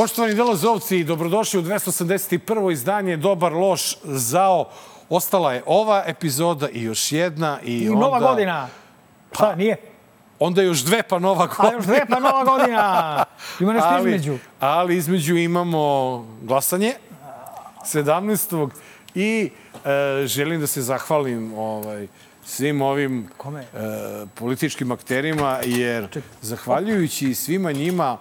[0.00, 2.72] Poštovani delozovci, dobrodošli u 281.
[2.72, 4.68] izdanje Dobar loš zao.
[5.08, 7.58] Ostala je ova epizoda i još jedna.
[7.64, 8.68] I, I onda, nova godina.
[9.32, 9.76] Šta, nije?
[10.38, 11.68] Onda još dve pa nova godina.
[11.68, 13.24] A još dve pa nova godina.
[13.60, 14.38] Ima nešto ali, između.
[14.60, 16.94] Ali između imamo glasanje
[17.84, 18.70] 17.
[19.14, 19.50] I
[19.84, 22.06] e, želim da se zahvalim ovaj,
[22.44, 23.60] svim ovim Kome?
[23.60, 23.66] e,
[24.34, 28.18] političkim akterima, jer zahvaljujući svima njima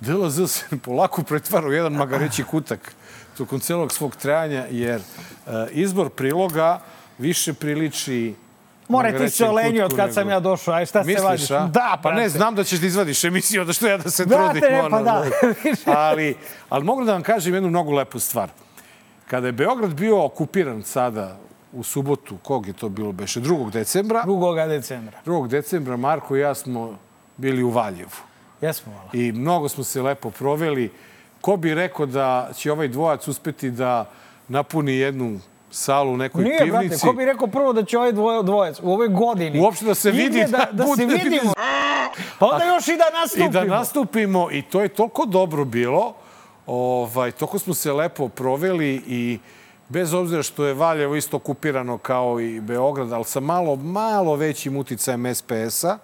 [0.00, 2.92] DLZ se polako pretvara u jedan magareći kutak
[3.38, 6.80] tokom celog svog trajanja, jer e, izbor priloga
[7.18, 8.34] više priliči
[8.88, 10.74] More, ti se olenio od kad sam nego- ja došao.
[10.74, 11.50] Aj, šta se Misliš, vadiš?
[11.50, 11.66] a?
[11.66, 14.60] Da, pa ne, znam da ćeš da izvadiš emisiju, da što ja da se Brate,
[14.60, 14.76] trudim.
[14.76, 15.24] ne, pa ono, da.
[16.08, 16.36] ali,
[16.68, 18.50] ali mogu da vam kažem jednu mnogo lepu stvar.
[19.26, 21.36] Kada je Beograd bio okupiran sada
[21.72, 23.70] u subotu, kog je to bilo beše, 2.
[23.70, 24.68] decembra, 2.
[24.68, 25.18] decembra.
[25.26, 25.48] 2.
[25.48, 26.98] decembra Marko i ja smo
[27.36, 28.10] bili u Valjevu.
[28.60, 29.10] Jesmo malo.
[29.12, 30.90] I mnogo smo se lepo proveli.
[31.40, 34.10] Ko bi rekao da će ovaj dvojac uspeti da
[34.48, 36.88] napuni jednu salu u nekoj Nije, pivnici?
[36.88, 39.60] brate, ko bi rekao prvo da će ovaj dvoje, dvojec u ovoj godini...
[39.60, 41.52] Uopšte da se vidi, da, da da, se vidimo.
[42.38, 43.48] Pa onda još i da nastupimo.
[43.48, 46.14] I da nastupimo i to je toliko dobro bilo.
[46.66, 49.38] Ovaj, toliko smo se lepo proveli i
[49.88, 54.76] bez obzira što je Valjevo isto okupirano kao i Beograd, ali sa malo, malo većim
[54.76, 55.98] uticajem SPS-a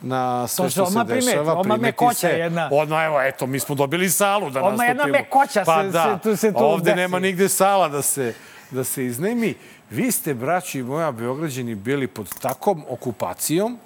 [0.00, 1.52] na sve To se što se odmah primeti, dešava.
[1.52, 2.28] odmah primeti mekoća se.
[2.30, 2.68] jedna.
[2.72, 5.06] Odmah, evo, eto, mi smo dobili salu da Odmah nastupimo.
[5.06, 6.02] jedna mekoća pa se- da.
[6.16, 6.96] se tu- se tu Ovde desi.
[6.96, 8.34] nema nigde sala da se,
[8.70, 9.54] da se iznemi.
[9.90, 13.78] Vi ste, braći moja, Beograđani, bili pod takom okupacijom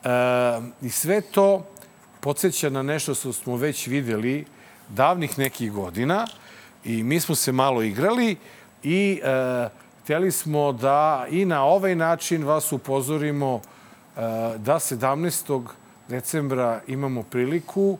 [0.00, 0.08] E,
[0.82, 1.66] I sve to
[2.20, 4.44] podsjeća na nešto što smo već videli
[4.88, 6.26] davnih nekih godina
[6.84, 8.36] i mi smo se malo igrali
[8.82, 9.68] i e,
[10.04, 13.60] hteli smo da i na ovaj način vas upozorimo
[14.58, 15.66] da 17.
[16.08, 17.98] decembra imamo priliku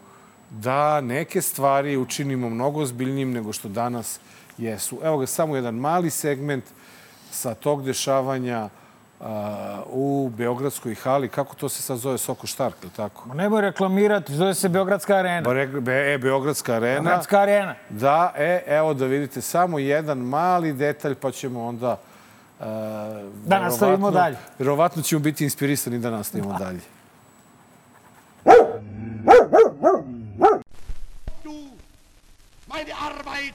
[0.51, 4.21] da neke stvari učinimo mnogo zbiljnijim nego što danas
[4.59, 4.99] jesu.
[5.05, 6.65] Evo ga samo jedan mali segment
[7.31, 8.69] sa tog dešavanja
[9.21, 11.29] a, u Beogradskoj hali.
[11.29, 12.19] Kako to se sad zove?
[12.19, 13.29] Soko Štark, ili tako?
[13.29, 15.41] Ma Nemoj reklamirati, zove se Beogradska arena.
[15.41, 17.01] Ba, Be, e, Beogradska arena.
[17.01, 17.75] Beogradska arena.
[17.89, 22.01] Da, e, evo da vidite samo jedan mali detalj, pa ćemo onda...
[22.61, 22.67] Uh,
[23.47, 24.37] Da nastavimo dalje.
[24.59, 26.81] Verovatno ćemo biti inspirisani da nastavimo dalje.
[31.45, 31.71] du
[32.69, 33.55] meine Arbeit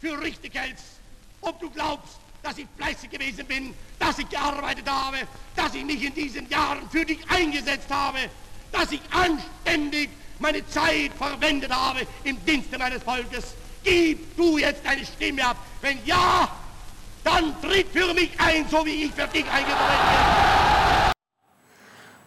[0.00, 0.84] für richtig hältst,
[1.42, 5.16] ob du glaubst, dass ich fleißig gewesen bin, dass ich gearbeitet habe,
[5.56, 8.18] dass ich mich in diesen Jahren für dich eingesetzt habe,
[8.72, 13.44] dass ich anständig meine Zeit verwendet habe im Dienste meines Volkes.
[13.84, 15.56] Gib du jetzt deine Stimme ab.
[15.80, 16.48] Wenn ja,
[17.24, 20.48] dann tritt für mich ein, so wie ich für dich eingetreten bin.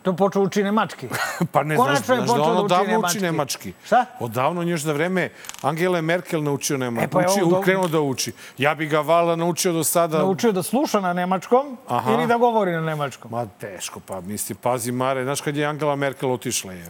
[0.04, 1.08] To počeo uči nemački.
[1.54, 3.18] Pa ne, znaš, Konačno je znaš da on da odavno nemački.
[3.18, 3.74] uči nemački.
[3.86, 4.06] Šta?
[4.20, 5.30] Odavno još za vreme
[5.62, 7.06] Angela Merkel naučio nemački.
[7.06, 8.32] E, pa uči, on do- krenuo da uči.
[8.58, 10.18] Ja bi ga vala naučio do sada...
[10.18, 12.12] Naučio da sluša na nemačkom Aha.
[12.12, 13.32] ili da govori na nemačkom.
[13.32, 16.84] Ma teško, pa misli, pazi Mare, znaš kad je Angela Merkel otišla je?
[16.84, 16.90] E,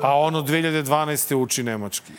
[0.00, 1.34] Pa on od 2012.
[1.34, 2.12] uči nemački.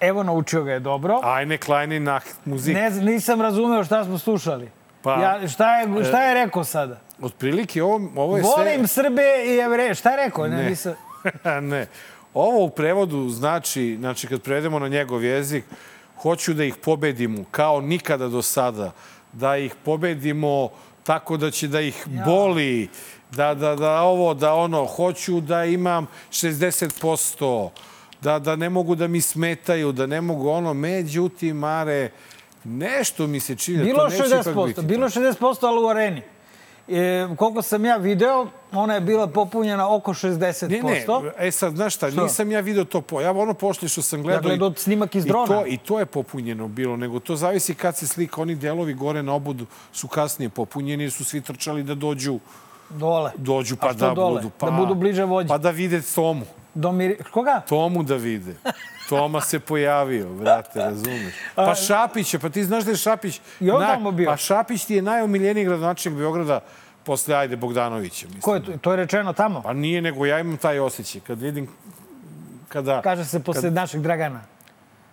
[0.00, 1.20] Evo, naučio ga je dobro.
[1.40, 2.74] Eine kleine Nacht muzik.
[2.74, 4.70] Ne, nisam razumeo šta smo slušali.
[5.02, 7.00] Pa- ja, šta, je, šta je rekao sada?
[7.22, 9.04] Otprilike ovo, ovo je Volim sve...
[9.04, 9.94] Srbe i Jevreje.
[9.94, 10.46] Šta je rekao?
[10.46, 10.56] Ne.
[10.56, 10.70] Ne.
[10.70, 10.94] Nisam...
[11.70, 11.86] ne.
[12.34, 15.64] Ovo u prevodu znači, znači kad prevedemo na njegov jezik,
[16.22, 18.92] hoću da ih pobedimo kao nikada do sada.
[19.32, 20.68] Da ih pobedimo
[21.04, 22.88] tako da će da ih boli,
[23.30, 27.68] da, da, da ovo, da ono, hoću da imam 60%,
[28.20, 32.10] da, da ne mogu da mi smetaju, da ne mogu ono, međutim, Mare,
[32.64, 34.82] nešto mi se čini da Bilo to neće ipak 60%, biti.
[34.82, 36.22] bilo 60%, ali u areni.
[36.88, 40.68] E, koliko sam ja video, ona je bila popunjena oko 60%.
[40.68, 41.04] Ne, ne,
[41.38, 42.22] e sad, znaš šta, Što?
[42.22, 44.42] nisam ja video to, po, ja ono pošli što sam gledao.
[44.42, 45.46] gledao i- snimak iz i drona.
[45.46, 48.42] to, I to je popunjeno bilo, nego to zavisi kad se slika.
[48.42, 52.38] Oni delovi gore na obudu su kasnije popunjeni, jer su svi trčali da dođu,
[52.90, 53.30] Dole.
[53.36, 54.34] dođu pa da dole?
[54.34, 54.50] budu.
[54.58, 55.48] Pa, Da budu bliže vođi.
[55.48, 56.44] Pa da vide Tomu.
[56.76, 57.16] Domir...
[57.30, 57.60] Koga?
[57.68, 58.54] Tomu da vide.
[59.08, 61.34] Toma se pojavio, brate, razumeš?
[61.54, 63.40] Pa Šapić je, pa ti znaš da je Šapić...
[63.60, 64.30] I on tamo bio.
[64.30, 66.60] Pa Šapić ti je najomiljeniji gradonačelnik Beograda
[67.04, 68.42] posle Ajde Bogdanovića, mislim.
[68.42, 68.72] Ko je to?
[68.80, 69.62] To je rečeno tamo.
[69.62, 71.20] Pa nije, nego ja imam taj osjećaj.
[71.20, 71.68] Kad vidim
[72.68, 73.02] kada...
[73.02, 74.40] Kaže se posle našeg Dragana.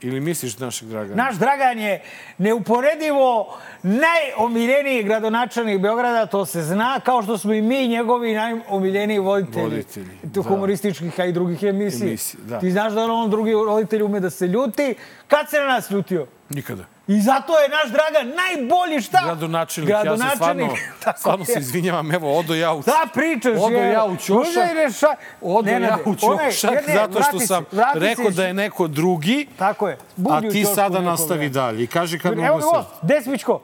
[0.03, 1.23] Ili misliš našeg Dragana?
[1.23, 2.01] Naš Dragan je
[2.37, 9.63] neuporedivo najomiljeniji gradonačelnik Beograda, to se zna, kao što smo i mi njegovi najomiljeniji voditelji.
[9.63, 10.41] Voditelji, da.
[10.41, 12.07] humorističkih, a i drugih emisija.
[12.07, 12.59] Emisije, da.
[12.59, 14.95] Ti znaš da on drugi roditelj ume da se ljuti.
[15.27, 16.27] Kad se na nas ljutio?
[16.49, 16.92] Nikada.
[17.07, 19.21] I zato je naš Dragan najbolji šta?
[19.25, 20.69] Gradonačelnik, ja se stvarno,
[21.19, 22.81] stvarno se izvinjavam, evo, odo ja u...
[22.81, 23.91] Da pričaš, Odo je.
[23.91, 25.07] ja u ćošak, reša...
[25.41, 28.87] odo ja Nenade, u ćošak, ne, ne, zato što sam vrati rekao da je neko
[28.87, 29.97] drugi, Tako je.
[30.29, 31.83] a ti sada nastavi dalje.
[31.83, 33.61] I kaži kad mogu gost, Desmićko.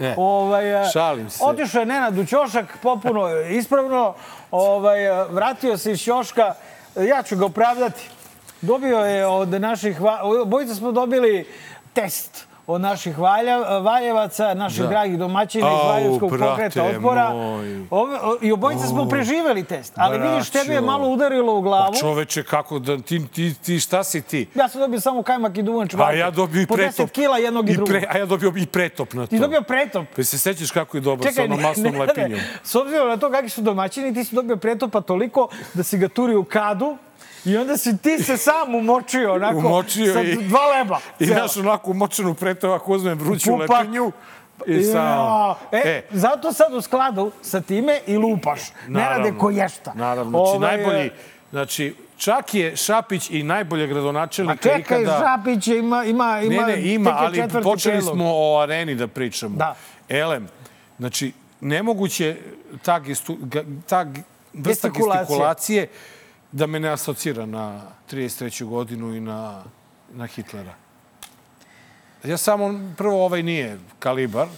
[0.00, 1.44] E, ovaj, a, šalim se.
[1.44, 4.14] Otišao je Nenad u ćošak, popuno ispravno.
[4.50, 6.54] Ovaj, a, vratio se iz ćoška.
[6.96, 8.08] Ja ću ga opravdati.
[8.60, 10.00] Dobio je od naših...
[10.42, 11.46] Obojica smo dobili
[11.92, 14.86] test od naših valja, valjevaca, naših Da.
[14.88, 17.86] dragih domaćina iz Valjevskog pokreta moj.
[17.90, 19.92] Ove, o- I obojica smo preživeli test.
[19.96, 20.86] Ali vidiš, tebi je braćo.
[20.86, 21.94] malo udarilo u glavu.
[21.94, 22.98] Čoveče, kako da...
[22.98, 24.48] Ti, ti, ti šta si ti?
[24.54, 27.08] Ja sam dobio samo kajmak i duvan A ja dobio i Po pretop.
[27.08, 27.88] 10 kila jednog i, I drugog.
[27.88, 29.26] pre, a ja dobio i pretop na to.
[29.26, 30.06] Ti dobio pretop.
[30.16, 32.40] Pa se sećaš kako je dobro sa onom masnom lepinjom?
[32.62, 36.08] S obzirom na to kakvi su domaćini, ti si dobio pretopa toliko da si ga
[36.08, 36.96] turio u kadu
[37.48, 40.98] i onda si ti se sam umočio onako Umočio sa i- dva leba.
[41.18, 41.40] I Cela.
[41.40, 43.70] naš onako močanu pretop, ako uzmem vruću Pupak.
[43.70, 44.12] lepinju.
[44.66, 44.96] I sam...
[44.96, 48.60] Ja, e, zato sad u skladu sa time i lupaš.
[48.88, 49.92] Ne rade ko ješta.
[49.94, 51.10] Naravno, znači Ovaj, najbolji,
[51.50, 55.18] znači čak je Šapić i najbolje gradonačelnika čekaj, ikada...
[55.20, 58.14] Žapić je ima, ima, ima, Ne, ne, ima, ali počeli predlog.
[58.14, 59.56] smo o areni da pričamo.
[59.56, 59.74] Da.
[60.08, 60.48] Elem,
[60.98, 62.36] znači, nemoguće
[62.82, 63.38] ta, gestu,
[63.88, 64.06] ta
[64.54, 65.88] vrsta gestikulacije
[66.52, 68.64] da me ne asocira na 33.
[68.64, 69.64] godinu i na,
[70.12, 70.74] na Hitlera.
[72.24, 74.48] Ja samo, prvo ovaj nije kalibar,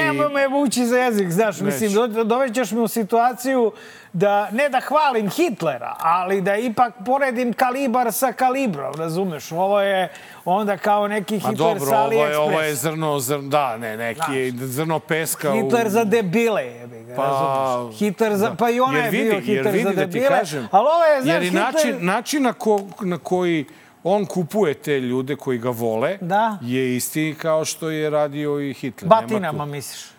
[0.00, 3.72] Evo me vući za jezik, znaš, mislim, do, dovećeš me u situaciju
[4.12, 9.52] da, ne da hvalim Hitlera, ali da ipak poredim kalibar sa kalibrom, razumeš?
[9.52, 10.08] Ovo je
[10.44, 12.74] onda kao neki Ma Hitler dobro, sa ovo je, ovo je AliExpress.
[12.74, 15.90] zrno, zrno, da, ne, neki je zrno peska Hitler u...
[15.90, 17.98] za debile, jebi ga, Pa, razumeš?
[17.98, 20.68] Hitler za, pa i ona Jer je vidi- bio Hitler vidi za da debile, kažem,
[20.70, 21.64] ali ovo je, znaš, Jer i Hitler...
[21.64, 23.64] način, način na, ko, na koji
[24.04, 26.58] on kupuje te ljude koji ga vole Da.
[26.62, 29.08] je isti kao što je radio i Hitler.
[29.08, 30.14] Batinama, misliš?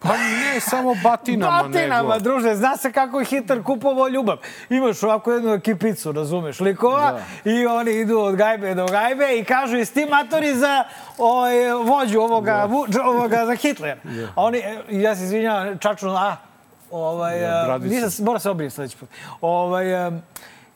[0.00, 2.24] Pa ne samo batinama, Batinama, nego...
[2.24, 4.36] druže, zna se kako je Hitler kupovao ljubav.
[4.70, 9.76] Imaš ovako jednu ekipicu, razumeš, likova i oni idu od gajbe do gajbe i kažu
[9.76, 10.84] jesi ti matori za
[11.18, 13.98] ovaj, vođu ovoga, vu, ovoga za Hitler.
[14.36, 16.36] A oni, e, ja se izvinjavam, čačno, a,
[16.90, 17.94] ovaj, Ja, ja, bradica.
[17.94, 19.08] nisam, mora se obrijem sledeći put.
[19.40, 20.22] Ovaj, em,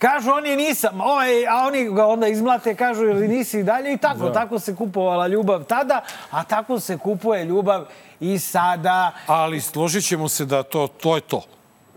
[0.02, 3.96] Kažu oni nisam, ovaj, a oni ga onda izmlate, kažu ili nisi i dalje i
[3.96, 4.31] tako.
[4.31, 6.00] Tako se kupovala ljubav tada,
[6.31, 7.84] a tako se kupuje ljubav
[8.20, 9.12] i sada.
[9.26, 11.43] Ali složit ćemo se da to, to je to.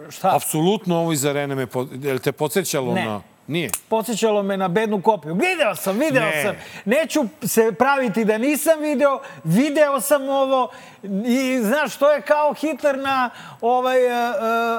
[0.09, 0.35] Šta?
[0.35, 1.67] Apsolutno ovo iz arene me...
[2.01, 3.05] Je li te podsjećalo Ne.
[3.05, 3.21] na...
[3.47, 3.69] Nije.
[3.89, 5.33] Podsjećalo me na bednu kopiju.
[5.33, 6.43] Video sam, video Ne.
[6.43, 6.55] sam.
[6.85, 9.19] Neću se praviti da nisam video.
[9.43, 10.69] Video sam ovo.
[11.25, 13.29] I znaš, to je kao Hitler na,
[13.61, 14.09] ovaj, e,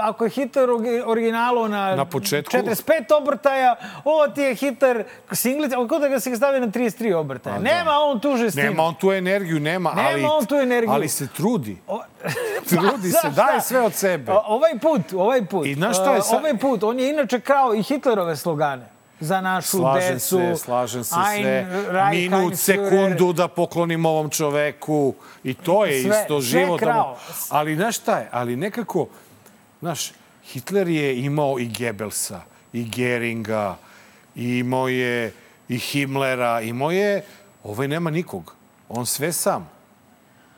[0.02, 0.76] ako je Hitler u
[1.06, 2.52] originalu na, Na početku?
[2.52, 2.82] 45
[3.12, 7.58] obrtaja, ovo ti je Hitler singlica, kako da ga se stavi na 33 obrtaja.
[7.58, 8.64] Nema on tu žestinu.
[8.64, 10.24] Nema on tu energiju, nema, Nema ali...
[10.30, 10.92] on tu energiju.
[10.92, 11.76] Ali se trudi.
[11.86, 12.02] O-
[12.70, 14.32] Trudi se, daje sve od sebe.
[14.32, 15.66] O- Ovaj put, ovaj put.
[15.66, 18.86] I znaš šta je e, sa- Ovaj put, on je inače kao i Hitlerove slogane.
[19.20, 20.38] Za našu Slažem decu.
[20.38, 21.66] se, slažem se Ein sve.
[21.90, 25.14] Reich, Minut, sekundu da poklonim ovom čoveku.
[25.44, 26.80] I to je Sve, isto sve život.
[26.80, 27.16] krao.
[27.16, 27.16] tamo.
[27.50, 28.28] Ali znaš šta je?
[28.32, 29.08] Ali nekako,
[29.80, 30.12] znaš,
[30.44, 32.40] Hitler je imao i Goebbelsa,
[32.72, 33.76] i Geringa,
[34.34, 35.32] i imao je
[35.68, 37.24] i Himmlera, imao je...
[37.64, 38.54] Ovaj nema nikog.
[38.88, 39.70] On sve sam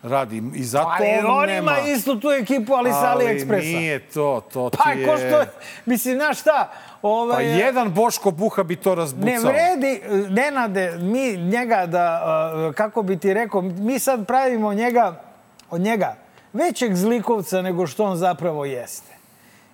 [0.03, 0.43] radi.
[0.55, 1.79] I zato Ali on, nema...
[1.79, 3.79] ima istu tu ekipu, ali sa AliExpressa.
[3.79, 5.07] nije to, to Pa ti je...
[5.07, 5.45] ko što,
[5.87, 6.73] mislim, znaš šta?
[7.03, 9.31] Ovaj, Pa jedan Boško Buha bi to razbucao.
[9.31, 10.01] Ne vredi,
[10.31, 12.23] Nenade, mi njega da,
[12.69, 15.23] uh, kako bi ti rekao, mi sad pravimo njega,
[15.71, 16.17] od njega
[16.53, 19.13] većeg zlikovca nego što on zapravo jeste.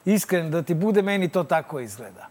[0.05, 2.27] Iskren, da ti bude, meni to tako izgleda.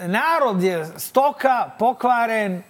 [0.00, 2.62] Narod je stoka, pokvaren,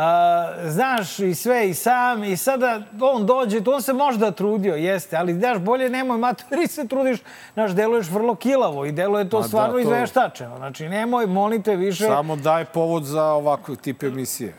[0.00, 5.16] a, znaš i sve i sam i sada on dođe, on se možda trudio, jeste,
[5.16, 7.18] ali znaš, bolje nemoj, matori se trudiš,
[7.54, 10.56] znaš, deluješ vrlo kilavo i deluje to Ma da, stvarno to- izveštačeno.
[10.56, 12.04] Znači, nemoj, molite više.
[12.06, 14.48] Samo daj povod za ovakve tip emisije.
[14.48, 14.54] E,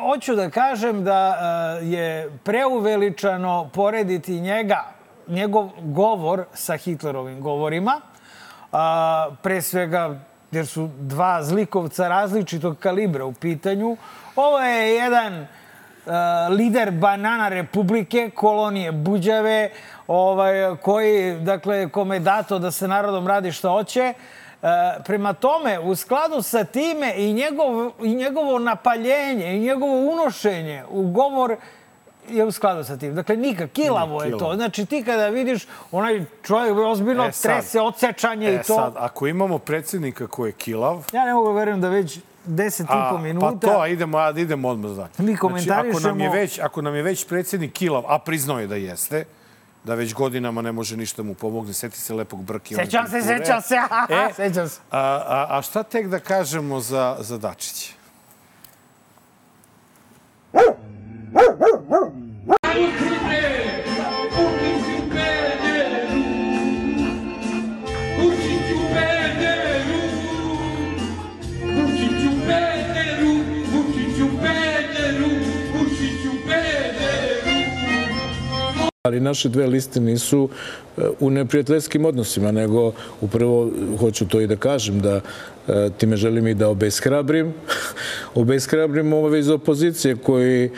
[0.00, 1.38] hoću da kažem da
[1.82, 4.84] e, je preuveličano porediti njega,
[5.28, 8.00] njegov govor sa Hitlerovim govorima.
[9.42, 10.20] Pre svega
[10.52, 13.96] jer su dva zlikovca različitog kalibra u pitanju.
[14.36, 15.46] Ovo je jedan e,
[16.50, 19.70] lider banana republike, kolonije Buđave,
[20.06, 24.00] ovaj, koji, dakle, kome je dato da se narodom radi šta hoće.
[24.02, 24.14] E,
[25.04, 31.10] prema tome, u skladu sa time i, njegov, i njegovo napaljenje i njegovo unošenje u
[31.10, 31.56] govor
[32.28, 33.14] je u skladu sa tim.
[33.14, 34.52] Dakle, nikak, kilavo je to.
[34.54, 37.52] Znači, ti kada vidiš, onaj čovjek ozbiljno E, sad.
[37.52, 38.74] trese, odsečanje E i to.
[38.74, 43.10] sad, ako imamo predsjednika koji je kilav, Ja ne mogu verujem da već 10 i
[43.10, 43.46] po minuta.
[43.48, 45.08] Pa to, idemo, idemo odmah da.
[45.18, 48.66] Mi ako nam, je komentarišemo- već, ako nam je već predsjednik kilav, a priznao je
[48.66, 49.24] da jeste,
[49.84, 51.72] da već godinama ne može ništa mu pomogne.
[51.72, 52.74] Seti se lepog brke.
[52.74, 53.74] one Sećam se, sećam se,
[54.10, 54.80] E, sećam se.
[54.90, 57.92] A, a, a šta tek da kažemo za, za Dačića?
[79.04, 80.48] Ali naše dve liste nisu
[80.96, 85.20] e, u neprijateljskim odnosima, nego upravo hoću to i da kažem, da
[85.68, 87.52] e, time želim i da obeshrabrim,
[88.34, 90.70] obeshrabrim ove iz opozicije koji,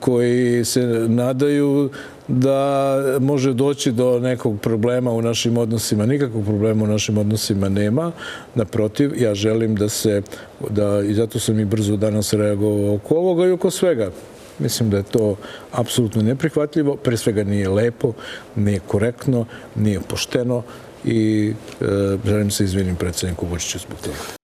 [0.00, 1.90] koji se nadaju
[2.28, 6.06] da može doći do nekog problema u našim odnosima.
[6.06, 8.12] Nikakvog problema u našim odnosima nema.
[8.54, 10.22] Naprotiv, ja želim da se,
[10.70, 14.10] da, i zato sam i brzo danas reagovao oko ovoga i oko svega.
[14.58, 15.36] Mislim da je to
[15.72, 18.12] apsolutno neprihvatljivo, pre svega nije lepo,
[18.56, 20.62] nije korektno, nije pošteno
[21.04, 21.84] i e,
[22.24, 24.38] želim se izvinim predsedniku Vučiću zbog toga.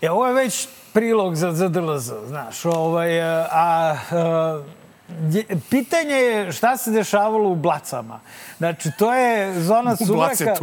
[0.00, 2.64] E, ovo je već prilog za ZDLZ, znaš.
[2.64, 4.60] Ovaj, e, a, a
[5.22, 8.20] je- pitanje je šta se dešavalo u Blacama.
[8.58, 10.54] Znači, to je zona sumraka.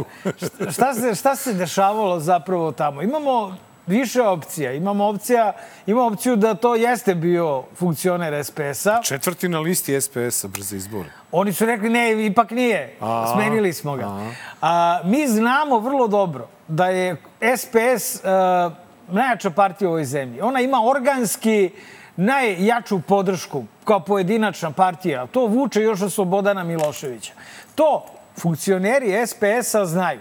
[0.70, 3.02] Šta- se, šta se dešavalo zapravo tamo?
[3.02, 3.56] Imamo
[3.86, 4.72] više opcija.
[4.72, 5.52] Imamo opcija,
[5.86, 9.00] imamo opciju da to jeste bio funkcioner SPS-a.
[9.02, 11.08] Četvrti na listi SPS-a brze izbore.
[11.32, 12.96] Oni su rekli ne, ipak nije.
[13.00, 14.08] A, Smenili smo ga.
[14.62, 17.16] A, mi znamo vrlo dobro da je
[17.56, 18.72] SPS uh,
[19.10, 20.40] najjača partija u ovoj zemlji.
[20.40, 21.70] Ona ima organski
[22.16, 25.26] najjaču podršku kao pojedinačna partija.
[25.26, 27.32] To vuče još od Slobodana Miloševića.
[27.74, 28.04] To
[28.36, 30.20] funkcioneri SPS-a znaju.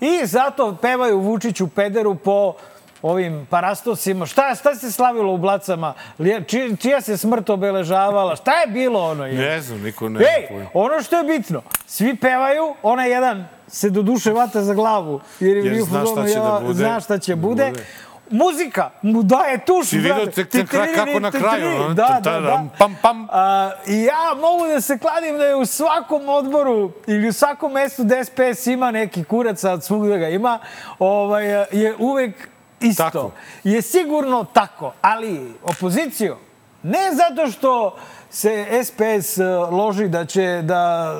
[0.00, 2.54] I zato pevaju Vučiću pederu po
[3.02, 4.26] ovim parastosima.
[4.26, 5.94] Šta, šta se slavilo u Blacama?
[6.18, 8.36] Lije- Či, čija se smrt obeležavala?
[8.36, 9.26] Šta je bilo ono?
[9.26, 9.34] je?
[9.34, 14.02] Ne znam, niko ne Ej, ono što je bitno, svi pevaju, onaj jedan se do
[14.02, 16.74] duše vata za glavu, jer, je Jer u zna šta će da bude.
[16.74, 17.66] Zna šta će bude.
[17.66, 17.84] Bude.
[18.30, 22.64] Muzika mu daje tuš, Si vidio na kraju- kako na kraju, Da, da, da.
[22.78, 23.26] pam, pam.
[23.30, 27.72] A, I ja mogu da se kladim da je u svakom odboru ili u svakom
[27.72, 30.58] mestu da SPS ima neki kurac, a svugde ga ima,
[30.98, 32.48] ovaj, je uvek
[32.80, 33.02] isto.
[33.02, 33.30] Tako.
[33.64, 36.36] Je sigurno tako, ali opoziciju,
[36.82, 37.96] ne zato što
[38.30, 41.14] se SPS uh, loži da će da,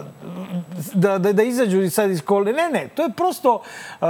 [0.94, 2.52] da, da, da izađu sad iz kole.
[2.52, 3.62] Ne, ne, to je prosto
[4.00, 4.08] uh,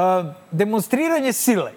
[0.51, 1.73] demonstriranje sile.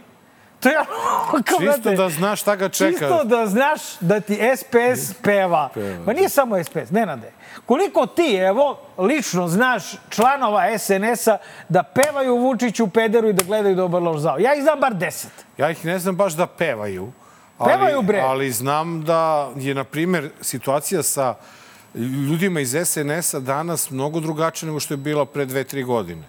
[0.62, 2.91] To je ono, kao, Čisto brate, da znaš šta ga čeka.
[2.91, 5.70] Čisto da znaš da ti SPS peva.
[5.74, 7.32] Peva, Ma nije samo SPS, Nenade.
[7.65, 11.38] Koliko ti, evo, lično znaš članova SNS-a
[11.70, 14.39] da pevaju Vučiću, pederu i da gledaju dobar loš zao?
[14.39, 15.32] Ja ih znam bar deset.
[15.58, 17.12] Ja ih ne znam baš da pevaju.
[17.58, 18.20] Ali, Pevaju, bre.
[18.20, 21.36] Ali znam da je, na primjer, situacija sa
[21.96, 26.24] ljudima iz SNS-a danas mnogo drugačija nego što je bila pre dve, tri godine.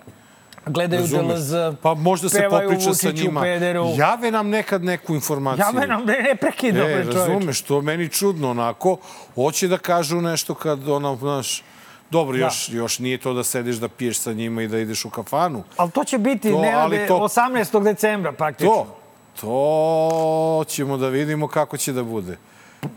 [0.67, 1.03] Gledaju?
[1.03, 1.53] DLZ,
[1.83, 3.41] Pa možda se popriča sa njima.
[3.41, 3.85] Pederu.
[3.97, 5.65] Jave nam nekad neku informaciju.
[5.65, 7.19] Ja me nam ne, ne prekidno, E, čoveče.
[7.19, 8.97] razumeš, to meni čudno onako.
[9.35, 11.63] Hoće da kažu nešto kad ona, znaš,
[12.11, 15.11] dobro, još, još nije to da sediš da piješ sa njima i da ideš u
[15.11, 15.63] kafanu.
[15.77, 17.83] Ali to će biti, To, Nenade, to- 18.
[17.83, 18.73] decembra praktično.
[18.73, 18.97] To,
[19.41, 22.37] to ćemo da vidimo kako će da bude.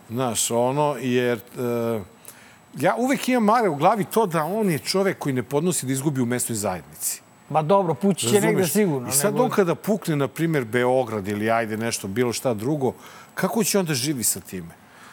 [0.10, 1.38] Znaš, ono, jer...
[1.38, 2.00] E,
[2.76, 5.92] ja uvek imam mare u glavi to da on je čovek koji ne podnosi da
[5.92, 7.22] izgubi u mesnoj zajednici.
[7.50, 9.10] Ma dobro, pući će negde sigurno.
[9.10, 12.94] I sad nego- on kada pukne, na primjer, Beograd ili ajde nešto, bilo šta drugo,
[13.34, 14.68] kako će onda živi sa time?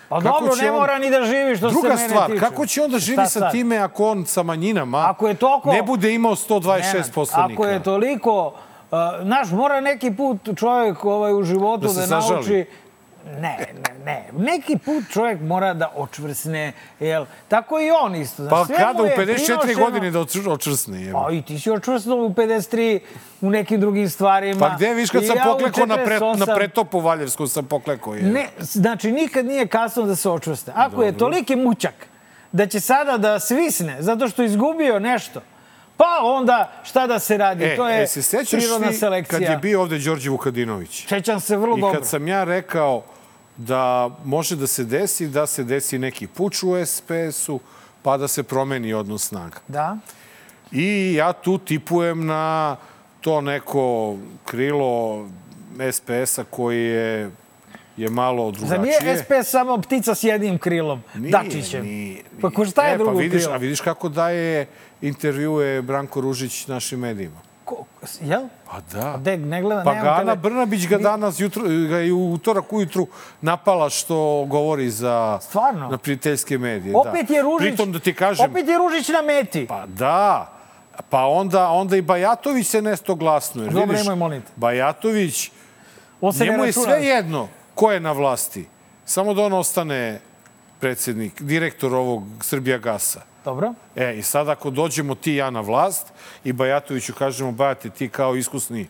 [0.08, 2.40] Pa kako dobro, ne on- mora ni da živi što Druga se mene stvar, tiče.
[2.40, 6.14] kako će onda živi sa time ako on sa manjinama Ako je toliko- ne bude
[6.14, 7.52] imao 126 Nenad, poslanika?
[7.54, 8.54] Ako je toliko...
[8.84, 12.26] Uh, znaš, mora neki put čovjek ovaj, u životu Da da, nauči...
[12.28, 12.66] sažali.
[13.26, 14.24] Ne, ne, ne.
[14.34, 17.26] Neki put čovjek mora da očvrsne, jel?
[17.48, 18.42] Tako i on isto.
[18.42, 21.08] Znaš, Pa kada u je 54 prinošeno- godine da očvrsne?
[21.08, 21.18] Evo.
[21.20, 23.00] A i ti si očvrsnuo u 53
[23.40, 24.60] u nekim drugim stvarima.
[24.60, 26.54] Pa gde, viš, kad I sam ja poklekao na, pre, na 48.
[26.56, 28.14] pretopu Valjevskom sam poklekao.
[28.14, 28.22] Je.
[28.22, 30.72] Ne, znači nikad nije kasno da se očvrste.
[30.74, 31.94] Ako je toliki mućak
[32.52, 35.40] da će sada da svisne zato što izgubio nešto,
[36.02, 37.64] pa onda šta da se radi?
[37.64, 39.38] E, to je e, se sećaš prirodna selekcija.
[39.38, 41.06] kad je bio ovde Đorđe Vukadinović?
[41.08, 41.98] Sećam se vrlo I dobro.
[41.98, 43.02] kad sam ja rekao
[43.56, 47.60] da može da se desi, da se desi neki puč u SPS-u,
[48.02, 49.58] pa da se promeni odnos snaga.
[49.68, 49.96] Da?
[50.72, 52.76] I ja tu tipujem na
[53.20, 55.26] to neko krilo
[55.92, 57.30] SPS-a koji je,
[57.96, 59.00] je malo Za drugačije.
[59.02, 61.84] nije SPS samo ptica s jednim krilom, Nije, Dačićem.
[61.84, 63.54] Nije, Pa ko šta je e, drugo pa vidiš, krilo?
[63.54, 64.66] A vidiš kako daje
[65.02, 67.36] intervjue Branko Ružić našim medijima.
[67.64, 67.84] Ko-
[68.20, 68.42] Jel?
[68.66, 69.16] Pa da.
[69.18, 73.06] Gde, ne gleda, Pa Gana tele- Brnabić ga danas jutro, ga je u utorak ujutru
[73.40, 75.88] napala što govori za Stvarno?
[75.88, 76.96] na prijateljske medije.
[76.96, 77.34] Opet da.
[77.34, 77.68] je Ružić...
[77.68, 79.66] Pritom da ti kažem, Opet je Ružić na meti.
[79.66, 80.52] pa da,
[81.10, 83.62] pa onda, onda i Bajatović se nesto glasno.
[83.62, 84.48] Jer Dobro, vidiš, nemoj, molim te.
[84.56, 85.50] Bajatović,
[86.20, 88.66] On se njemu je sve jedno ko je na vlasti.
[89.04, 90.20] Samo da on ostane
[90.80, 93.20] predsednik, direktor ovog Srbija gasa.
[93.44, 93.74] Dobro.
[93.96, 96.06] E, i sad ako dođemo ti i ja na vlast
[96.44, 98.86] i Bajatoviću kažemo, Bajate, ti kao iskusni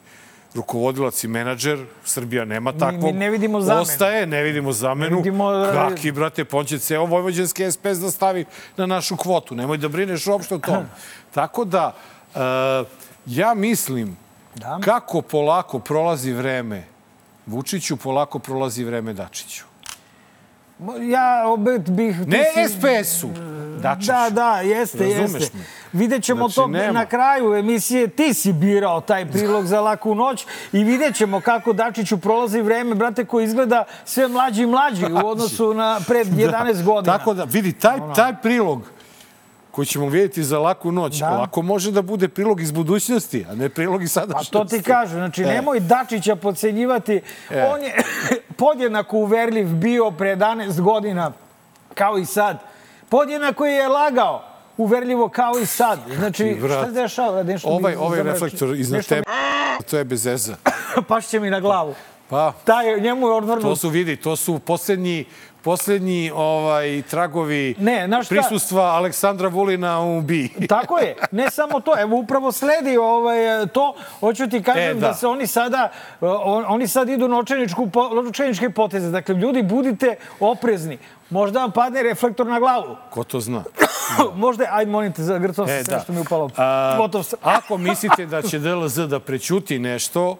[0.55, 3.15] rukovodilac i menadžer, Srbija nema takvog.
[3.15, 3.83] ne vidimo zamenu.
[3.83, 5.11] Ostaje, ne vidimo zamenu.
[5.11, 8.45] Ne vidimo- Kaki, brate, on će ceo vojvođanski SPS da stavi
[8.77, 9.55] na našu kvotu.
[9.55, 10.85] Nemoj da brineš uopšte o tom.
[11.35, 11.95] Tako da,
[12.35, 12.39] e,
[13.27, 14.17] ja mislim
[14.55, 14.79] Da.
[14.85, 16.85] kako polako prolazi vreme
[17.47, 19.65] Vučiću, polako prolazi vreme Dačiću.
[21.03, 22.27] Ja opet bih...
[22.27, 23.29] Ne si- SPS-u,
[23.79, 24.07] Dačiću.
[24.07, 25.57] Da, da, jeste, Razumeš jeste.
[25.59, 25.65] me?
[25.93, 26.93] Vidjet ćemo Znači, to nema.
[26.93, 28.09] na kraju emisije.
[28.09, 32.95] Ti si birao taj prilog za laku noć i vidjet ćemo kako Dačiću prolazi vreme,
[32.95, 37.19] brate, koji izgleda sve mlađi i mlađi u odnosu na pred 11 godina.
[37.19, 38.83] Tako da, vidi, taj, taj prilog
[39.73, 41.31] koji ćemo vidjeti za laku noć, Da.
[41.31, 44.53] lako može da bude prilog iz budućnosti, a ne prilog iz Pa sadašnjosti.
[44.53, 45.47] to ti kažu, znači E.
[45.47, 47.21] nemoj Dačića podcenjivati.
[47.51, 47.65] E.
[47.65, 47.95] On je
[48.57, 51.33] podjednako uverljiv bio pre 11 godina
[51.95, 52.59] kao i sad.
[53.09, 54.45] Podjednako je lagao
[54.77, 55.99] uverljivo kao i sad.
[56.17, 57.43] Znači, šta se dešava?
[57.43, 59.27] Nešto Ovaj, ovaj reflektor iznad nešto- tebe,
[59.83, 60.57] to je bez eza.
[61.09, 61.95] Pašće mi na glavu.
[62.29, 63.79] Pa, Taj, njemu je to odvrnut.
[63.79, 65.25] su, vidi, to su poslednji,
[65.63, 68.35] poslednji ovaj, tragovi Ne, znaš šta?
[68.35, 70.49] prisustva Aleksandra Vulina u BI.
[70.69, 75.01] Tako je, ne samo to, evo upravo sledi ovaj, to, hoću ti kažem E, da.
[75.01, 75.15] da.
[75.15, 75.89] se oni sada,
[76.21, 77.39] on, oni sad idu na
[78.29, 80.99] očajničke poteze, dakle ljudi budite oprezni,
[81.31, 83.65] možda vam padne reflektor na glavu, Ko to zna?
[84.35, 86.01] možda, aj molim te, zagrcao sam E, sve da.
[86.01, 86.51] što mi upalo.
[86.57, 87.39] A, Gotov sam.
[87.59, 90.37] Ako mislite da će DLZ da prećuti nešto,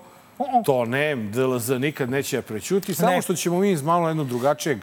[0.65, 3.23] to ne, DLZ nikad neće da prećuti, samo Ne.
[3.23, 4.79] što ćemo mi iz malo jednog drugačijeg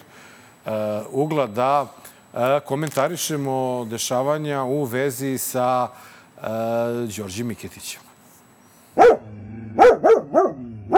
[1.12, 6.44] ugla da uh, komentarišemo dešavanja u vezi sa uh,
[7.18, 8.01] Đorđem Miketićem.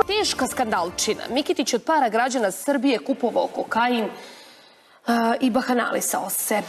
[0.08, 1.24] Teška skandalčina.
[1.30, 4.10] Mikitić od para građana Srbije kupovao kokain
[5.40, 6.62] i bahanalisao se.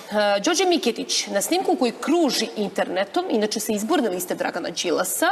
[0.45, 5.27] Đorđe Miketić na snimku koji kruži internetom, inače sa izborne liste Dragana Đilasa,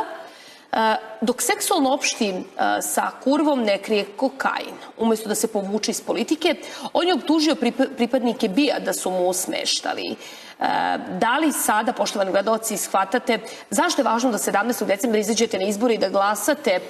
[1.20, 4.74] dok seksualno opšti a, sa kurvom ne krije kokain.
[4.98, 6.54] Umesto da se povuče iz politike,
[6.92, 10.10] on je optužio prip- pripadnike BIA da su mu smeštali.
[10.10, 10.16] E,
[11.18, 13.38] Da li sada, poštovani gledalci, shvatate
[13.70, 14.86] zašto je važno da 17.
[14.86, 16.80] decembra izađete na izbore i da glasate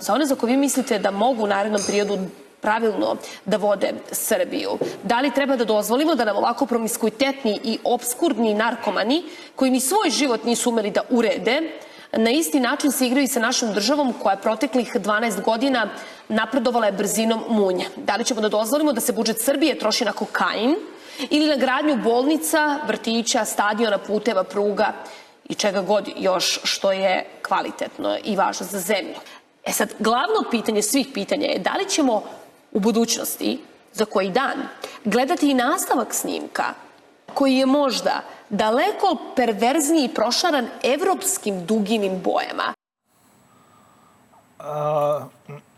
[0.00, 2.18] za one za koje vi mislite da mogu u narednom periodu
[2.60, 4.78] pravilno da vode Srbiju?
[5.02, 9.22] Da li treba da dozvolimo da nam ovako promiskuitetni i obskurni narkomani,
[9.54, 11.62] koji ni svoj život nisu umeli da urede,
[12.16, 15.88] na isti način se igraju i sa našom državom koja je proteklih 12 godina
[16.28, 17.86] napredovala je brzinom munje.
[17.96, 20.76] Da li ćemo da dozvolimo da se budžet Srbije troši na kokain
[21.30, 24.92] ili na gradnju bolnica, vrtića, stadiona, puteva, pruga
[25.44, 29.14] i čega god još što je kvalitetno i važno za zemlju.
[29.64, 32.22] E sad, glavno pitanje svih pitanja je da li ćemo
[32.72, 33.58] u budućnosti,
[33.92, 34.68] za koji dan,
[35.04, 36.64] gledati i nastavak snimka
[37.34, 42.74] koji je možda daleko perverzniji i prošaran evropskim duginim bojama.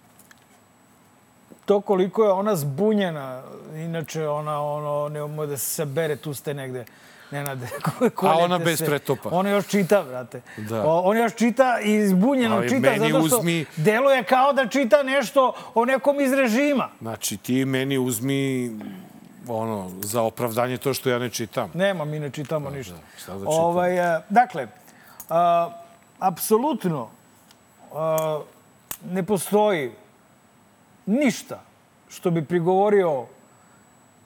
[1.64, 3.42] To koliko je ona zbunjena,
[3.74, 6.84] inače ona ono, ne ume da se sabere, tu ste negde.
[7.30, 7.68] Nenade,
[8.22, 8.86] A ona bez se.
[8.86, 9.28] pretopa.
[9.32, 10.40] Ona još čita, brate.
[10.58, 10.82] Da.
[10.82, 14.66] O, on još čita i zbunjeno Ali čita, meni zato što uzmi- deluje kao da
[14.66, 16.88] čita nešto o nekom iz režima.
[17.00, 18.70] Znači, ti meni uzmi
[19.56, 21.70] ono, za opravdanje to što ja ne čitam.
[21.74, 22.94] Nema, mi ne čitamo ništa.
[23.16, 23.56] šta da čitamo?
[23.56, 24.68] ovaj, e, dakle,
[25.28, 25.70] a,
[26.18, 27.08] apsolutno
[27.94, 28.40] a,
[29.04, 29.92] ne postoji
[31.06, 31.60] ništa
[32.08, 33.26] što bi prigovorio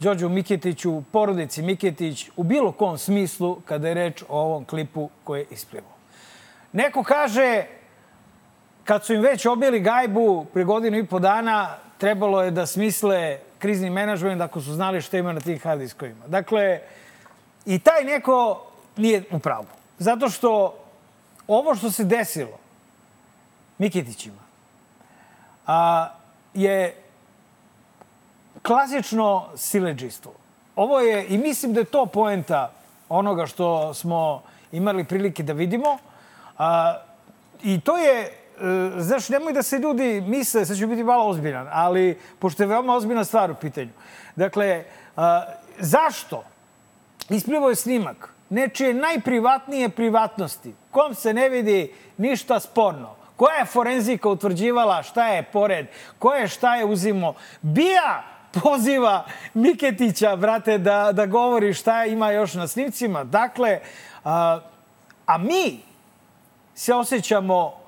[0.00, 5.40] Đorđu Miketiću, porodici Miketić, u bilo kom smislu kada je reč o ovom klipu koji
[5.40, 5.94] je isplivao.
[6.72, 7.64] Neko kaže,
[8.84, 13.38] kad su im već obili gajbu pre godinu i po dana, trebalo je da smisle
[13.64, 16.26] krizni menadžment ako su znali šta ima na tim hard diskovima.
[16.28, 16.80] Dakle,
[17.66, 19.66] i taj neko nije u pravu.
[19.98, 20.74] Zato što
[21.48, 22.58] ovo što se desilo
[23.78, 24.42] Mikitićima
[25.66, 26.08] a,
[26.54, 26.94] je
[28.62, 30.32] klasično sileđistvo.
[30.76, 32.70] Ovo je, i mislim da je to poenta
[33.08, 35.98] onoga što smo imali prilike da vidimo.
[36.58, 37.00] A,
[37.62, 38.43] I to je,
[38.96, 42.94] znaš, nemoj da se ljudi misle, sad ću biti malo ozbiljan, ali pošto je veoma
[42.94, 43.90] ozbiljna stvar u pitanju.
[44.36, 44.84] Dakle,
[45.78, 46.44] zašto?
[47.28, 53.14] Isplivao je snimak nečije najprivatnije privatnosti, kom se ne vidi ništa sporno.
[53.36, 55.86] Koja je forenzika utvrđivala šta je pored,
[56.18, 57.34] ko je šta je uzimo.
[57.62, 58.22] Bija
[58.62, 63.24] poziva Miketića, brate, da, da govori šta ima još na snimcima.
[63.24, 63.80] Dakle,
[64.24, 64.60] a,
[65.26, 65.80] a mi
[66.74, 67.83] se osjećamo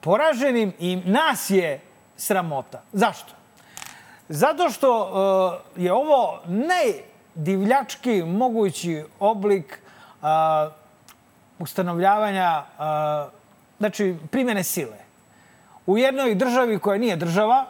[0.00, 1.80] poraženim i nas je
[2.16, 2.82] sramota.
[2.92, 3.32] Zašto?
[4.28, 5.00] Zato što
[5.76, 9.78] uh, je ovo najdivljački mogući oblik
[10.22, 10.28] uh,
[11.58, 13.32] ustanovljavanja, uh,
[13.78, 14.98] znači primjene sile.
[15.86, 17.66] U jednoj državi koja nije država,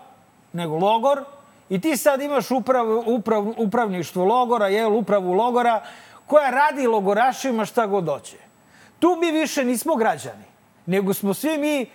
[0.52, 1.24] nego logor,
[1.68, 5.82] i ti sad imaš uprav, uprav, upravništvo logora, jel, upravu logora,
[6.26, 8.36] koja radi logorašima šta god hoće.
[8.98, 10.44] Tu mi više nismo građani,
[10.86, 11.86] nego smo svi mi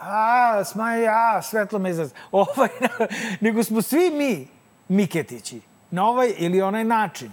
[0.00, 2.10] a, smaj, a, svetlo me izraz.
[2.32, 2.68] Ovaj,
[3.40, 4.48] nego smo svi mi
[4.88, 7.32] Miketići, na ovaj ili onaj način.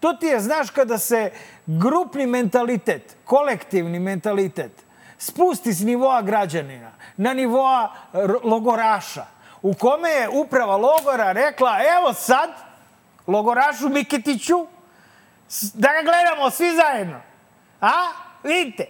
[0.00, 1.30] To ti je, znaš, kada se
[1.66, 4.84] grupni mentalitet, kolektivni mentalitet,
[5.18, 7.92] spusti s nivoa građanina na nivoa
[8.44, 9.26] logoraša,
[9.62, 12.50] u kome je uprava logora rekla, evo sad,
[13.26, 14.66] logorašu Miketiću,
[15.74, 17.20] da ga gledamo svi zajedno.
[17.80, 18.23] A?
[18.44, 18.86] Vidite,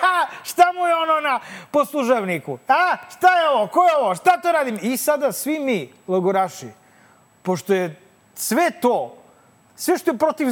[0.50, 1.40] šta mu je ono na
[1.70, 2.58] poslužavniku?
[2.68, 4.78] A, šta je ovo, ko je ovo, šta to radim?
[4.82, 6.68] I sada svi mi, logoraši,
[7.42, 8.00] pošto je
[8.34, 9.16] sve to,
[9.76, 10.48] sve što je protiv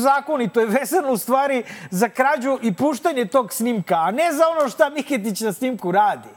[0.53, 4.69] to je vezano u stvari za krađu i puštanje tog snimka, a ne za ono
[4.69, 6.29] šta Miketić na snimku radi.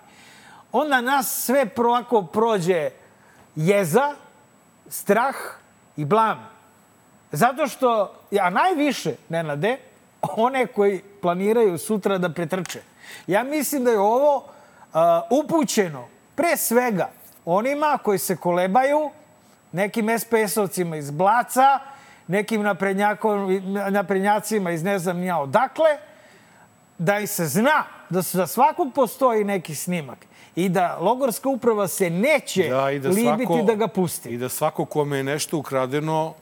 [0.72, 2.90] Onda nas sve proako prođe
[3.56, 4.16] jeza,
[4.88, 5.36] strah
[5.98, 6.50] i blam.
[7.32, 9.78] Zato što, a najviše, Nenade,
[10.38, 12.82] one koji planiraju sutra da pretrče.
[13.28, 14.44] Ja mislim da je ovo uh,
[15.30, 17.10] upućeno pre svega
[17.46, 19.10] onima koji se kolebaju,
[19.72, 21.80] nekim SPS-ovcima iz Blaca,
[22.28, 22.64] nekim
[23.92, 25.98] naprednjacima iz ne znam nija odakle,
[26.98, 30.18] da i se zna da za svakog postoji neki snimak
[30.56, 34.30] i da logorska uprava se neće da, da libiti svako, da ga pusti.
[34.30, 36.34] I da svako kome je nešto ukradeno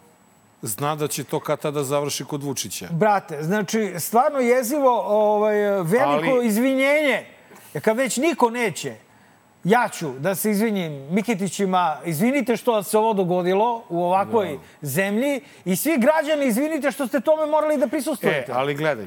[0.63, 2.87] zna da će to kad tada završi kod Vučića.
[2.91, 6.47] Brate, znači, stvarno jezivo ovaj, veliko Ali...
[6.47, 7.25] izvinjenje.
[7.81, 8.95] Kad već niko neće,
[9.63, 14.87] ja ću da se izvinim Miketićima, izvinite što se ovo dogodilo u ovakvoj da.
[14.87, 18.51] zemlji i svi građani izvinite što ste tome morali da prisustujete.
[18.51, 19.05] E, ali gledaj,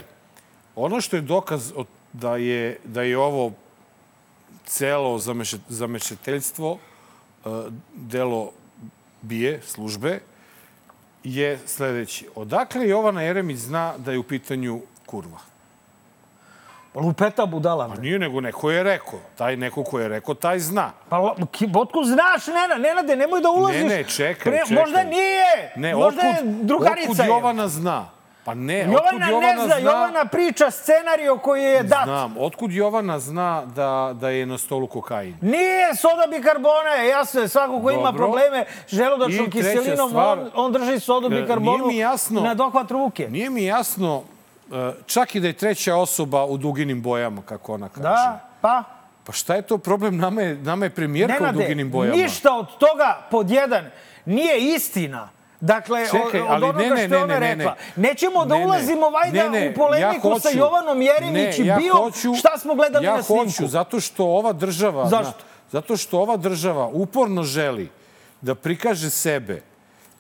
[0.75, 1.73] ono što je dokaz
[2.13, 3.53] da je, da je ovo
[4.67, 5.19] celo
[5.69, 6.79] zamešeteljstvo,
[7.45, 7.49] e,
[7.95, 8.53] delo
[9.23, 10.21] bije, službe,
[11.27, 12.29] je sledeći.
[12.35, 15.39] Odakle Jovana Jeremić zna da je u pitanju kurva?
[16.93, 17.89] Pa lupeta budala.
[17.89, 19.19] Pa nije nego neko je rekao.
[19.39, 20.93] Taj neko ko je rekao, taj zna.
[21.09, 21.35] Pa
[21.75, 22.75] otkud znaš, Nena?
[22.89, 23.83] Nenade, nemoj da ulaziš.
[23.83, 24.83] Ne, ne, čekaj, Pre, čekaj.
[24.83, 25.73] Možda nije.
[25.77, 27.11] Ne, možda otkud, je drugarica.
[27.11, 28.16] Otkud Jovana zna?
[28.47, 29.91] Pa ne, Jovana, otkud Jovana ne zna, zna...
[29.91, 32.05] Jovana priča scenario koji je dat.
[32.05, 35.37] Znam, otkud Jovana zna da, da je na stolu kokain?
[35.41, 41.01] Nije soda bikarbone, jasno je, svako ko ima probleme želudačnom kiselinom, stvar, on, on drži
[41.01, 43.29] sodu e, bikarbonu jasno, na dohvat ruke.
[43.31, 44.23] Nije mi jasno,
[44.73, 48.03] e, čak i da je treća osoba u duginim bojama, kako ona kaže.
[48.03, 48.83] Da, pa?
[49.25, 50.17] Pa šta je to problem?
[50.17, 52.17] Nama je, nama je premijerka Nenade, u duginim bojama.
[52.17, 53.91] ništa od toga, pod jedan,
[54.25, 55.36] nije istina.
[55.61, 57.77] Dakle, Čekaj, od, onoga ne, ne, što je ona ne, rekla.
[57.97, 61.77] Nećemo da ulazimo vajda ne, ne, u polemiku ja hoću, sa Jovanom Jeremić i ja
[61.77, 63.43] bio hoću, šta smo gledali ja na snimku.
[63.43, 65.09] Ja hoću, zato što ova država...
[65.09, 65.27] Zašto?
[65.27, 67.91] Na, zato što ova država uporno želi
[68.41, 69.63] da prikaže sebe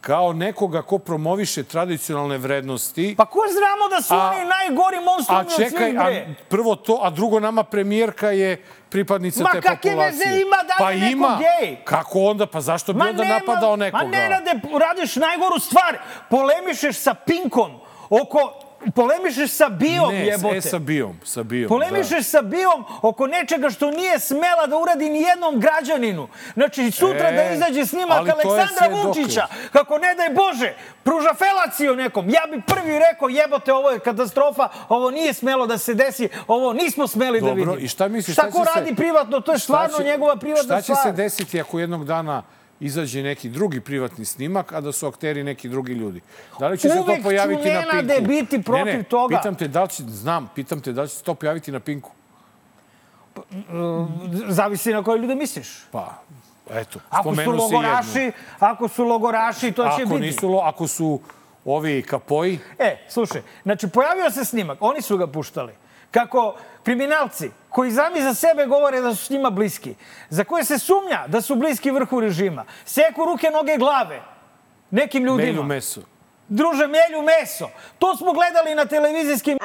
[0.07, 3.14] kao nekoga ko promoviše tradicionalne vrednosti.
[3.19, 6.27] Pa ko znamo da su a, oni najgori monstrumi od svih, bre?
[6.27, 9.97] A prvo to, a drugo nama premijerka je pripadnica ma, te populacije.
[9.97, 11.38] Ma kakve veze ima da pa je neko ima.
[11.38, 11.77] gej?
[11.85, 12.47] Kako onda?
[12.47, 14.05] Pa zašto bi ma onda nema, napadao nekoga?
[14.05, 15.99] Ma ne rade, radiš najgoru stvar.
[16.31, 17.71] Polemišeš sa Pinkom
[18.11, 20.55] oko polemišeš sa Bijom, ne, jebote.
[20.55, 21.68] Ne, sa Bijom, sa Bijom.
[21.68, 22.22] Polemišeš da.
[22.22, 26.29] sa Bijom oko nečega što nije smela da uradi ni jednom građaninu.
[26.55, 31.96] Znači, sutra da e, da izađe snimak Aleksandra Vučića, kako ne daj Bože, pruža felaciju
[31.96, 32.31] nekom.
[32.31, 36.72] Ja bi prvi rekao, jebote, ovo je katastrofa, ovo nije smelo da se desi, ovo
[36.72, 37.77] nismo smeli Dobro, da vidimo.
[37.77, 38.35] i šta misliš?
[38.35, 38.96] Šta, šta ko radi se...
[38.96, 40.83] privatno, to je stvarno će, njegova privatna stvar.
[40.83, 41.14] Šta će stvar.
[41.14, 42.42] se desiti ako jednog dana
[42.80, 46.20] izađe neki drugi privatni snimak, a da su akteri neki drugi ljudi.
[46.58, 48.06] Da li će Uvek se to pojaviti na Pinku?
[48.06, 49.36] Uvek biti protiv ne, ne, toga.
[49.36, 51.80] Pitam te, da li će, znam, pitam te, da li će se to pojaviti na
[51.80, 52.10] Pinku?
[53.34, 53.42] Pa,
[54.48, 55.68] zavisi na koje ljude misliš.
[55.92, 56.22] Pa,
[56.70, 60.20] eto, ako su logoraši, Ako su logoraši, to ako će biti.
[60.20, 61.20] Nisu, ako su
[61.64, 62.58] ovi kapoji...
[62.78, 65.72] E, slušaj, znači, pojavio se snimak, oni su ga puštali
[66.10, 66.54] kako
[66.87, 69.94] kriminalci koji sami za sebe govore da su s njima bliski,
[70.31, 74.22] za koje se sumnja da su bliski vrhu režima, seku ruke, noge, glave
[74.90, 75.46] nekim ljudima.
[75.46, 76.01] Melju meso.
[76.49, 77.68] Druže, melju meso.
[77.99, 79.59] To smo gledali na televizijskim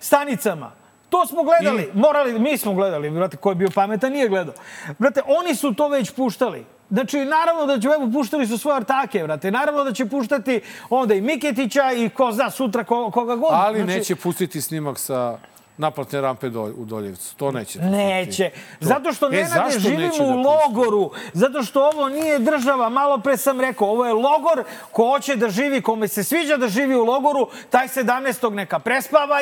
[0.00, 0.72] stanicama.
[1.08, 1.98] To smo gledali, I...
[1.98, 4.54] morali, mi smo gledali, brate, ko je bio pametan nije gledao.
[4.98, 6.64] Brate, oni su to već puštali.
[6.90, 9.50] Znači, naravno da će, evo, puštali su svoje artake, brate.
[9.50, 13.50] Naravno da će puštati onda i Miketića i ko zna sutra ko, koga god.
[13.52, 15.38] Ali znači, neće pustiti snimak sa
[15.78, 17.36] naplatne rampe do, u Doljevcu.
[17.36, 17.78] To neće.
[17.78, 18.50] Neće.
[18.50, 18.86] To.
[18.86, 21.10] Zato što, e, Nenade, živimo u da logoru.
[21.32, 22.88] Zato što ovo nije država.
[22.88, 24.64] Malo pre sam rekao, ovo je logor.
[24.92, 28.50] Ko hoće da živi, kome se sviđa da živi u logoru, taj 17.
[28.50, 29.40] neka prespava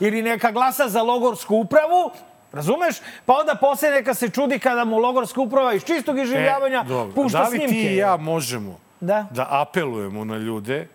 [0.00, 2.10] ili neka glasa za logorsku upravu,
[2.52, 2.96] Razumeš?
[3.26, 7.46] Pa onda posle neka se čudi kada mu logorska uprava iz čistog iživljavanja e, pušta
[7.46, 7.66] snimke.
[7.66, 10.88] Da li ti i ja možemo da, da apelujemo na ljude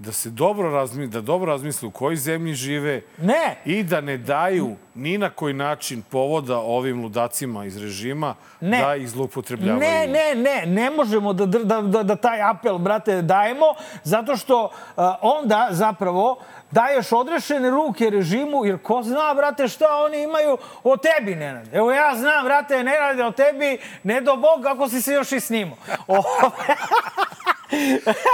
[0.00, 3.56] da se dobro razmisle, da dobro razmisle u kojoj zemlji žive ne.
[3.64, 8.80] i da ne daju ni na koji način povoda ovim ludacima iz režima ne.
[8.80, 9.80] da ih zloupotrebljavaju.
[9.80, 14.64] Ne, ne, ne, ne možemo da, da, da, da taj apel, brate, dajemo, zato što
[14.64, 16.38] uh, onda zapravo
[16.70, 21.74] daješ odrešene ruke režimu, jer ko zna, brate, šta oni imaju o tebi, Nenad.
[21.74, 25.40] Evo ja znam, brate, Nenad, o tebi, ne do Bog, kako si se još i
[25.40, 25.76] snimao.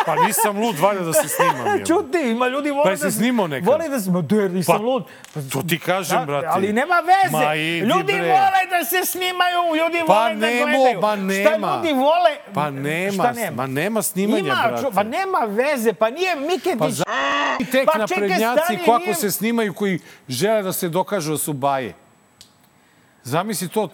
[0.06, 1.66] pa nisam lud, valjda da se snimam.
[1.66, 1.86] Jel?
[1.86, 2.96] Čuti, ima ljudi vole pa da...
[2.96, 3.68] Pa se snimao nekad?
[3.68, 4.10] Vole da se...
[4.10, 5.04] Ma der, nisam pa, lud.
[5.34, 6.46] Pa, to ti kažem, da, brate.
[6.50, 7.44] Ali nema veze.
[7.46, 8.22] Ma idi, ljudi bre.
[8.22, 11.00] vole da se snimaju, ljudi pa vole nemo, da gledaju.
[11.00, 12.36] Pa nema, Šta ljudi vole?
[12.54, 13.56] Pa nema, Šta nema?
[13.56, 14.86] Ma nema snimanja, ima, brate.
[14.94, 16.78] Pa nema veze, pa nije Miketić.
[16.78, 17.04] Pa za...
[17.58, 19.14] I tek pa na prednjaci kako nije...
[19.14, 21.94] se snimaju koji žele da se dokažu da su baje.
[23.22, 23.88] Zamisli to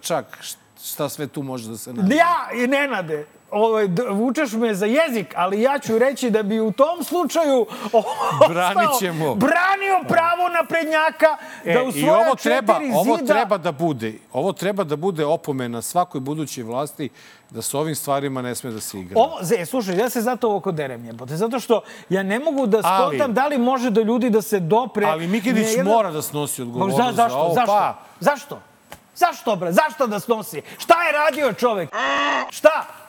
[0.00, 0.38] čak
[0.84, 2.14] šta sve tu može da se nađe.
[2.14, 6.72] Ja i Nenade, ovaj, vučeš me za jezik, ali ja ću reći da bi u
[6.72, 7.66] tom slučaju
[8.52, 9.34] Branit ćemo.
[9.34, 12.98] branio pravo na prednjaka e, da u svoja i ovo treba, zida...
[12.98, 17.08] ovo treba da bude, ovo treba da bude opomena svakoj budućoj vlasti
[17.50, 19.20] da s ovim stvarima ne sme da se igra.
[19.20, 22.66] Ovo, ze, slušaj, ja se zato ovo kod derem jebote, zato što ja ne mogu
[22.66, 25.06] da skontam da li može do ljudi da se dopre...
[25.06, 25.86] Ali Mikinić jedan...
[25.86, 27.54] mora da snosi odgovornost za, zašto, za ovo.
[27.54, 27.72] Zašto?
[27.72, 27.98] Pa...
[28.20, 28.58] Zašto?
[29.14, 29.72] Zašto, bre?
[29.72, 30.62] Zašto da snosi?
[30.78, 31.90] Šta je radio čovek?
[32.50, 33.01] Šta?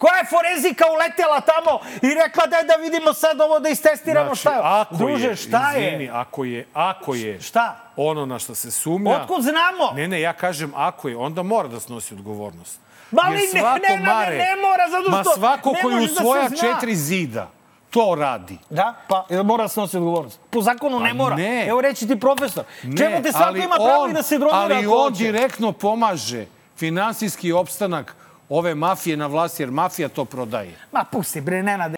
[0.00, 4.26] Koja je forenzika uletela tamo i rekla da je da vidimo sad ovo da istestiramo
[4.26, 4.60] znači, šta je?
[4.62, 6.10] Ako Druže, je, šta izvini, je?
[6.10, 7.76] ako je, ako je šta?
[7.96, 9.10] ono na što se sumnja...
[9.10, 9.92] Otkud znamo?
[9.94, 12.80] Ne, ne, ja kažem ako je, onda mora da snosi odgovornost.
[13.10, 15.10] Ma li ne, ne, ne, mare, ne, mora, zato što...
[15.10, 17.50] Ma svako koji u svoja da četiri zida
[17.90, 18.58] to radi.
[18.70, 20.40] Da, pa mora da snosi odgovornost.
[20.50, 21.36] Po zakonu pa ne mora.
[21.36, 21.66] Ne.
[21.66, 22.64] Evo reći ti profesor.
[22.82, 27.52] Ne, Čemu te svako ima pravo i da se drogira Ali on direktno pomaže finansijski
[27.52, 28.16] opstanak
[28.50, 30.78] ove mafije na vlasti, jer mafija to prodaje.
[30.92, 31.96] Ma pusti, bre, Nenade.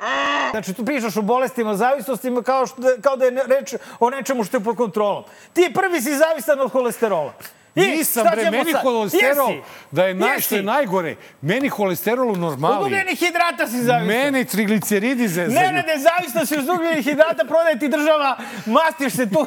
[0.50, 4.56] Znači, tu pričaš o bolestima, zavisnostima, kao, što, kao da je reč o nečemu što
[4.56, 5.24] je pod kontrolom.
[5.52, 7.32] Ti prvi si zavisan od holesterola.
[7.74, 8.82] I, Nisam, bre, meni sad?
[8.82, 9.62] holesterol, Jesi.
[9.90, 12.76] da je naj, što je najgore, meni holesterol u normali.
[12.76, 14.06] Od ugljenih hidrata si zavisan.
[14.08, 15.50] Meni trigliceridi zezaju.
[15.60, 19.46] Ne, ne, ne, zavisno si od ugljenih hidrata, prodaje ti država, mastiš se tu.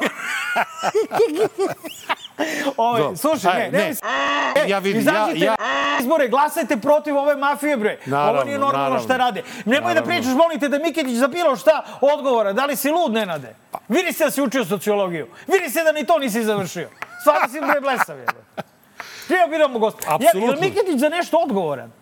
[2.76, 3.16] Ove, Dobro.
[3.16, 3.94] slušaj, Aj, ne, ne, ne.
[4.66, 5.56] Ja vidim, ja- ja-
[6.00, 7.98] izbore, glasajte protiv ove mafije, bre.
[8.06, 9.04] Naravno, Ovo nije normalno naravno.
[9.04, 9.42] šta rade.
[9.64, 12.52] Nemoj da pričaš, molim te, da Miketić za bilo šta odgovora.
[12.52, 13.54] Da li si lud, Nenade?
[13.70, 15.26] Pa- Vidi se da si učio sociologiju.
[15.46, 16.88] Vidi se da ni to nisi završio.
[17.26, 18.32] Stvarno si bre blesav, jebe.
[19.26, 19.98] Prije biramo gost.
[20.00, 20.60] Je, je Apsolutno.
[20.60, 21.92] Miketić za nešto odgovoran?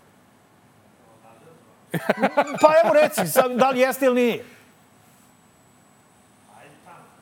[2.60, 4.44] Pa evo reci, sad, da li jeste ili nije?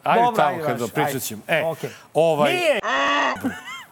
[0.04, 1.42] Ajde Dobro, tamo kada pričat ćemo.
[1.48, 1.90] E, Okej.
[2.14, 2.80] ovaj, Nije!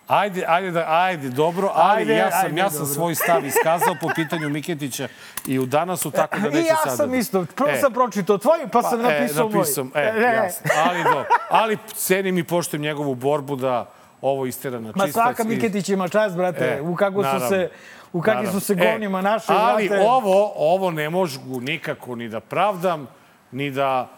[0.06, 2.94] Ajde, ajde, da, ajde, dobro, ali Ajde, ja sam, ajde, ja sam dobro.
[2.94, 5.08] svoj stav iskazao po pitanju Miketića
[5.46, 6.96] i u danasu, tako da neću I ja sada.
[6.96, 7.44] sam da- isto.
[7.46, 9.58] Prvo E, sam pročitao tvoj, pa sam e, napisao moj.
[9.58, 10.70] napisao, E, jasno.
[10.78, 13.86] Ali, do, ali cenim i poštujem njegovu borbu da
[14.22, 15.12] ovo istera na Ma čistac.
[15.14, 16.64] svaka i- Miketić ima čast, brate.
[16.66, 17.48] E, u kako su naravno.
[17.48, 17.70] se
[18.12, 18.94] u kakvim su se Naravno.
[18.94, 20.04] gonima našli, Ali brate.
[20.04, 21.28] ovo, ovo ne mogu
[21.60, 23.06] nikako ni da pravdam,
[23.52, 24.08] ni da,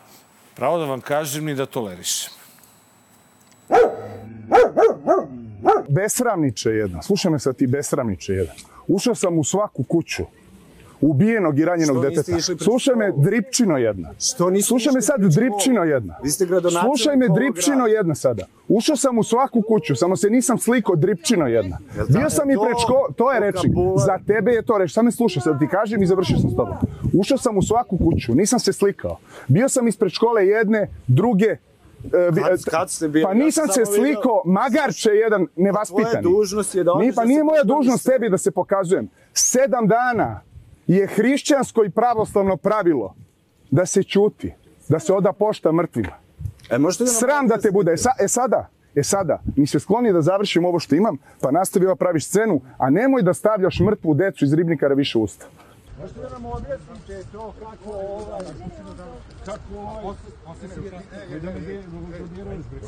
[0.55, 2.33] pravo da vam kažem, ni da tolerišem.
[5.89, 7.03] Besramniče jedan.
[7.03, 8.57] Slušaj me sad ti besramniče jedan.
[8.87, 10.23] Ušao sam u svaku kuću
[11.03, 12.41] ubijenog i ranjenog Što deteta.
[12.65, 14.11] Slušaj me dripčino jedna.
[14.21, 16.15] Što niste Slušaj me sad dripčino jedna.
[16.23, 18.45] Vi ste gradonačelnik Slušaj me dripčino jedna sada.
[18.69, 21.79] Ušao sam u svaku kuću, samo se nisam slikao dripčino jedna.
[22.09, 23.73] Bio sam i školu, to je rečnik.
[23.75, 23.99] vokabular?
[23.99, 24.93] Za tebe je to reč.
[24.93, 26.75] Sad me slušaj, sad ti kažem i završio sam s tobom.
[27.15, 29.19] Ušao sam u svaku kuću, nisam se slikao.
[29.49, 31.59] Bio sam ispred škole jedne, druge, e,
[32.35, 33.25] Kad- kad ste bili?
[33.25, 36.23] Pa Ja nisam sam se samo slikao, magarče jedan nevaspitani.
[36.23, 39.09] dužnost je da odeš pa da nije moja dužnost tebi da se pokazujem.
[39.33, 40.41] Sedam dana
[40.97, 43.15] je hrišćansko i pravoslavno pravilo
[43.71, 44.55] da se ćuti,
[44.89, 46.17] da se oda pošta mrtvima.
[46.71, 47.93] E, možete da Sram da te bude.
[47.93, 51.51] E, sa, e sada, e sada, mi se skloni da završim ovo što imam, pa
[51.51, 55.47] nastavi ova pravi scenu, a nemoj da stavljaš mrtvu decu iz ribnikara više usta.
[56.01, 58.45] Možete da nam objasnite to kako ovaj,
[59.45, 60.15] kako ovaj...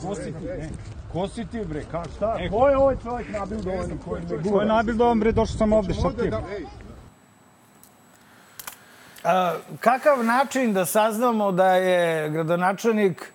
[0.03, 0.69] Kositi, ne.
[1.13, 2.39] Kositi bre, ka, šta?
[2.51, 4.21] Ko je ovaj čovjek nabil dovoljno gura?
[4.51, 6.33] Ko je nabil da vam bre, došao sam ovde sa tim.
[9.25, 13.33] A, kakav način da saznamo da je gradonačelnik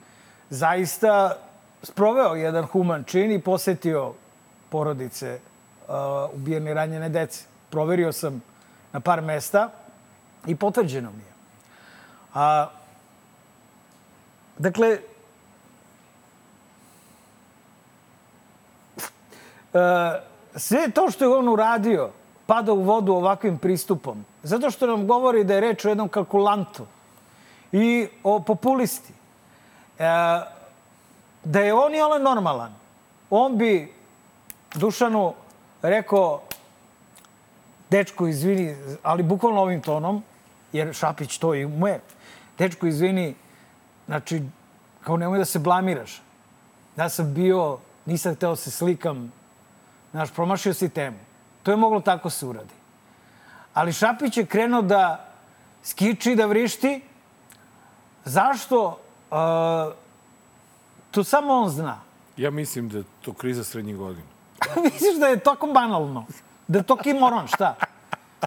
[0.50, 1.38] zaista
[1.84, 4.14] sproveo jedan human čin i posetio
[4.70, 5.40] porodice
[5.88, 5.96] uh,
[6.34, 7.46] ubijene i ranjene dece.
[7.70, 8.42] Proverio sam
[8.94, 9.70] na par mesta
[10.48, 11.34] i potvrđeno mi je.
[12.34, 12.68] A,
[14.58, 15.00] dakle,
[19.74, 19.80] e,
[20.56, 22.10] sve to što je on uradio
[22.46, 24.26] pada u vodu ovakvim pristupom.
[24.44, 26.86] Zato što nam govori da je reč o jednom kalkulantu
[27.72, 29.14] i o populisti.
[30.00, 30.04] E,
[31.44, 32.74] da je on i ole normalan,
[33.30, 33.94] on bi
[34.76, 35.34] Dušanu
[35.82, 36.42] rekao
[37.90, 40.24] dečko, izvini, ali bukvalno ovim tonom,
[40.74, 42.00] jer Šapić to i ume,
[42.58, 43.36] dečko, izvini,
[44.06, 44.42] znači,
[45.04, 46.22] kao nemoj da se blamiraš.
[46.98, 49.32] Ja sam bio, nisam hteo da se slikam,
[50.12, 51.18] znaš, promašio si temu.
[51.64, 52.79] To je moglo tako se uradi.
[53.74, 55.26] Ali Šapić je krenuo da
[55.84, 57.02] skiči, da vrišti.
[58.26, 59.00] Zašto?
[59.32, 59.38] Uh,
[61.12, 62.00] to samo on zna.
[62.38, 64.28] Ja mislim da je to kriza srednjih godina.
[64.84, 66.26] misliš da je tako banalno?
[66.68, 67.76] Da je to kimoron, šta?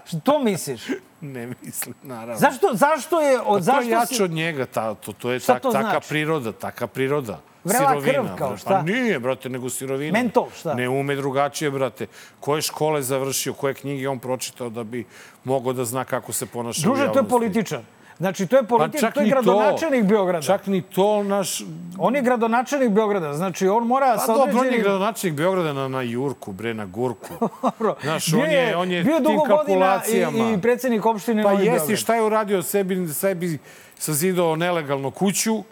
[0.05, 0.87] Što to misliš?
[1.21, 2.35] Ne mislim, naravno.
[2.35, 3.39] Zašto, zašto je...
[3.39, 4.23] Od, Pa to zašto je jače si...
[4.23, 6.09] od njega, ta, to, to je tak, taka znači?
[6.09, 7.39] priroda, taka priroda.
[7.63, 8.69] Vrela sirovina, krv kao šta?
[8.69, 10.19] Pa nije, brate, nego sirovina.
[10.19, 10.73] Mentol, šta?
[10.73, 12.07] Ne ume drugačije, brate.
[12.39, 15.05] Koje škole završio, koje knjige on pročitao da bi
[15.43, 17.79] mogao da zna kako se ponaša u Druže, to je političar.
[18.17, 20.45] Znači, to je Pa političar, čak to je ni gradonačelnik Beograda.
[20.45, 21.63] Čak ni to naš...
[21.97, 24.83] On je gradonačelnik Beograda, znači on mora Pa sa dobro, on je određenim...
[24.83, 27.49] gradonačelnik Beograda na, na Jurku, bre, na Gurku.
[28.03, 30.49] Znaš, on je, on je bio tim kalkulacijama.
[30.49, 31.99] i, i predsednik opštine Pa Novi jesi, Beograd.
[31.99, 33.59] šta je uradio sebi, sebi
[33.97, 35.63] sazidao nelegalno kuću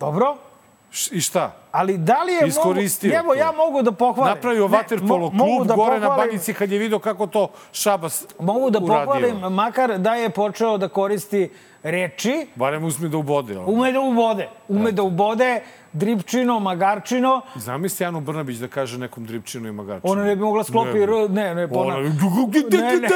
[0.00, 0.36] Dobro,
[1.10, 1.52] i šta?
[1.72, 3.18] ali da li je Iskoristio mogu...
[3.18, 3.40] Evo, to.
[3.40, 4.34] ja mogu da pohvalim.
[4.34, 7.48] Napravio Ne, vaterpolo mogu klub da gore na pohvalim- Banjici kad je video kako to
[7.72, 9.04] Šabas Mogu da uradio.
[9.04, 11.50] pohvalim, makar da je počeo da koristi
[11.82, 13.58] reči, Barem uzme da ubode.
[13.58, 13.66] ono.
[13.68, 14.48] ume da ubode.
[14.68, 15.60] Ume da ubode
[15.92, 17.40] dripčino, magarčino.
[17.56, 20.12] Zamisli Anu Brnabić da kaže nekom dripčinu i magarčinu.
[20.12, 21.68] Ona ne bi mogla sklopi Ne ne, ne, Ona...
[21.68, 21.96] pona.
[21.96, 23.08] Ne, ne,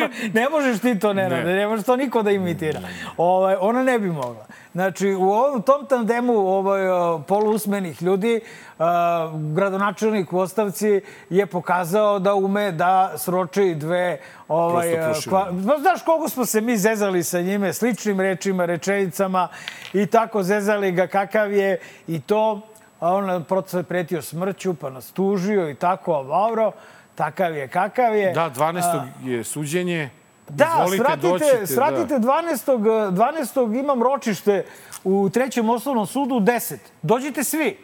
[0.00, 1.44] ne, ne možeš ti to, ne, ne.
[1.44, 1.54] Ne.
[1.54, 2.80] ne možeš to niko da imitira.
[3.16, 4.46] Ovaj, ona ne bi mogla.
[4.72, 6.80] Znači, u ovom, tom tandemu ovaj,
[7.26, 8.40] poluusmenih ljudi,
[8.78, 11.00] a, gradonačelnik u ostavci
[11.30, 16.76] je pokazao da ume da sroči dve ovaj, a, kva, znaš koliko smo se mi
[16.76, 19.48] zezali sa njime, sličnim rečima, rečenicama
[19.92, 22.60] i tako zezali ga kakav je i to,
[23.00, 26.72] a on proto pretio smrću, pa nas tužio i tako, a Vauro,
[27.14, 28.32] takav je kakav je.
[28.32, 29.06] Da, 12.
[29.24, 30.10] je suđenje.
[30.48, 32.78] Da, Izvolite, svratite, doćite, svratite 12.
[33.10, 33.80] 12.
[33.80, 34.64] imam ročište
[35.04, 36.76] u trećem osnovnom sudu u 10.
[37.02, 37.76] Dođite svi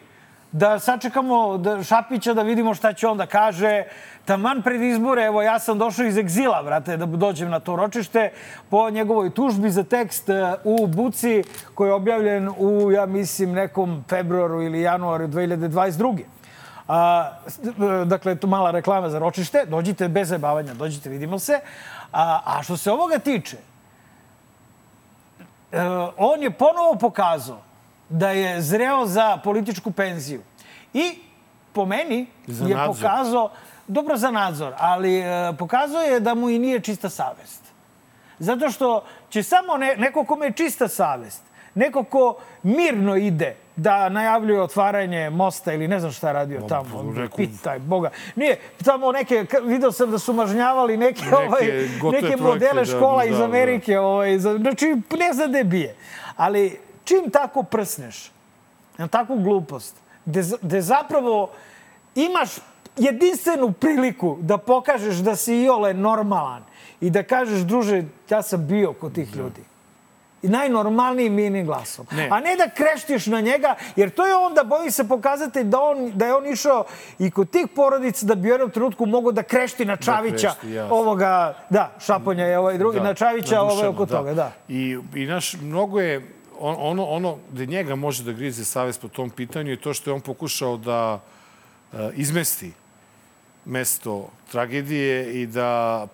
[0.52, 3.84] da sačekamo da Šapića da vidimo šta će on da kaže.
[4.24, 8.30] Taman pred izbore, evo ja sam došao iz egzila, brate, da dođem na to ročište
[8.70, 10.32] po njegovoj tužbi za tekst e,
[10.64, 11.42] u Buci
[11.74, 16.18] koji je objavljen u, ja mislim, nekom februaru ili januaru 2022.
[16.88, 19.64] A, s- e, dakle, to mala reklama za ročište.
[19.66, 21.60] Dođite bez zabavanja, dođite, vidimo se.
[22.14, 23.56] A, a što se ovoga tiče,
[25.72, 25.80] e,
[26.16, 27.58] on je ponovo pokazao
[28.08, 30.42] da je zreo za političku penziju.
[30.92, 31.18] I
[31.72, 32.96] po meni Za je nadzor.
[32.96, 33.50] pokazao,
[33.86, 37.64] dobro za nadzor, ali e, pokazao je da mu i nije čista savest.
[38.38, 41.42] Zato što će samo ne, neko kome je čista savest,
[41.74, 47.12] neko ko mirno ide da najavljuje otvaranje mosta ili ne znam šta je radio tamo.
[47.16, 48.10] reku- Pitaj Boga.
[48.36, 51.48] Nije, tamo neke, video sam da su mažnjavali neke, ovaj,
[52.00, 53.44] gotove neke projekte, modele da, škola iz da, da.
[53.44, 53.98] Amerike.
[53.98, 54.86] Ovaj, za, znači,
[55.18, 55.94] ne zna gde bije.
[56.36, 58.30] Ali čim tako prsneš,
[58.98, 61.50] na takvu glupost, gde, gde zapravo
[62.14, 62.50] imaš
[62.96, 66.62] jedinstvenu priliku da pokažeš da si iole normalan
[67.00, 69.60] i da kažeš, druže, ja sam bio kod tih ljudi.
[70.48, 72.06] Najnormalnijim mirnim glasom.
[72.12, 72.28] Ne.
[72.30, 76.12] A ne da kreštiš na njega, jer to je onda, boji se pokazati da, on,
[76.14, 76.84] da je on išao
[77.18, 80.70] i kod tih porodica da bi u jednom trenutku mogao da krešti na Čavića, krešti,
[80.70, 80.96] jasno.
[80.96, 84.52] ovoga, da, Šaponja je ovaj drugi, na Čavića, na ovaj oko toga, da.
[84.68, 89.08] I, i naš, mnogo je, on, ono, ono gde njega može da grize savest po
[89.08, 91.20] tom pitanju je to što je on pokušao da
[91.92, 92.72] e, izmesti
[93.64, 96.06] mesto tragedije i da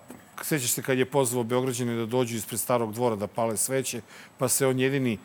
[0.45, 4.01] sećaš se kad je pozvao Beograđane da dođu ispred starog dvora da pale sveće,
[4.37, 5.17] pa se on jedini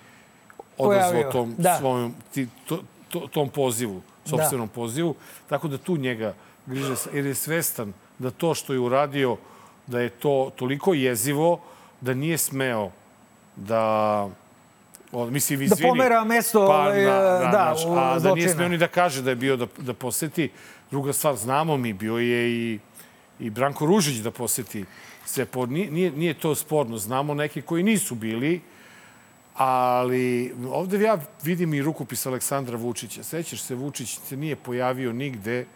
[0.79, 1.77] odazvao tom, da.
[1.79, 5.15] svojom, ti, to, to, tom pozivu, sobstvenom pozivu.
[5.49, 6.35] Tako da tu njega
[6.67, 9.37] griže, jer je svestan da to što je uradio
[9.87, 11.61] da je to toliko jezivo
[12.01, 12.91] da nije smeo
[13.57, 14.29] da
[15.13, 15.83] o, mislim, izvini.
[15.83, 18.79] Da pomera mesto, pa, ovaj, da, da, da, znaš, u a da nije smeo ni
[18.79, 20.51] da kaže da je bio da, da poseti.
[20.91, 22.79] Druga stvar, znamo mi, bio je i,
[23.41, 24.85] i Branko Ružić da poseti
[25.25, 25.69] Stepor.
[25.69, 26.99] Nije, nije, to sporno.
[26.99, 28.61] Znamo neki koji nisu bili,
[29.55, 33.23] ali ovde ja vidim i rukopis Aleksandra Vučića.
[33.23, 35.67] Sećaš se, Vučić se nije pojavio nigde e,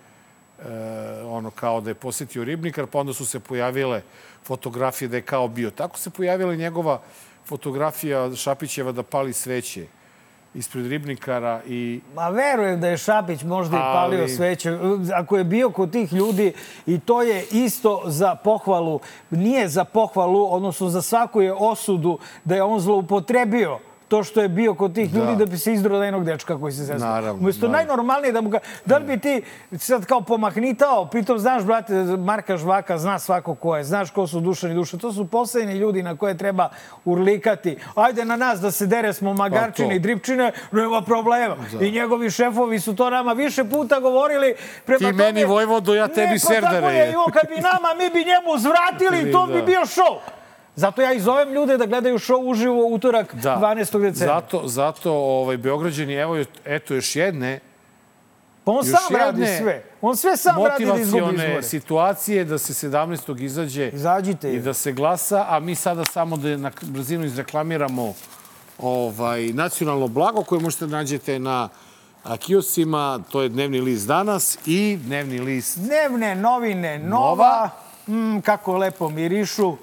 [1.24, 4.02] ono kao da je posetio Ribnikar, pa onda su se pojavile
[4.44, 5.70] fotografije da je kao bio.
[5.70, 7.02] Tako se pojavila njegova
[7.46, 9.86] fotografija Šapićeva da pali sveće
[10.54, 14.78] ispred Ribnikara i Ma verujem da je Šapić možda i palio Ali- sveće.
[15.14, 16.52] Ako je bio kod tih ljudi
[16.86, 22.54] i to je isto za pohvalu, nije za pohvalu, odnosno za svaku je osudu da
[22.54, 23.78] je on zloupotrebio
[24.10, 26.72] to što je bio kod tih ljudi da bi se izdro da jednog dečka koji
[26.72, 27.06] se zezna.
[27.08, 27.76] Naravno, Umesto naravno.
[27.78, 28.58] najnormalnije da mu ga...
[28.84, 29.42] Da li bi ti
[29.74, 34.40] sad kao pomahnitao, pritom znaš, brate, Marka Žvaka zna svako ko je, znaš ko su
[34.40, 34.98] dušani duše.
[34.98, 36.68] To su poslednji ljudi na koje treba
[37.04, 37.76] urlikati.
[37.96, 39.96] Ajde na nas da se dere smo magarčine Pa to.
[39.96, 41.56] i dripčine, nema problema.
[41.80, 44.54] I njegovi šefovi su to nama više puta govorili.
[44.84, 46.96] Prema Ti tome- meni Vojvodo, ja tebi ne, pa Serdare, tako je.
[46.96, 47.12] je.
[47.12, 49.62] I on kad bi nama, mi bi njemu zvratili, to bi Da.
[49.62, 50.18] bio šou.
[50.76, 53.76] Zato ja i zovem ljude da gledaju šou uživo utorak 12.
[53.76, 54.12] decembra.
[54.12, 57.60] Zato, zato ovaj, Beograđani, evo, eto još jedne
[58.64, 59.84] Pa on još sam radi sve.
[60.00, 61.62] On sve sam radi da izgubi izbore.
[61.62, 63.42] situacije da se 17.
[63.44, 64.52] izađe Izađite.
[64.52, 68.14] i da se glasa, a mi sada samo da na brzinu izreklamiramo
[68.78, 71.68] ovaj, nacionalno blago koje možete da nađete na
[72.24, 77.70] a, kioscima, to je dnevni list danas i dnevni list, Dnevne novine Nova.
[78.06, 78.34] Nova.
[78.36, 79.76] Mm, kako lepo mirišu.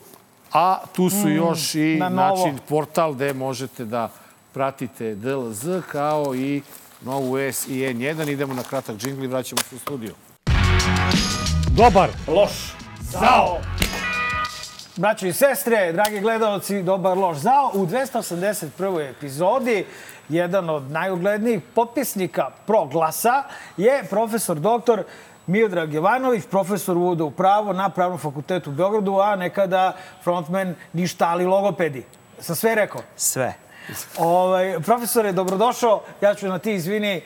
[0.53, 2.29] A tu su još i Mm, na Novo.
[2.29, 4.09] način portal gde možete da
[4.53, 6.61] pratite DLZ kao i
[7.01, 8.31] Novu S i N1.
[8.31, 10.13] Idemo na kratak džingl i vraćamo se u studio.
[11.69, 12.09] Dobar.
[12.27, 12.51] Loš.
[13.01, 13.57] Zao.
[14.95, 17.71] Braćo i sestre, dragi gledalci, dobar loš zao.
[17.73, 18.69] U 281.
[19.09, 19.85] epizodi
[20.29, 23.43] jedan od najuglednijih potpisnika proglasa
[23.77, 25.03] je profesor doktor
[25.47, 31.27] Miodrag Jovanović, profesor uvoda u pravo na Pravnom fakultetu u Beogradu, a nekada frontman ništa
[31.29, 32.03] ali logopedi.
[32.39, 33.01] Sa sve rekao?
[33.15, 33.53] Sve.
[34.17, 36.01] Ovaj, profesore, dobrodošao.
[36.21, 37.21] Ja ću na ti izvini.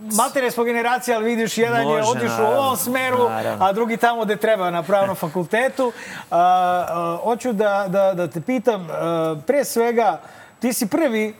[0.00, 3.64] Matere smo generacija, ali vidiš, jedan je Može, otišao u naravno, ovom smeru, naravno.
[3.64, 5.92] a drugi tamo gde treba, na pravnom fakultetu.
[6.30, 10.20] A, a, hoću da, da, da te pitam, a, pre svega,
[10.60, 11.34] ti si prvi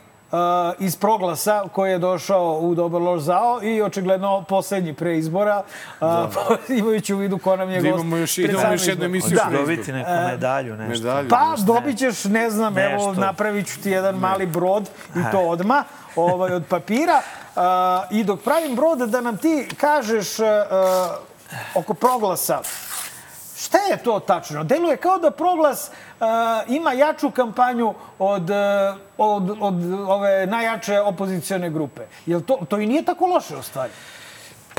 [0.79, 5.63] iz proglasa koji je došao u Dobar loš zao i očigledno poslednji pre izbora,
[6.01, 6.29] a,
[6.71, 7.95] imajući u vidu ko nam je Da gost.
[7.95, 9.59] imamo još- imamo još jednu emisiju Da.
[9.59, 11.05] Dobiti neku medalju, nešto.
[11.05, 11.29] Medalju.
[11.29, 13.21] Pa, dobit ćeš, ne znam, evo, Nešto.
[13.21, 15.85] napravit ću ti jedan mali brod i to odma,
[16.17, 17.21] ovaj, od papira.
[17.57, 21.17] A, I dok pravim brod, da nam ti kažeš a,
[21.75, 22.61] oko proglasa,
[23.59, 24.65] Šta je to tačno?
[24.65, 25.91] Deluje kao da proglas a,
[26.69, 29.75] ima jaču kampanju od, a, od, od
[30.09, 32.03] ove najjače opozicione grupe.
[32.27, 33.93] Jel to, to i nije tako loše u stvari?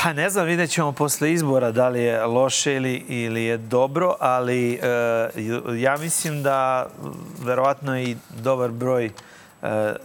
[0.04, 4.16] Pa ne znam, vidjet ćemo posle izbora da li je loše ili, ili je dobro,
[4.20, 4.80] ali e,
[5.78, 6.88] ja mislim da
[7.44, 9.12] verovatno i dobar broj e,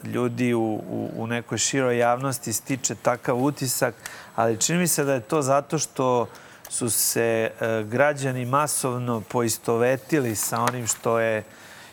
[0.05, 3.95] ljudi u, u, u nekoj široj javnosti stiče takav utisak,
[4.37, 6.26] ali čini mi se da je to zato što
[6.73, 11.45] su se e, građani masovno poistovetili sa onim što je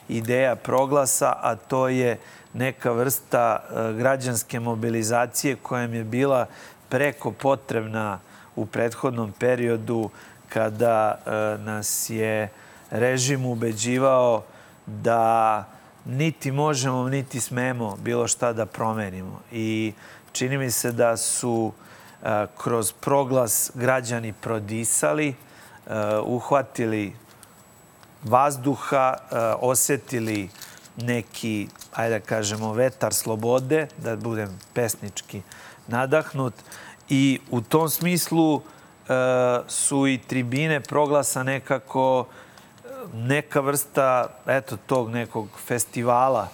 [0.09, 2.17] ideja proglasa, a to je
[2.53, 6.45] neka vrsta e, građanske mobilizacije koja im je bila
[6.89, 8.19] preko potrebna
[8.55, 10.09] u prethodnom periodu
[10.49, 11.32] kada e,
[11.63, 12.49] nas je
[12.91, 14.43] režim ubeđivao
[14.86, 15.65] da
[16.05, 19.41] niti možemo, niti smemo bilo šta da promenimo.
[19.51, 19.93] I
[20.32, 21.88] čini mi se da su e,
[22.57, 25.36] kroz proglas građani prodisali,
[26.24, 27.15] uhvatili
[28.24, 29.13] vazduha,
[29.59, 30.49] osetili
[30.97, 35.41] neki, ajde da kažemo, vetar slobode, da budem pesnički
[35.88, 36.53] nadahnut.
[37.09, 38.61] I u tom smislu
[39.67, 42.26] su i tribine proglasa nekako
[43.13, 46.47] neka vrsta, eto, tog nekog festivala,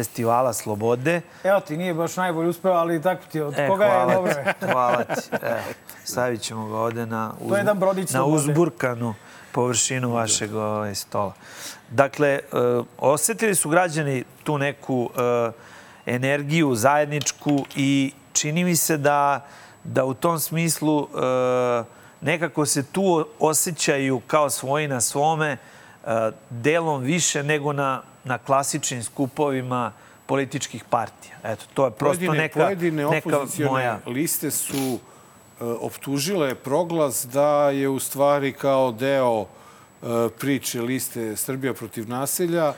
[0.00, 1.20] festivala slobode.
[1.44, 4.32] Evo ti, nije baš najbolje uspeo, ali tako ti, od E, koga je hvala dobro?
[4.32, 5.20] ti, hvala ti.
[5.42, 5.60] Evo,
[6.04, 7.64] stavit ćemo ga ovde na, uz, je
[8.12, 9.14] na uzburkanu
[9.52, 11.32] površinu vašeg ovaj, stola.
[11.90, 12.40] Dakle, e,
[12.98, 15.52] osetili su građani tu neku e,
[16.06, 19.46] energiju zajedničku i čini mi se da,
[19.84, 21.84] da u tom smislu e,
[22.20, 29.02] nekako se tu osjećaju kao svoji na svome e, delom više nego na, na klasičnim
[29.02, 29.92] skupovima
[30.26, 31.36] političkih partija.
[31.44, 34.00] Eto, to je prosto pojedine, neka, pojedine neka moja...
[34.06, 34.98] liste su
[35.60, 39.46] e, optužile proglas da je u stvari kao deo
[40.38, 42.72] priče liste Srbija protiv naselja,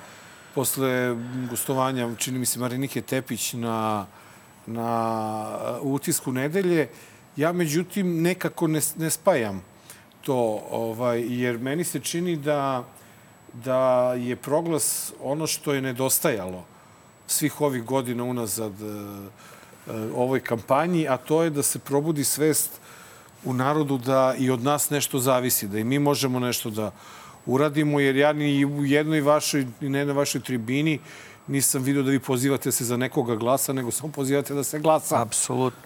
[0.54, 1.16] posle
[1.50, 4.06] gostovanja, čini mi se, Marinike Tepić na,
[4.66, 6.88] na utisku nedelje,
[7.36, 9.62] ja međutim nekako ne, ne spajam
[10.22, 12.84] to, ovaj, jer meni se čini da,
[13.52, 16.64] da je proglas ono što je nedostajalo
[17.26, 22.70] svih ovih godina unazad e, e, ovoj kampanji, a to je da se probudi svest
[23.44, 26.90] u narodu da i od nas nešto zavisi, da i mi možemo nešto da
[27.46, 30.98] uradimo, jer ja ni u jednoj vašoj, ni na jednoj vašoj tribini
[31.46, 35.22] nisam vidio da vi pozivate se za nekoga glasa, nego samo pozivate da se glasa.
[35.22, 35.80] Apsolutno.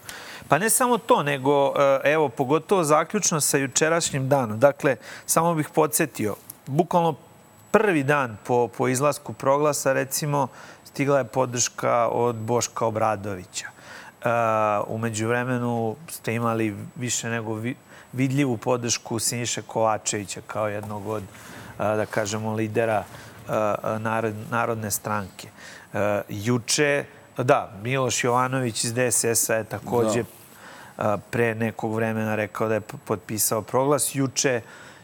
[0.49, 4.61] Pa ne samo to, nego, e, evo, pogotovo zaključno sa jučerašnjim danom.
[4.61, 4.97] Dakle,
[5.27, 6.37] samo bih podsjetio,
[6.67, 7.15] bukvalno
[7.77, 10.49] prvi dan po, po izlasku proglasa, recimo,
[10.85, 13.67] stigla je podrška od Boška Obradovića.
[13.69, 14.31] Uh,
[14.87, 17.75] umeđu vremenu ste imali više nego vi,
[18.13, 23.53] vidljivu podršku Siniše Kovačevića kao jednog od, uh, da kažemo, lidera uh,
[24.01, 25.49] narod, narodne stranke.
[25.93, 27.05] Uh, juče,
[27.37, 30.25] da, Miloš Jovanović iz DSS-a je takođe
[30.97, 31.19] da.
[31.31, 34.15] pre nekog vremena rekao da je potpisao proglas.
[34.15, 34.61] Juče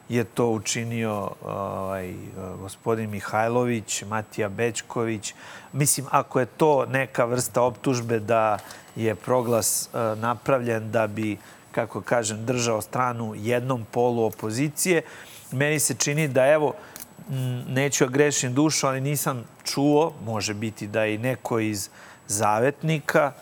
[0.09, 2.15] je to učinio ovaj,
[2.61, 5.35] gospodin Mihajlović, Matija Bečković.
[5.73, 8.59] Mislim, ako je to neka vrsta optužbe da
[8.97, 11.37] je proglas napravljen da bi,
[11.73, 15.03] kako kažem, držao stranu jednom polu opozicije,
[15.53, 16.75] meni se čini da, evo,
[17.69, 21.89] neću ja grešim dušu, ali nisam čuo, može biti da i neko iz
[22.29, 23.33] zavetnika,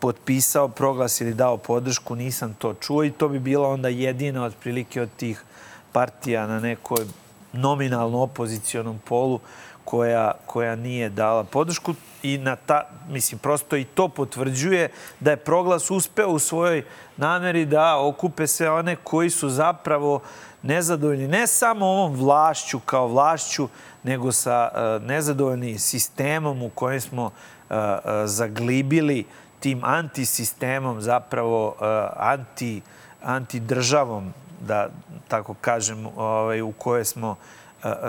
[0.00, 5.02] potpisao proglas ili dao podršku, nisam to čuo i to bi bila onda jedina otprilike
[5.02, 5.44] od tih
[5.92, 7.04] partija na nekoj
[7.52, 9.40] nominalno opozicijonom polu
[9.84, 11.94] koja, koja nije dala podršku.
[12.22, 14.90] I na ta, mislim, prosto i to potvrđuje
[15.20, 16.84] da je proglas uspeo u svojoj
[17.16, 20.20] nameri da okupe sve one koji su zapravo
[20.62, 23.68] nezadovoljni ne samo ovom vlašću kao vlašću,
[24.02, 27.30] nego sa uh, nezadovoljni sistemom u kojem smo uh,
[27.70, 27.76] uh,
[28.24, 29.24] zaglibili
[29.60, 31.74] tim antisistemom, zapravo
[32.16, 32.80] anti,
[33.22, 34.88] antidržavom, da
[35.28, 37.36] tako kažem, ovaj, u koje smo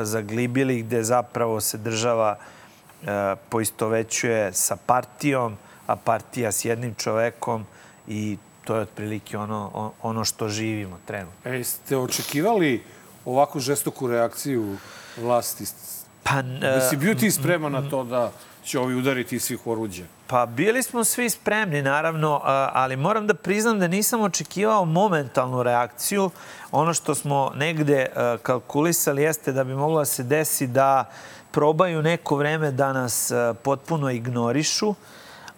[0.02, 2.38] zaglibili, gde zapravo se država
[3.50, 7.66] poistovećuje sa partijom, a partija s jednim čovekom
[8.08, 11.52] i to je otprilike ono, ono što živimo trenutno.
[11.52, 12.84] E, ste očekivali
[13.26, 14.78] ovakvu žestoku reakciju
[15.18, 15.66] vlasti?
[16.24, 18.32] Pa, da si bio ti spreman na to da
[18.64, 20.04] će ovi udariti iz svih oruđa?
[20.30, 22.41] Pa bili smo svi spremni, naravno,
[22.73, 26.30] ali moram da priznam da nisam očekivao momentalnu reakciju.
[26.71, 28.05] Ono što smo negde
[28.43, 31.05] kalkulisali jeste da bi moglo da se desi da
[31.51, 33.32] probaju neko vreme da nas
[33.63, 34.95] potpuno ignorišu,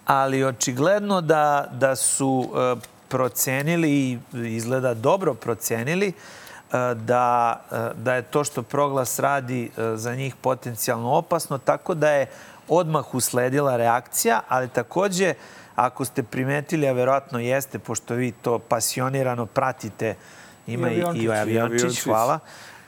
[0.05, 2.49] ali očigledno da, da su
[3.07, 6.13] procenili i izgleda dobro procenili
[6.95, 7.61] da,
[7.95, 12.27] da je to što proglas radi za njih potencijalno opasno, tako da je
[12.71, 15.33] odmah usledila reakcija, ali takođe,
[15.75, 20.15] ako ste primetili, a verovatno jeste, pošto vi to pasionirano pratite,
[20.67, 22.39] ima i, i, i aviončić, hvala.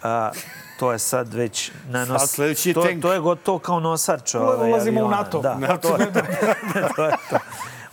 [0.04, 0.32] A,
[0.80, 2.32] to je sad već na nos...
[2.32, 5.42] Sad je to, to je gotovo kao nosarč ovaj, Ulazimo u NATO.
[5.42, 5.88] Da, NATO.
[5.88, 6.22] To, to,
[6.96, 7.38] to je to.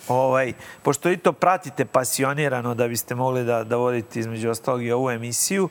[0.09, 4.93] Ovaj, pošto vi to pratite pasionirano da biste mogli da, da vodite između ostalog i
[4.93, 5.69] ovu emisiju,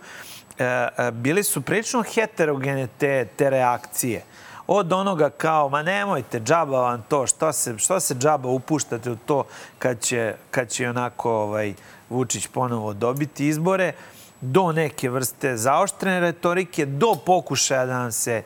[0.57, 4.24] e, e, bili su prilično heterogene te, te reakcije
[4.72, 9.15] od onoga kao, ma nemojte, džaba vam to, što se, što se džaba upuštate u
[9.15, 9.43] to
[9.80, 11.74] kad će, kad će onako ovaj,
[12.09, 13.93] Vučić ponovo dobiti izbore,
[14.41, 18.43] do neke vrste zaoštrene retorike, do pokušaja da nam se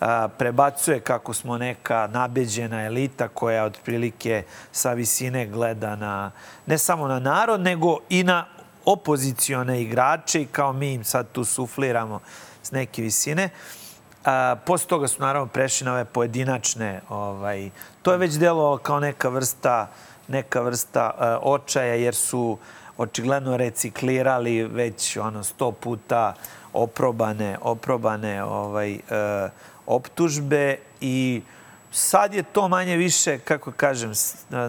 [0.00, 4.42] a, prebacuje kako smo neka nabeđena elita koja otprilike
[4.72, 6.30] sa visine gleda na,
[6.66, 8.46] ne samo na narod, nego i na
[8.84, 12.20] opozicione igrače i kao mi im sad tu sufliramo
[12.62, 13.44] s neke visine.
[13.44, 13.81] Uh,
[14.24, 17.70] A, posle toga su naravno prešli na ove pojedinačne, ovaj,
[18.02, 19.88] to je već delo kao neka vrsta,
[20.28, 22.58] neka vrsta uh, očaja jer su
[22.96, 26.34] očigledno reciklirali već ono sto puta
[26.72, 29.50] oprobane, oprobane ovaj, uh,
[29.86, 31.42] optužbe i
[31.90, 34.12] sad je to manje više, kako kažem,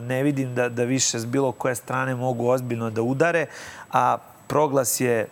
[0.02, 3.46] ne vidim da, da više s bilo koje strane mogu ozbiljno da udare,
[3.92, 5.28] a proglas je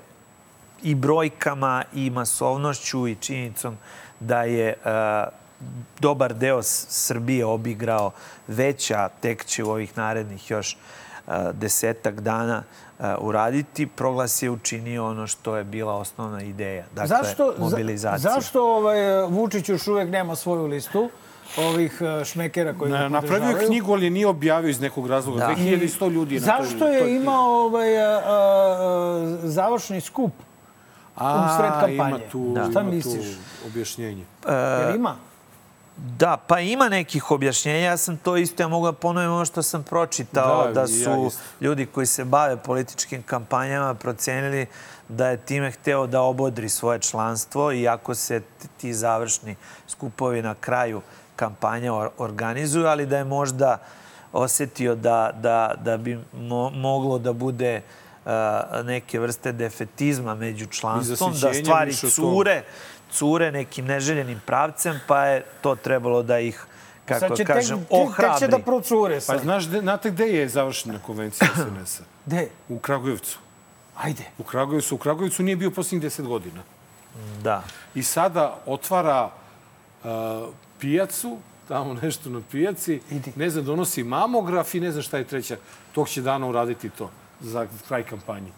[0.83, 3.77] i brojkama i masovnošću i činjenicom
[4.21, 4.91] da je uh,
[5.99, 8.11] dobar deo Srbije obigrao
[8.47, 10.77] veća, tek će u ovih narednih još
[11.27, 12.63] uh, desetak dana
[12.99, 13.87] uh, uraditi.
[13.87, 16.85] Proglas je učinio ono što je bila osnovna ideja.
[16.95, 18.33] Dakle, zašto, mobilizacija.
[18.33, 21.09] Zašto ovaj, Vučić još uvek nema svoju listu?
[21.57, 25.39] ovih šmekera koji Na, Napravio je knjigu, ali nije objavio iz nekog razloga.
[25.39, 25.55] Da.
[25.55, 30.31] 2100 ljudi je Zašto je imao ovaj, a, a, završni skup
[31.15, 32.09] A, sred kampanje.
[32.09, 33.25] ima tu, Šta ima misliš?
[33.25, 34.23] tu objašnjenje.
[34.81, 35.15] Jel ima?
[35.97, 37.79] Da, pa ima nekih objašnjenja.
[37.79, 40.87] Ja sam to isto, ja mogu da ponovim ono što sam pročitao, Da, da, ja
[40.87, 40.93] su
[41.27, 41.41] isto.
[41.61, 44.65] ljudi koji se bave političkim kampanjama procenili
[45.07, 48.41] da je time hteo da obodri svoje članstvo i ako se
[48.77, 49.55] ti završni
[49.87, 51.01] skupovi na kraju
[51.35, 53.77] kampanja or- organizuju, ali da je možda
[54.33, 58.00] osetio da, da, da bi mo, moglo da bude uh,
[58.83, 62.63] neke vrste defetizma među članstvom, da stvari cure,
[63.11, 66.65] cure nekim neželjenim pravcem, pa je to trebalo da ih,
[67.05, 68.39] kako Sad će kažem, tek, ohrabri.
[68.39, 69.41] će da procure Pa sad.
[69.41, 72.03] znaš, de, znate gde je završena konvencija SNS-a?
[72.25, 72.47] Gde?
[72.69, 73.39] U Kragujevcu.
[73.97, 74.23] Ajde.
[74.37, 76.61] U Kragujevcu, u Kragujevcu nije bio posljednjih deset godina.
[77.43, 77.63] Da.
[77.95, 79.29] I sada otvara
[80.03, 80.09] uh,
[80.79, 83.31] pijacu, tamo nešto na pijaci, Idi.
[83.35, 85.57] ne znam, donosi mamograf i ne znam šta je treća.
[85.91, 87.11] Tog će dana uraditi to
[87.41, 88.51] za kraj kampanje.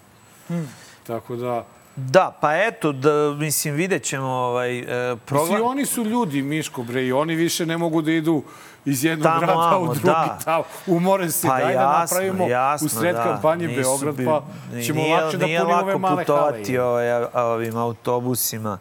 [0.48, 0.68] Hmm.
[1.04, 1.66] Tako da,
[1.96, 4.86] Da, pa eto, da, mislim, vidjet ćemo ovaj, e,
[5.18, 5.48] progla...
[5.48, 8.44] Mislim, oni su ljudi, Miško, bre, i oni više ne mogu da idu
[8.86, 10.40] iz jednog Tamo, grada amo, u drugi, da.
[10.46, 13.24] tamo, umore se, Pa daj da napravimo jasno, u sred da.
[13.24, 14.42] kampanje Nisu Beograd, bi- pa
[14.82, 16.84] ćemo nije, lakše da nije punimo lako ove male putovati hale.
[16.84, 18.78] ovaj, a- a- ovim autobusima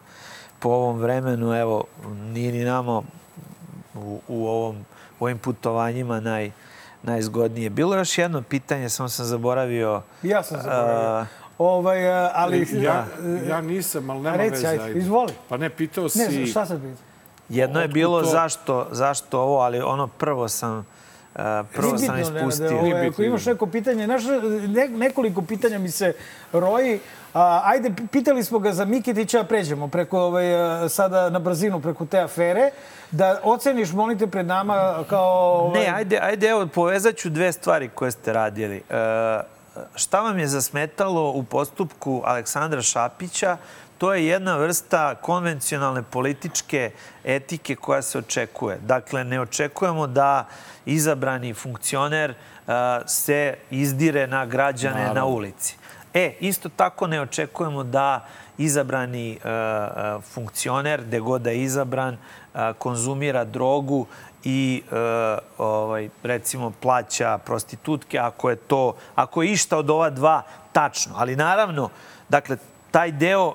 [0.59, 1.53] po ovom vremenu.
[1.53, 1.83] Evo,
[2.23, 3.01] nije ni nama
[3.95, 4.75] u, u ovom,
[5.19, 6.51] u ovim putovanjima naj,
[7.03, 7.69] najzgodnije.
[7.69, 10.01] Bilo je još jedno pitanje, samo sam zaboravio.
[10.23, 11.09] Ja sam zaboravio.
[11.09, 11.25] A,
[11.57, 12.67] Ovaj, a, ali...
[12.73, 14.67] Ja, da, ja nisam, ali nema Reci, veze.
[14.67, 15.33] ajde, izvoli.
[15.49, 16.19] Pa ne, pitao si...
[16.19, 17.01] Ne, šta sad pita?
[17.49, 18.29] Jedno je bilo to?
[18.29, 21.41] zašto, zašto ovo, ali ono prvo sam, uh,
[21.75, 22.67] prvo sam ispustio.
[22.67, 24.23] ovaj, Nije ako bitno, imaš neko pitanje, znaš,
[24.67, 26.13] ne, nekoliko pitanja mi se
[26.53, 26.99] roji.
[27.33, 32.05] A, ajde, pitali smo ga za Mikitića, pređemo preko, ovaj, a, sada na brzinu preko
[32.05, 32.71] te afere.
[33.11, 35.31] Da oceniš, molite, pred nama kao...
[35.31, 38.77] Ovaj, Ne, ajde, ajde, evo, povezat ću dve stvari koje ste radili.
[38.77, 38.81] E,
[39.95, 43.57] šta vam je zasmetalo u postupku Aleksandra Šapića?
[43.97, 46.91] To je jedna vrsta konvencionalne političke
[47.23, 48.77] etike koja se očekuje.
[48.81, 50.45] Dakle, ne očekujemo da
[50.85, 52.35] izabrani funkcioner e,
[53.05, 55.77] se izdire na građane na ulici.
[56.13, 58.25] E, isto tako ne očekujemo da
[58.57, 64.05] izabrani e, e, funkcioner, gde god da je izabran, e, konzumira drogu
[64.43, 64.83] i
[65.57, 71.35] ovaj recimo plaća prostitutke ako je to ako je išta od ova dva tačno ali
[71.35, 71.89] naravno
[72.29, 72.57] dakle
[72.91, 73.53] taj deo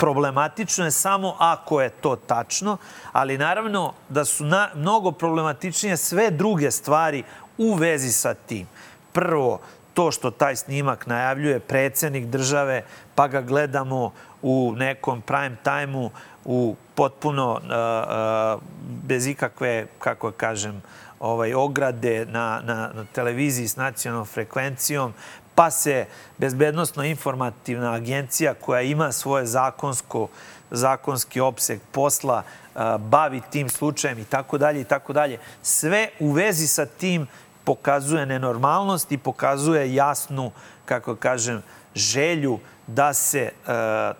[0.00, 2.76] problematično je samo ako je to tačno,
[3.12, 7.22] ali naravno da su na, mnogo problematičnije sve druge stvari
[7.58, 8.66] u vezi sa tim.
[9.12, 9.60] Prvo,
[9.94, 12.82] to što taj snimak najavljuje predsednik države,
[13.14, 14.12] pa ga gledamo
[14.42, 16.10] u nekom prime time-u,
[16.44, 18.62] u potpuno uh, uh,
[19.04, 20.82] bez ikakve, kako kažem,
[21.20, 25.12] ovaj, ograde na, na, na televiziji s nacionalnom frekvencijom,
[25.54, 26.06] pa se
[26.38, 30.28] bezbednostno informativna agencija koja ima svoje zakonsko
[30.70, 32.42] zakonski opseg posla
[32.74, 35.38] a, bavi tim slučajem i tako dalje i tako dalje.
[35.62, 37.26] Sve u vezi sa tim
[37.70, 40.50] pokazuje nenormalnost i pokazuje jasnu,
[40.84, 41.62] kako kažem,
[41.94, 43.50] želju da se e,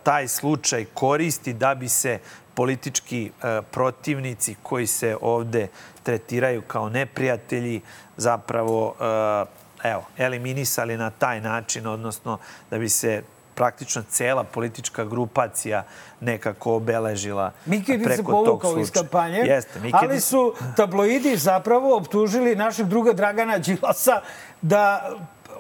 [0.03, 2.19] taj slučaj koristi da bi se
[2.55, 5.69] politički e, protivnici koji se ovde
[6.03, 7.81] tretiraju kao neprijatelji
[8.17, 12.39] zapravo e, evo, eliminisali na taj način, odnosno
[12.71, 13.23] da bi se
[13.61, 15.83] praktično cela politička grupacija
[16.21, 21.97] nekako obeležila Mikidi se preko tog povukao iz kampanje, Jeste, Mikidi ali su tabloidi zapravo
[21.97, 24.21] optužili našeg druga Dragana Đilasa
[24.63, 25.11] da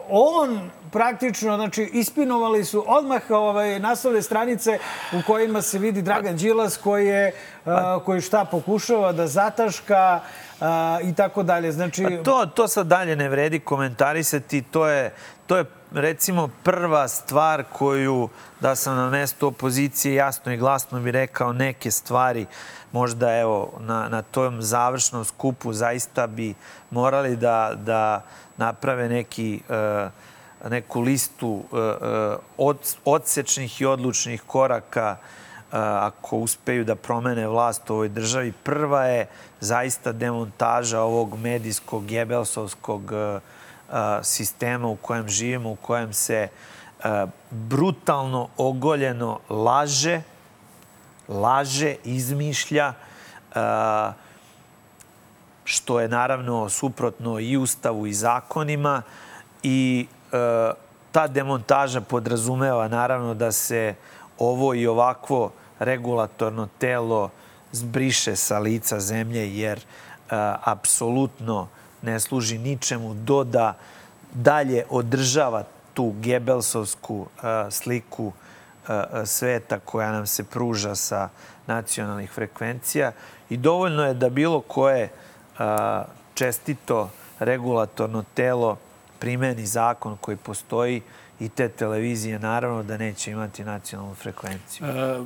[0.09, 4.79] on praktično, znači, ispinovali su odmah ovaj, naslovne stranice
[5.13, 7.33] u kojima se vidi Dragan Đilas koji je,
[7.67, 10.21] a, koji šta pokušava da zataška
[10.61, 11.73] a, i tako dalje.
[11.73, 14.63] Znači, Pa to, to sad dalje ne vredi komentarisati.
[14.63, 15.15] To je,
[15.47, 18.29] to je recimo prva stvar koju
[18.61, 22.47] da sam na mestu opozicije jasno i glasno bi rekao neke stvari
[22.93, 26.55] možda evo na, na tom završnom skupu zaista bi
[26.91, 28.23] morali da, da
[28.57, 30.11] naprave neki uh,
[30.69, 37.91] neku listu uh, uh, od, odsečnih i odlučnih koraka uh, ako uspeju da promene vlast
[37.91, 38.53] u ovoj državi.
[38.53, 39.27] Prva je
[39.61, 43.41] zaista demontaža ovog medijskog, gebelsovskog uh,
[44.23, 46.49] sistema u kojem živimo, u kojem se
[47.51, 50.23] brutalno, ogoljeno laže,
[51.29, 52.93] laže, izmišlja,
[55.71, 59.03] što je naravno suprotno i ustavu i zakonima
[59.63, 60.20] i e,
[61.13, 63.95] ta demontaža podrazumeva naravno da se
[64.39, 67.31] ovo i ovakvo regulatorno telo
[67.73, 69.83] zbriše sa lica zemlje jer e,
[70.65, 71.69] apsolutno
[72.03, 73.75] ne služi ničemu do da
[74.33, 75.65] dalje održava
[75.95, 78.33] tu gebelsovsku e, sliku
[79.25, 81.29] sveta koja nam se pruža sa
[81.67, 83.13] nacionalnih frekvencija.
[83.51, 85.09] I dovoljno je da bilo koje
[86.35, 88.77] čestito regulatorno telo
[89.21, 91.03] primeni zakon koji postoji
[91.41, 94.87] i te televizije naravno da neće imati nacionalnu frekvenciju.
[94.87, 95.21] E,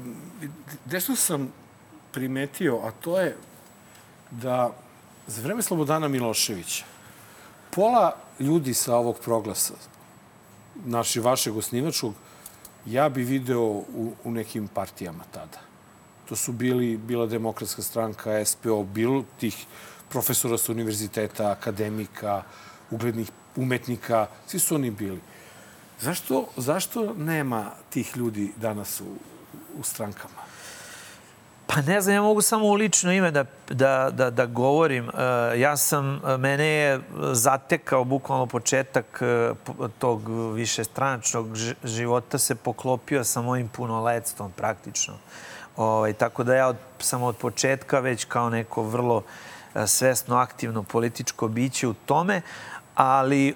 [0.90, 1.52] Nešto sam
[2.12, 3.36] primetio, a to je
[4.30, 4.70] da
[5.26, 6.84] za vreme Slobodana Miloševića
[7.70, 9.74] pola ljudi sa ovog proglasa,
[10.84, 12.14] naši vašeg osnivačkog,
[12.86, 15.58] ja bi video u, u nekim partijama tada.
[16.28, 19.66] To su bili, bila demokratska stranka, SPO, bilo tih
[20.08, 22.42] profesora sa univerziteta, akademika,
[22.90, 25.20] uglednih umetnika, svi su oni bili.
[26.00, 29.04] Zašto, zašto nema tih ljudi danas u,
[29.78, 30.44] u strankama?
[31.66, 35.08] Pa ne znam, ja mogu samo u lično ime da, da, da, da govorim.
[35.08, 35.12] E,
[35.60, 37.00] Ja sam, mene je
[37.32, 39.52] zatekao bukvalno početak e,
[39.98, 40.22] tog
[40.54, 45.14] višestranačnog ž- života se poklopio sa mojim punoletstvom praktično.
[45.76, 49.22] Ovaj, tako da ja od, sam od početka već kao neko vrlo
[49.74, 52.42] e, svesno aktivno političko biće u tome,
[52.94, 53.54] ali e,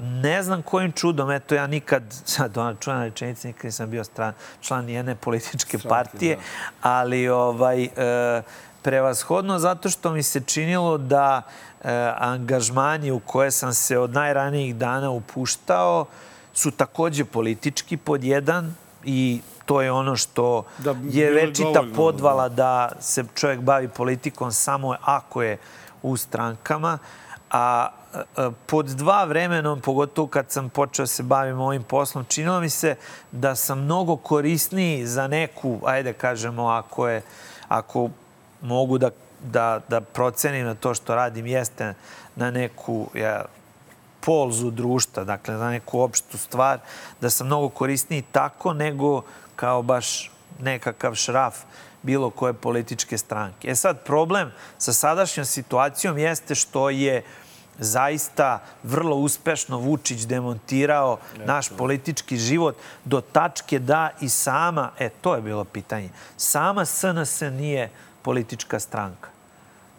[0.00, 4.32] ne znam kojim čudom, eto ja nikad, sad ona čuvena rečenica, nikad nisam bio stran,
[4.60, 6.38] član nijedne političke partije,
[6.82, 8.42] ali ovaj, e,
[8.82, 11.42] prevashodno zato što mi se činilo da
[11.82, 16.06] e, angažmani u koje sam se od najranijih dana upuštao
[16.54, 22.48] su takođe politički pod jedan i to je ono što Da, je večita dovoljno, podvala
[22.48, 25.58] da se čovjek bavi politikom samo ako je
[26.02, 26.98] u strankama.
[27.50, 32.60] A e, pod dva vremenom, pogotovo kad sam počeo da se bavim ovim poslom, činilo
[32.60, 32.96] mi se
[33.32, 37.22] da sam mnogo korisniji za neku, ajde kažemo, ako je,
[37.68, 38.10] ako
[38.62, 39.10] mogu da,
[39.42, 41.94] da, da procenim na to što radim, jeste
[42.36, 43.44] na neku ja,
[44.20, 46.78] polzu društva, dakle na neku opštu stvar,
[47.20, 49.22] da sam mnogo korisniji tako nego
[49.56, 50.30] kao baš
[50.60, 51.56] nekakav šraf
[52.06, 53.70] bilo koje političke stranke.
[53.70, 57.22] E sad, problem sa sadašnjom situacijom jeste što je
[57.78, 65.34] zaista vrlo uspešno Vučić demontirao naš politički život do tačke da i sama, e to
[65.34, 67.90] je bilo pitanje, sama SNS nije
[68.22, 69.28] politička stranka.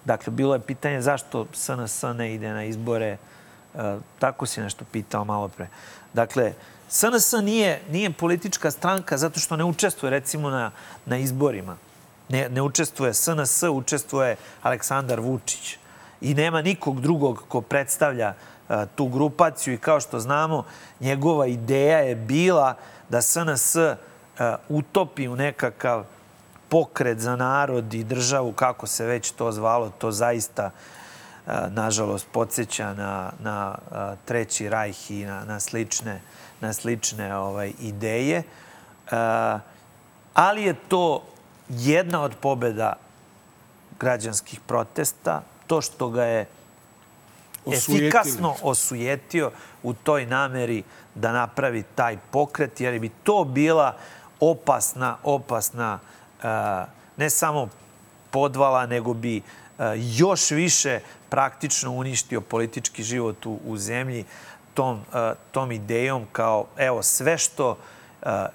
[0.05, 3.17] Dakle, bilo je pitanje zašto SNS ne ide na izbore.
[3.75, 5.67] E, tako si nešto pitao malo pre.
[6.13, 6.53] Dakle,
[6.89, 10.71] SNS nije, nije politička stranka zato što ne učestvuje recimo na,
[11.05, 11.77] na izborima.
[12.29, 15.77] Ne, ne učestvuje SNS, učestvuje Aleksandar Vučić.
[16.21, 18.33] I nema nikog drugog ko predstavlja
[18.69, 20.65] e, tu grupaciju i kao što znamo,
[20.99, 22.75] njegova ideja je bila
[23.09, 23.95] da SNS e,
[24.69, 26.05] utopi u nekakav
[26.69, 32.93] pokret za narod i državu, kako se već to zvalo, to zaista e, nažalost podsjeća
[32.93, 33.75] na, na
[34.25, 36.21] treći rajh i na, na slične,
[36.61, 38.43] na slične ovaj, ideje.
[40.33, 41.23] Ali je to
[41.69, 42.93] jedna od pobeda
[43.99, 46.45] građanskih protesta, to što ga je
[47.65, 48.07] Osujetili.
[48.07, 49.51] efikasno osujetio
[49.83, 50.83] u toj nameri
[51.15, 53.95] da napravi taj pokret, jer bi to bila
[54.39, 55.99] opasna, opasna
[56.43, 56.47] e,
[57.17, 57.69] ne samo
[58.31, 59.41] podvala, nego bi e,
[59.97, 60.99] još više
[61.29, 64.25] praktično uništio politički život u, u zemlji
[64.73, 67.96] tom, e, tom idejom kao evo sve što e,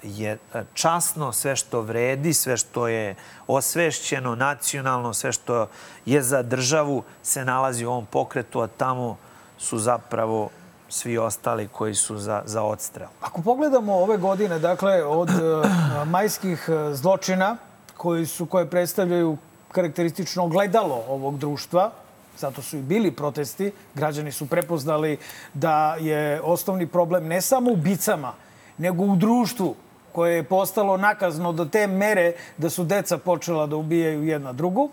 [0.02, 0.38] je
[0.74, 3.14] časno, sve što vredi, sve što je
[3.46, 5.66] osvešćeno, nacionalno, sve što
[6.06, 9.16] je za državu se nalazi u ovom pokretu, a tamo
[9.58, 10.48] su zapravo
[10.88, 13.08] svi ostali koji su za, za odstrel.
[13.20, 15.32] Ako pogledamo ove godine, dakle, od e,
[16.14, 17.56] majskih e, zločina
[17.96, 19.36] koji su, koje predstavljaju
[19.72, 21.90] karakteristično gledalo ovog društva,
[22.38, 25.18] zato su i bili protesti, građani su prepoznali
[25.54, 28.32] da je osnovni problem ne samo u bicama,
[28.78, 29.74] nego u društvu
[30.12, 34.90] koje je postalo nakazno do te mere da su deca počela da ubijaju jedna drugu.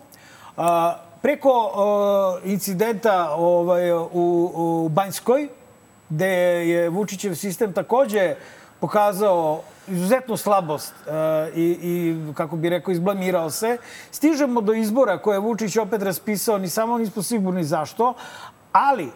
[1.22, 1.70] Preko
[2.44, 4.06] incidenta ovaj, u,
[4.54, 5.48] u Banjskoj,
[6.08, 6.28] gde
[6.68, 8.34] je Vučićev sistem takođe
[8.80, 11.10] pokazao izuzetnu slabost e,
[11.54, 13.76] i, i, kako bi rekao, izblamirao se.
[14.10, 18.14] Stižemo do izbora koje je Vučić opet raspisao, ni samo nismo sigurni zašto,
[18.72, 19.10] ali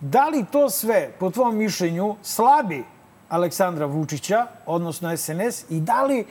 [0.00, 2.84] da li to sve, po tvom mišljenju, slabi
[3.34, 6.24] Aleksandra Vučića, odnosno SNS, i da li e,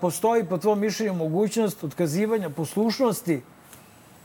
[0.00, 3.42] postoji, po tvom mišljenju, mogućnost otkazivanja poslušnosti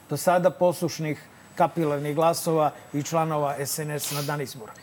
[0.09, 1.21] do sada poslušnih
[1.55, 4.73] kapilarnih glasova i članova SNS na dan izbora?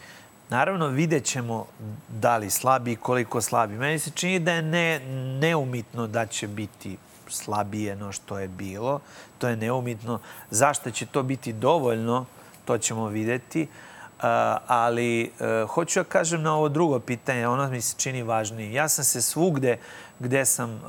[0.50, 1.66] Naravno, vidjet ćemo
[2.08, 3.74] da li slabi i koliko slabi.
[3.74, 5.00] Meni se čini da je ne,
[5.40, 6.96] neumitno da će biti
[7.28, 9.00] slabije no što je bilo.
[9.38, 10.20] To je neumitno.
[10.50, 12.24] Zašto će to biti dovoljno,
[12.64, 13.62] to ćemo videti.
[13.62, 13.95] Uh,
[14.66, 18.72] ali uh, hoću da kažem na ovo drugo pitanje, ono mi se čini važnije.
[18.72, 19.78] Ja sam se svugde
[20.18, 20.80] gde sam uh,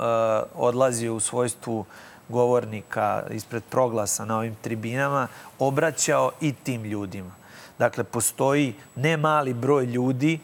[0.54, 1.84] odlazio u svojstvu
[2.28, 7.30] govornika ispred proglasa na ovim tribinama, obraćao i tim ljudima.
[7.78, 10.40] Dakle, postoji ne mali broj ljudi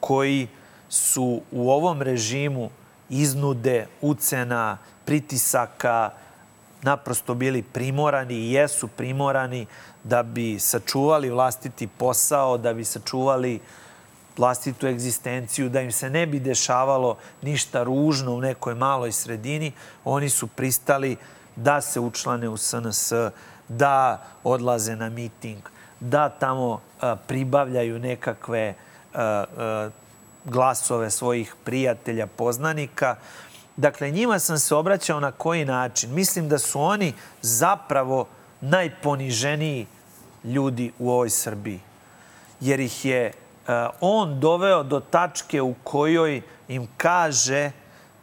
[0.00, 0.48] koji
[0.88, 2.70] su u ovom režimu
[3.08, 6.10] iznude, ucena, pritisaka,
[6.82, 9.66] naprosto bili primorani i jesu primorani
[10.04, 13.60] da bi sačuvali vlastiti posao, da bi sačuvali
[14.36, 19.72] vlastitu egzistenciju, da im se ne bi dešavalo ništa ružno u nekoj maloj sredini,
[20.04, 21.16] oni su pristali
[21.56, 23.12] da se učlane u SNS,
[23.68, 25.62] da odlaze na miting,
[26.00, 28.74] da tamo a, pribavljaju nekakve
[29.14, 29.90] a, a,
[30.44, 33.16] glasove svojih prijatelja, poznanika.
[33.80, 36.14] Dakle, njima sam se obraćao na koji način.
[36.14, 37.12] Mislim da su oni
[37.42, 38.26] zapravo
[38.60, 39.86] najponiženiji
[40.44, 41.80] ljudi u ovoj Srbiji.
[42.60, 43.32] Jer ih je
[44.00, 47.70] on doveo do tačke u kojoj im kaže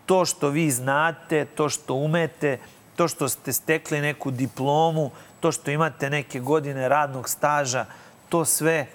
[0.06, 2.60] to što vi znate, to što umete,
[2.96, 7.86] to što ste stekli neku diplomu, to što imate neke godine radnog staža,
[8.30, 8.88] to sve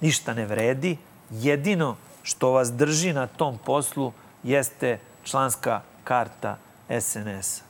[0.00, 0.96] ništa ne vredi.
[1.30, 4.12] Jedino što vas drži na tom poslu
[4.44, 6.56] jeste članska karta
[7.00, 7.62] SNS.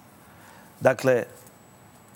[0.80, 1.24] Dakle,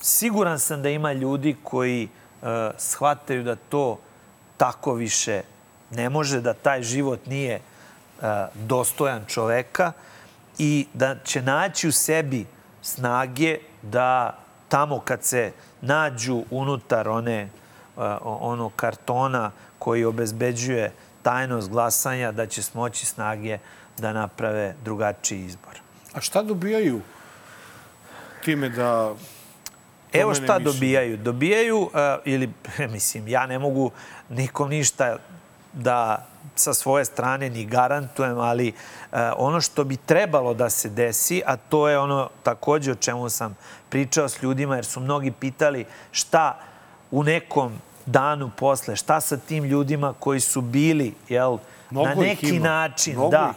[0.01, 2.09] siguran sam da ima ljudi koji
[2.43, 2.49] uh,
[2.79, 3.99] shvataju da to
[4.57, 5.43] tako više
[5.91, 9.93] ne može, da taj život nije uh, dostojan čoveka
[10.59, 12.47] i da će naći u sebi
[12.83, 14.39] snage da
[14.69, 17.49] tamo kad se nađu unutar one,
[17.97, 20.93] uh, ono kartona koji obezbeđuje
[21.23, 23.59] tajnost glasanja, da će smoći snage
[23.99, 25.81] da naprave drugačiji izbor.
[26.15, 27.01] A šta dobijaju
[28.45, 29.15] time da
[30.13, 31.17] Evo šta dobijaju.
[31.17, 31.91] Dobijaju, uh,
[32.25, 32.53] ili,
[32.95, 33.91] mislim, ja ne mogu
[34.29, 35.17] nikom ništa
[35.73, 36.27] da
[36.57, 41.57] sa svoje strane ni garantujem, ali uh, ono što bi trebalo da se desi, a
[41.57, 43.57] to je ono takođe o čemu sam
[43.89, 46.59] pričao s ljudima, jer su mnogi pitali šta
[47.11, 47.73] u nekom
[48.07, 51.59] danu posle, šta sa tim ljudima koji su bili, jel,
[51.91, 53.55] Mnogo na neki način, Mnogo da,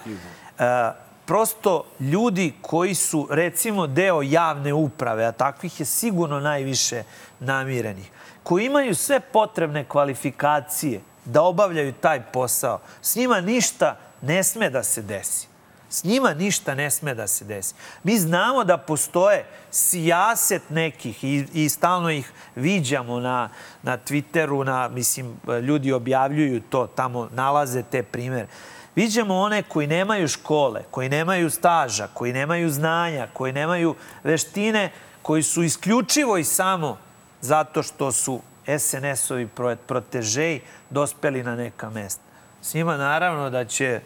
[0.60, 7.04] uh, prosto ljudi koji su recimo deo javne uprave, a takvih je sigurno najviše
[7.40, 8.12] namirenih,
[8.44, 14.84] koji imaju sve potrebne kvalifikacije da obavljaju taj posao, s njima ništa ne sme da
[14.84, 15.51] se desi.
[15.92, 17.74] S njima ništa ne sme da se desi.
[18.04, 23.50] Mi znamo da postoje sijaset nekih i, i stalno ih viđamo na,
[23.84, 28.48] na Twitteru, na, mislim, ljudi objavljuju to, tamo nalaze te primere.
[28.96, 35.44] Viđamo one koji nemaju škole, koji nemaju staža, koji nemaju znanja, koji nemaju veštine, koji
[35.44, 36.98] su isključivo i samo
[37.42, 39.48] zato što su SNS-ovi
[39.88, 42.22] protežeji dospeli na neka mesta.
[42.62, 44.02] S njima naravno da će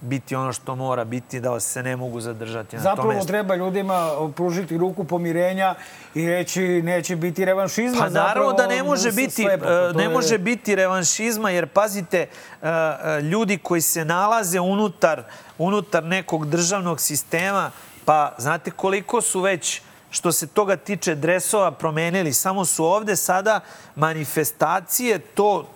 [0.00, 4.10] biti ono što mora biti, da se ne mogu zadržati na Zapravo tom treba ljudima
[4.36, 5.74] pružiti ruku pomirenja
[6.14, 8.00] i reći neće biti revanšizma.
[8.00, 10.08] Pa naravno da ne može biti, sleba, ne je...
[10.08, 12.28] može biti revanšizma, jer pazite, e,
[12.68, 15.22] e, ljudi koji se nalaze unutar,
[15.58, 17.70] unutar nekog državnog sistema,
[18.04, 22.32] pa znate koliko su već što se toga tiče dresova promenili.
[22.32, 23.60] Samo su ovde sada
[23.96, 25.66] manifestacije, to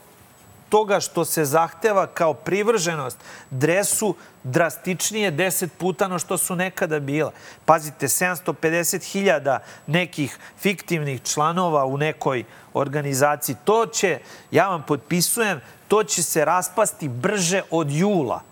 [0.75, 3.19] toga što se zahteva kao privrženost
[3.51, 7.33] dresu drastičnije deset puta no što su nekada bila.
[7.65, 13.57] Pazite, 750.000 nekih fiktivnih članova u nekoj organizaciji.
[13.65, 14.19] To će,
[14.51, 18.43] ja vam potpisujem, to će se raspasti brže od jula.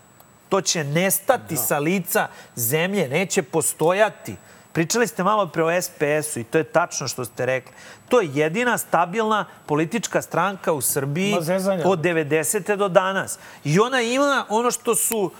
[0.48, 1.60] To će nestati da.
[1.60, 4.36] sa lica zemlje, neće postojati.
[4.72, 7.72] Pričali ste malo pre o SPS-u i to je tačno što ste rekli.
[8.08, 11.34] To je jedina stabilna politička stranka u Srbiji
[11.84, 12.76] od 90.
[12.76, 13.38] do danas.
[13.64, 15.30] I ona ima ono što su,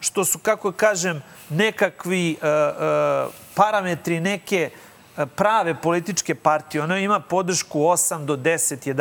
[0.00, 6.82] što su kako kažem, nekakvi uh, uh, parametri neke uh, prave političke partije.
[6.82, 8.94] Ona ima podršku 8 do 10,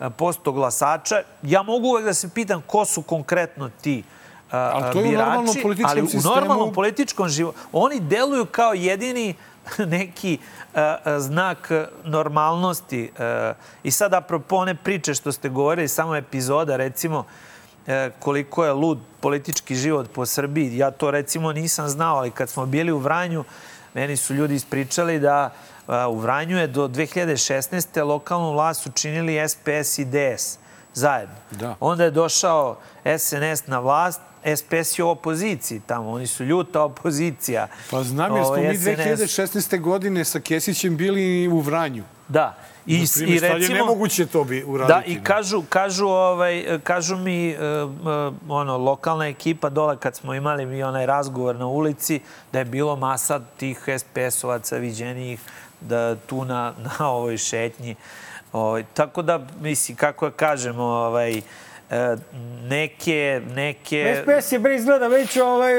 [0.00, 1.22] 11 posto glasača.
[1.42, 4.17] Ja mogu uvek da se pitam ko su konkretno ti uh,
[4.50, 6.32] ali to je birači, u normalnom političkom ali sistemu...
[6.32, 7.58] u normalnom političkom životu.
[7.72, 9.34] Oni deluju kao jedini
[9.96, 10.38] neki
[10.74, 10.80] uh,
[11.18, 11.70] znak
[12.04, 13.10] normalnosti.
[13.12, 18.72] Uh, I sad, apropo one priče što ste govorili, samo epizoda, recimo, uh, koliko je
[18.72, 20.76] lud politički život po Srbiji.
[20.76, 23.44] Ja to, recimo, nisam znao, ali kad smo bili u Vranju,
[23.94, 25.50] meni su ljudi ispričali da
[26.10, 28.04] u Vranju je do 2016.
[28.04, 30.58] lokalnu vlast učinili SPS i DS
[30.94, 31.34] zajedno.
[31.50, 31.74] Da.
[31.80, 32.76] Onda je došao
[33.18, 34.20] SNS na vlast
[34.56, 37.68] SPS je u opoziciji tamo, oni su ljuta opozicija.
[37.90, 39.80] Pa znam jer smo mi 2016.
[39.80, 42.04] godine sa Kesićem bili u Vranju.
[42.28, 42.54] Da.
[42.86, 45.12] I, I, I recimo, je nemoguće to bi uraditi.
[45.12, 50.34] Da, i kažu, kažu, ovaj, kažu mi uh, uh, ono, lokalna ekipa dole kad smo
[50.34, 52.20] imali mi onaj razgovor na ulici
[52.52, 55.40] da je bilo masa tih SPS-ovaca viđenijih
[55.80, 57.96] da tu na, na ovoj šetnji.
[58.52, 61.42] Ovaj, tako da, misli, kako ja kažem, ovaj, e,
[62.68, 63.42] neke...
[63.54, 64.22] neke...
[64.22, 65.72] SPS je bre izgleda već ovaj,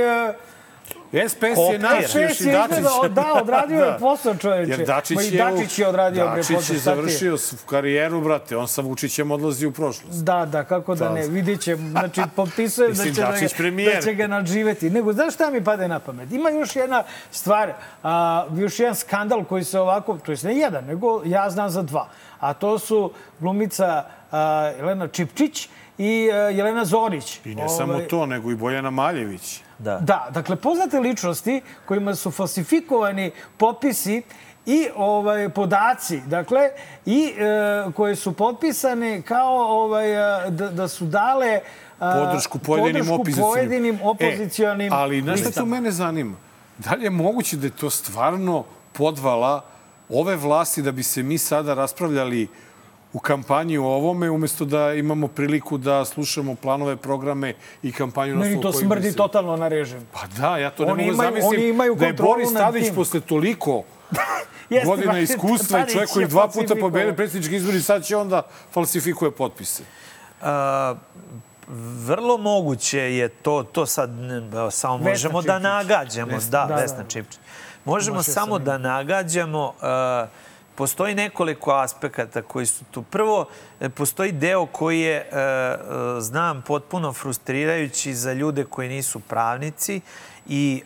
[1.12, 2.86] SPS je naš, još i Dačić.
[3.10, 4.72] Da, odradio je posao čoveče.
[4.72, 6.74] Jer Dačić je, Dačić je odradio Dačić posao.
[6.74, 8.58] je završio karijeru, brate.
[8.58, 10.24] On sa Vučićem odlazi u prošlost.
[10.24, 11.28] Da, da, kako da ne.
[11.28, 14.90] Vidit će, znači, potpisuje da će, da, ga, da će ga nadživeti.
[14.90, 16.32] Nego, znaš šta mi pade na pamet?
[16.32, 20.86] Ima još jedna stvar, a, još jedan skandal koji se ovako, to je ne jedan,
[20.86, 22.10] nego ja znam za dva.
[22.40, 27.40] A to su glumica a, Jelena Čipčić i a, Jelena Zorić.
[27.46, 27.70] I ne Ove...
[27.70, 29.62] samo ovaj- to, nego i Bojana Maljević.
[29.80, 30.00] Da.
[30.00, 34.22] da, dakle, poznate ličnosti kojima su falsifikovani popisi
[34.66, 36.70] i ovaj podaci, dakle,
[37.06, 40.08] i e, koje su potpisane kao ovaj,
[40.50, 41.60] da, da su dale
[42.00, 46.36] a, podršku pojedinim podršku pojedinim opozicijonim e, Ali, znaš šta tu mene zanima?
[46.78, 48.64] Da li je moguće da je to stvarno
[48.94, 49.62] podvala
[50.10, 52.48] ove vlasti da bi se mi sada raspravljali
[53.14, 57.54] u kampanji o ovome, umesto da imamo priliku da slušamo planove, programe
[57.84, 59.18] i kampanju na Meni to smrdi se...
[59.18, 60.08] totalno na režim.
[60.12, 61.60] Pa da, ja to oni ne mogu imaju, zamislim.
[61.60, 63.84] Oni imaju da je Boris Tadić posle toliko
[64.70, 68.42] Jeste, godina iskustva i čovjek koji dva puta pobede predsjednički izbor i sad će onda
[68.72, 69.84] falsifikuje potpise.
[70.42, 70.48] Uh,
[72.06, 74.10] vrlo moguće je to, to sad
[74.72, 75.48] samo Vesna možemo Čipčić.
[75.48, 76.32] da nagađamo.
[76.32, 77.10] Vesna, da, da, Vesna da.
[77.10, 77.40] Čipčić.
[77.86, 79.68] Možemo Može samo da nagađamo.
[79.68, 80.49] Uh,
[80.80, 83.04] postoji nekoliko aspekata koji su tu.
[83.04, 83.46] Prvo,
[83.80, 85.78] e, postoji deo koji je, e, e,
[86.22, 90.02] znam, potpuno frustrirajući za ljude koji nisu pravnici
[90.48, 90.84] i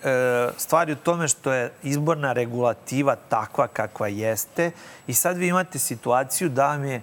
[0.57, 4.71] stvari u tome što je izborna regulativa takva kakva jeste
[5.07, 7.01] i sad vi imate situaciju da vam je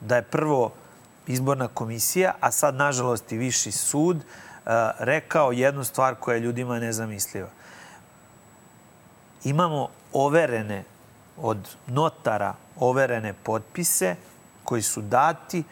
[0.00, 0.72] da je prvo
[1.26, 4.24] izborna komisija, a sad, nažalost, i viši sud
[4.98, 7.48] rekao jednu stvar koja je ljudima nezamisliva.
[9.44, 10.84] Imamo overene
[11.36, 14.16] od notara overene potpise
[14.64, 15.64] koji su dati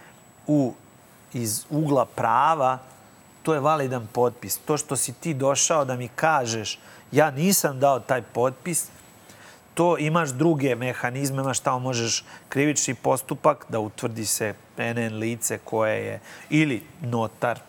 [0.46, 0.72] u,
[1.32, 2.78] iz ugla prava,
[3.42, 4.58] to je validan potpis.
[4.58, 6.78] To što si ti došao da mi kažeš
[7.12, 8.88] ja nisam dao taj potpis,
[9.74, 16.06] to imaš druge mehanizme, imaš tamo možeš krivični postupak da utvrdi se NN lice koje
[16.06, 16.20] je
[16.50, 17.60] ili notar,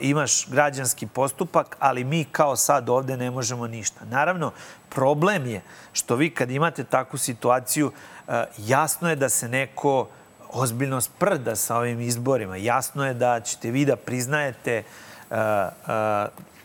[0.00, 4.04] imaš građanski postupak, ali mi kao sad ovde ne možemo ništa.
[4.04, 4.52] Naravno,
[4.88, 5.62] problem je
[5.92, 7.92] što vi kad imate takvu situaciju,
[8.58, 10.08] jasno je da se neko
[10.50, 12.56] ozbiljno sprda sa ovim izborima.
[12.56, 14.82] Jasno je da ćete vi da priznajete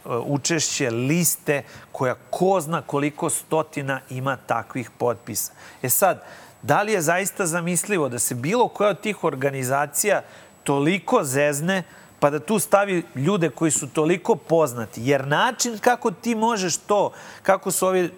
[0.05, 5.51] učešće liste koja ko zna koliko stotina ima takvih potpisa.
[5.81, 6.23] E sad,
[6.61, 10.21] da li je zaista zamislivo da se bilo koja od tih organizacija
[10.63, 11.83] toliko zezne
[12.19, 15.01] pa da tu stavi ljude koji su toliko poznati.
[15.03, 17.11] Jer način kako ti možeš to,
[17.43, 18.09] kako su ovi, e,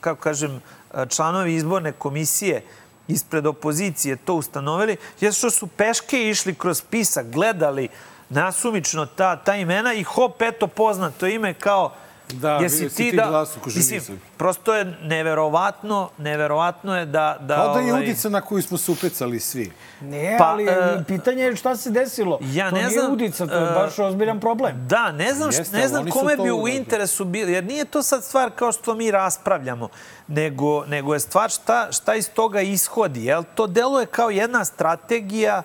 [0.00, 0.60] kako kažem,
[1.08, 2.62] članovi izborne komisije
[3.08, 7.88] ispred opozicije to ustanovili, je što su peške išli kroz spisak, gledali
[8.28, 11.92] nasumično ta, ta imena i hop, eto, poznato ime kao
[12.32, 17.36] Da, jesi ti, ti da, glas u mislim, prosto je neverovatno, neverovatno je da...
[17.40, 18.02] da Kao da je ovaj...
[18.02, 19.72] udica na koju smo se upecali svi.
[20.00, 20.70] Ne, pa, ali uh,
[21.06, 22.38] pitanje je šta se desilo.
[22.42, 24.86] Ja to ne nije znam, udica, to je baš ozbiljan problem.
[24.88, 28.24] Da, ne znam, Jeste, ne znam kome bi u interesu bilo, jer nije to sad
[28.24, 29.88] stvar kao što mi raspravljamo,
[30.26, 33.24] nego, nego je stvar šta, šta iz toga ishodi.
[33.24, 33.42] Jel?
[33.54, 35.62] To deluje kao jedna strategija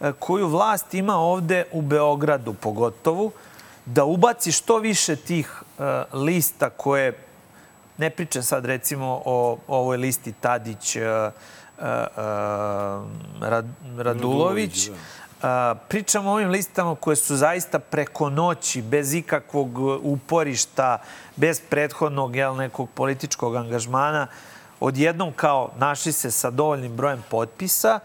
[0.00, 3.30] e, koju vlast ima ovde u Beogradu pogotovo,
[3.86, 7.12] da ubaci što više tih E, lista koje,
[7.98, 11.02] ne pričam sad recimo o, ovoj listi Tadić, uh,
[13.40, 13.66] Rad,
[13.98, 14.90] Radulović,
[15.42, 15.74] da.
[15.88, 20.98] pričam o ovim listama koje su zaista preko noći, bez ikakvog uporišta,
[21.36, 24.26] bez prethodnog jel, nekog političkog angažmana,
[24.80, 28.00] odjednom kao našli se sa dovoljnim brojem potpisa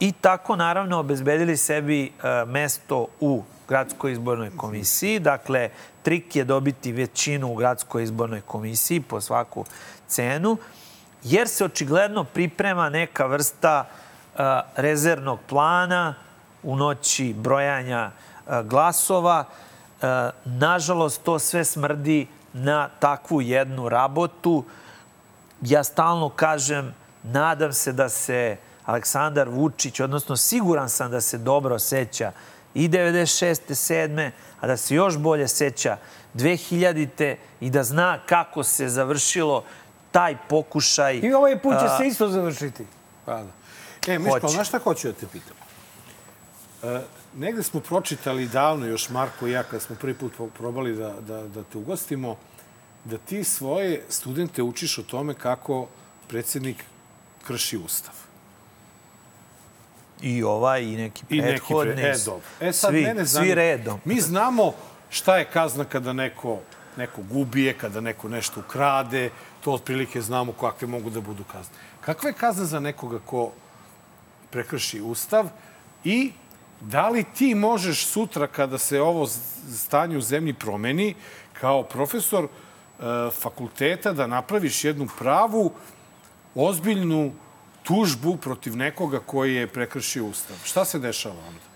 [0.00, 2.12] i tako naravno obezbedili sebi
[2.46, 5.20] mesto u gradskoj izbornoj komisiji.
[5.20, 5.70] Dakle,
[6.02, 9.64] trik je dobiti većinu u gradskoj izbornoj komisiji po svaku
[10.08, 10.56] cenu,
[11.22, 14.40] jer se očigledno priprema neka vrsta uh,
[14.76, 16.14] rezervnog plana
[16.62, 19.44] u noći brojanja uh, glasova.
[19.44, 20.08] Uh,
[20.44, 24.64] nažalost, to sve smrdi na takvu jednu rabotu.
[25.62, 31.78] Ja stalno kažem, nadam se da se Aleksandar Vučić, odnosno siguran sam da se dobro
[31.78, 32.32] seća
[32.74, 33.60] i 96.
[33.68, 34.30] 7.
[34.60, 35.96] a da se još bolje seća
[36.34, 37.08] 2000.
[37.16, 39.64] te i da zna kako se završilo
[40.10, 41.16] taj pokušaj...
[41.16, 42.86] I ovaj put će a, se isto završiti.
[43.24, 44.12] Pa da.
[44.12, 45.56] E, Miško, znaš šta hoću da te pitam?
[46.82, 47.00] E,
[47.36, 51.42] negde smo pročitali davno, još Marko i ja, kada smo prvi put probali da, da,
[51.42, 52.36] da te ugostimo,
[53.04, 55.88] da ti svoje studente učiš o tome kako
[56.28, 56.84] predsjednik
[57.46, 58.14] krši ustav.
[60.22, 61.94] I ovaj, i neki I neki prethodni.
[61.94, 62.10] pre...
[62.10, 62.46] E, dobro.
[62.60, 63.54] E, sad svi, mene svi zanima.
[63.54, 64.00] redom.
[64.04, 64.72] Mi znamo
[65.10, 66.58] šta je kazna kada neko
[66.96, 69.30] nekog ubije, kada neko nešto ukrade,
[69.64, 71.74] to otprilike znamo kakve mogu da budu kazne.
[72.00, 73.52] Kakva je kazna za nekoga ko
[74.50, 75.48] prekrši ustav
[76.04, 76.32] i
[76.80, 79.26] da li ti možeš sutra kada se ovo
[79.74, 81.14] stanje u zemlji promeni
[81.60, 82.50] kao profesor e,
[83.30, 85.72] fakulteta da napraviš jednu pravu,
[86.54, 87.32] ozbiljnu
[87.82, 90.56] tužbu protiv nekoga koji je prekršio ustav?
[90.64, 91.70] Šta se dešava onda?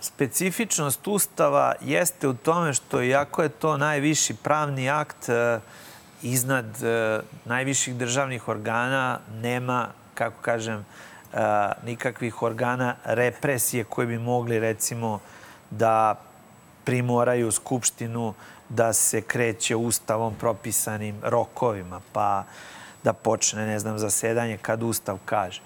[0.00, 5.60] Specifičnost Ustava jeste u tome što, iako je to najviši pravni akt e,
[6.22, 10.84] iznad e, najviših državnih organa, nema, kako kažem,
[11.32, 11.36] e,
[11.84, 15.20] nikakvih organa represije koji bi mogli, recimo,
[15.70, 16.20] da
[16.84, 18.34] primoraju Skupštinu
[18.68, 22.44] da se kreće Ustavom propisanim rokovima, pa
[23.04, 25.60] da počne, ne znam, zasedanje kad Ustav kaže.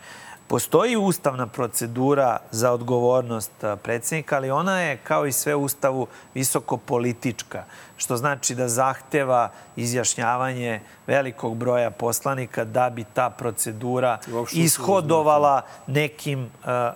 [0.48, 7.64] Postoji ustavna procedura za odgovornost predsjednika, ali ona je, kao i sve Ustavu, visoko politička,
[7.96, 14.18] što znači da zahteva izjašnjavanje velikog broja poslanika da bi ta procedura
[14.52, 16.50] ishodovala nekim,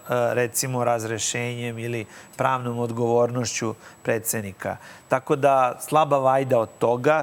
[0.08, 4.76] recimo, razrešenjem ili pravnom odgovornošću predsjednika.
[5.08, 7.22] Tako da slaba vajda od toga,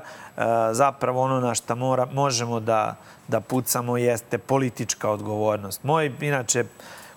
[0.72, 2.96] zapravo ono na mora, možemo da
[3.28, 5.84] da pucamo jeste politička odgovornost.
[5.84, 6.64] Moj, inače,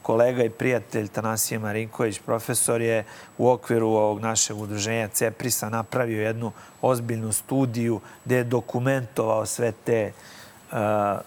[0.02, 3.04] kolega i prijatelj Tanasije Marinković, profesor, je
[3.38, 6.52] u okviru ovog našeg udruženja CEPRISA napravio jednu
[6.82, 10.12] ozbiljnu studiju gde je dokumentovao sve te,
[10.72, 10.78] uh,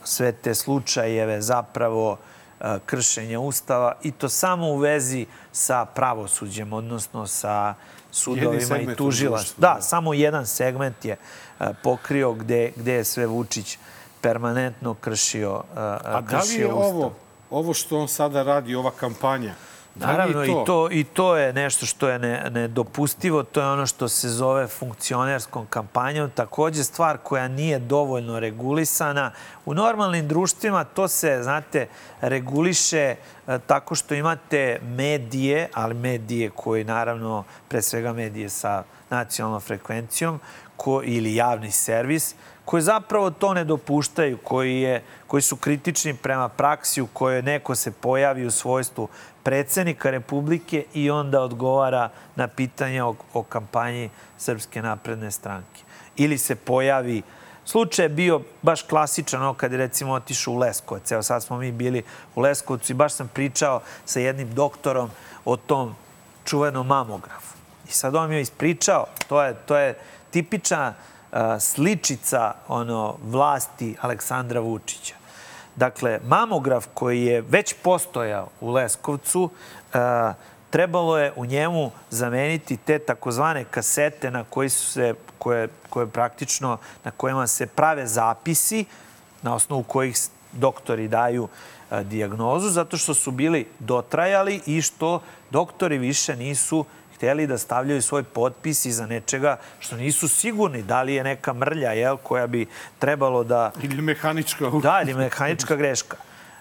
[0.03, 7.27] sve te slučajeve zapravo uh, kršenja Ustava i to samo u vezi sa pravosuđem, odnosno
[7.27, 7.73] sa
[8.11, 9.61] sudovima i tužilaštvom.
[9.61, 9.81] Da, da.
[9.81, 11.17] samo jedan segment je
[11.59, 13.77] uh, pokrio gde, gde je sve Vučić
[14.21, 16.95] permanentno kršio, uh, A da li kršio je Ustav.
[16.95, 17.13] ovo,
[17.49, 19.53] ovo što on sada radi, ova kampanja,
[19.95, 23.43] da li je Naravno, i to, i to je nešto što je ne, nedopustivo.
[23.43, 26.29] To je ono što se zove funkcionerskom kampanjom.
[26.29, 29.31] Takođe, stvar koja nije dovoljno regulisana.
[29.65, 31.87] U normalnim društvima to se, znate,
[32.21, 33.15] reguliše
[33.47, 40.39] e, tako što imate medije, ali medije koji, naravno, pre svega medije sa nacionalnom frekvencijom
[40.77, 42.35] ko, ili javni servis,
[42.71, 47.75] koji zapravo to ne dopuštaju, koji, je, koji su kritični prema praksi u kojoj neko
[47.75, 49.07] se pojavi u svojstvu
[49.43, 55.83] predsednika Republike i onda odgovara na pitanja o, o kampanji Srpske napredne stranke.
[56.15, 57.21] Ili se pojavi
[57.65, 61.11] Slučaj je bio baš klasičan, ono kad je recimo otišao u Leskovac.
[61.11, 62.03] Evo sad smo mi bili
[62.35, 65.09] u Leskovcu i baš sam pričao sa jednim doktorom
[65.45, 65.95] o tom
[66.45, 67.55] čuvenom mamografu.
[67.89, 69.97] I sad on mi je ispričao, to je, to je
[70.31, 71.11] tipična uh,
[71.59, 75.15] sličica ono vlasti Aleksandra Vučića.
[75.75, 79.99] Dakle, mamograf koji je već postojao u Leskovcu, uh,
[80.69, 86.77] trebalo je u njemu zameniti te takozvane kasete na koji su se, koje, koje praktično,
[87.03, 88.85] na kojima se prave zapisi
[89.41, 90.17] na osnovu kojih
[90.51, 91.47] doktori daju
[91.89, 96.85] a, dijagnozu, zato što su bili dotrajali i što doktori više nisu
[97.21, 101.91] hteli da stavljaju svoj potpis iza nečega što nisu sigurni da li je neka mrlja
[101.91, 102.65] jel, koja bi
[102.99, 104.69] trebalo da ili mehanička...
[104.83, 106.17] Da, ili mehanička greška.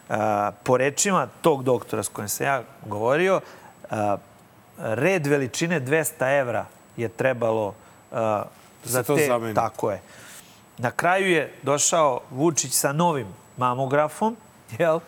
[0.08, 0.16] Uh,
[0.64, 3.40] po rečima tog doktora s kojim sam ja govorio,
[3.90, 3.96] uh,
[4.78, 6.66] red veličine 200 evra
[6.96, 8.18] je trebalo uh,
[8.84, 9.26] za to te...
[9.26, 9.54] zameni.
[9.54, 10.00] Tako je.
[10.78, 13.26] Na kraju je došao Vučić sa novim
[13.56, 14.36] mamografom,
[14.78, 15.00] jel?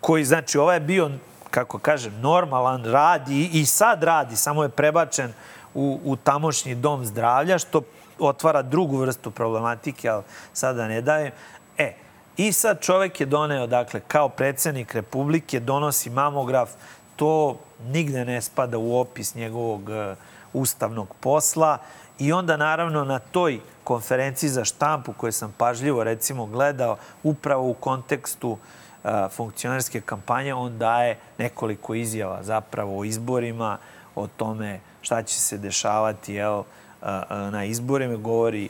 [0.00, 1.10] koji, znači, ovaj je bio,
[1.52, 5.32] kako kažem, normalan, radi i sad radi, samo je prebačen
[5.74, 7.82] u, u tamošnji dom zdravlja, što
[8.18, 10.22] otvara drugu vrstu problematike, ali
[10.52, 11.32] sada ne dajem.
[11.78, 11.92] E,
[12.36, 16.70] i sad čovek je doneo, dakle, kao predsednik Republike, donosi mamograf,
[17.16, 20.14] to nigde ne spada u opis njegovog e,
[20.52, 21.78] ustavnog posla
[22.18, 27.74] i onda naravno na toj konferenciji za štampu koju sam pažljivo recimo gledao upravo u
[27.74, 28.81] kontekstu a,
[29.30, 33.78] funkcionerske kampanje, on daje nekoliko izjava zapravo o izborima,
[34.14, 36.62] o tome šta će se dešavati jel,
[37.02, 38.68] a, a, na izborima, govori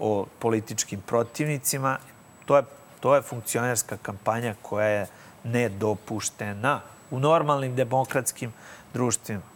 [0.00, 1.98] o političkim protivnicima.
[2.44, 2.62] To je,
[3.00, 5.06] to je funkcionerska kampanja koja je
[5.44, 6.80] nedopuštena
[7.10, 8.52] u normalnim demokratskim
[8.92, 9.55] društvima.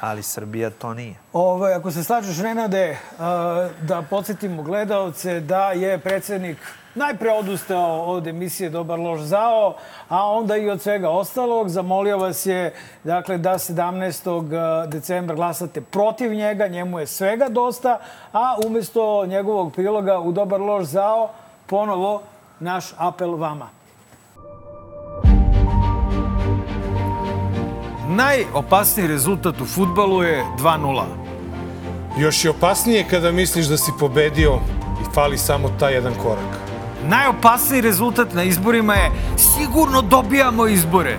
[0.00, 1.14] Ali Srbija to nije.
[1.32, 6.58] Ove, ako se slažeš, Nenade, a, da podsjetimo gledalce da je predsednik
[6.94, 9.74] najpre odustao od emisije Dobar loš zao,
[10.08, 11.68] a onda i od svega ostalog.
[11.68, 12.74] Zamolio vas je
[13.04, 14.86] dakle, da 17.
[14.86, 17.98] decembra glasate protiv njega, njemu je svega dosta,
[18.32, 21.30] a umesto njegovog priloga u Dobar loš zao,
[21.66, 22.22] ponovo
[22.60, 23.79] naš apel vama.
[28.10, 31.04] Najopasniji rezultat u futbalu je 2-0.
[32.18, 34.58] Još je opasnije kada misliš da si pobedio
[35.02, 36.58] i fali samo taj jedan korak.
[37.08, 41.18] Najopasniji rezultat na izborima je sigurno dobijamo izbore.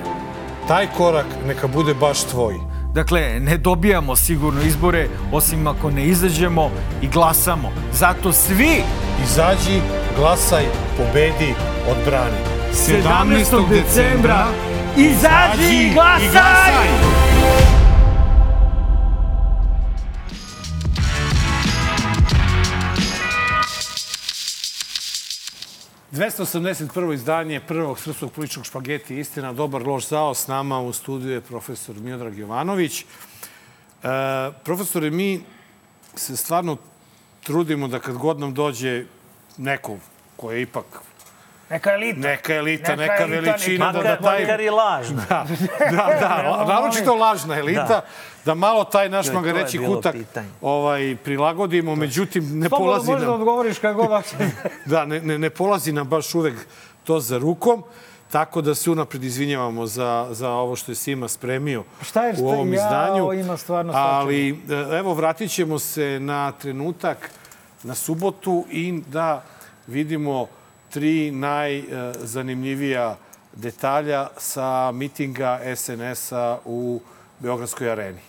[0.67, 2.55] Taj korak neka bude baš tvoj.
[2.93, 7.71] Dakle, ne dobijamo sigurno izbore, osim ako ne izađemo i glasamo.
[7.93, 8.83] Zato svi
[9.23, 9.81] Izađi,
[10.17, 10.65] glasaj,
[10.97, 11.53] pobedi,
[11.91, 12.37] odbrani.
[12.73, 13.69] 17.
[13.69, 14.47] decembra
[14.97, 17.21] izađi i glasaj!
[26.11, 27.13] 281.
[27.13, 30.33] izdanje prvog srpskog političkog špageti Istina, dobar loš zao.
[30.33, 33.01] S nama u studiju je profesor Miodrag Jovanović.
[33.01, 33.05] E,
[34.63, 35.41] profesore, mi
[36.15, 36.77] se stvarno
[37.43, 39.05] trudimo da kad god nam dođe
[39.57, 39.97] neko
[40.35, 40.85] ko je ipak
[41.71, 42.19] Neka elita.
[42.21, 44.41] neka elita, Neka neka, elita, veličina, da, Makar, da taj...
[44.41, 45.21] makar i lažno.
[45.29, 45.45] Da,
[45.81, 48.05] da, da, naročito lažna elita, da.
[48.45, 50.47] da malo taj naš, To je- mogu to je reći, bilo kutak pitanje.
[50.61, 53.35] ovaj, prilagodimo, međutim, ne Slobodno polazi možeš da nam...
[53.35, 54.31] odgovoriš kako god hoćeš.
[54.85, 56.55] Da, ne, ne, ne polazi nam baš uvek
[57.03, 57.83] to za rukom,
[58.29, 62.43] tako da se unapred izvinjavamo za, za ovo što je Sima spremio Šta je, šta
[62.43, 63.23] u ovom ja, izdanju.
[63.23, 63.93] ovo ima stvarno.
[63.95, 67.29] Ali, e, evo, vratit ćemo se na trenutak,
[67.83, 69.43] na subotu i da
[69.87, 70.47] vidimo
[70.91, 73.17] tri najzanimljivija
[73.53, 77.01] detalja sa mitinga SNS-a u
[77.39, 78.19] Beogradskoj areni.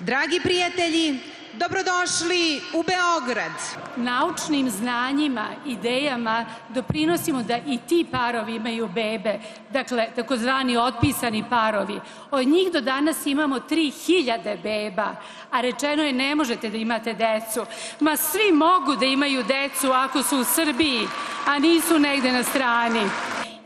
[0.00, 1.18] Dragi prijatelji,
[1.58, 3.52] dobrodošli u Beograd.
[3.96, 9.38] naučnim znanjima, idejama doprinosimo da i ti parovi imaju bebe,
[9.70, 12.00] dakle, takozvani otpisani parovi.
[12.30, 15.16] Od njih do danas imamo 3000 beba,
[15.50, 17.66] a rečeno je ne možete da imate decu.
[18.00, 21.08] Ma svi mogu da imaju decu ako su u Srbiji,
[21.46, 23.00] a nisu negde na strani.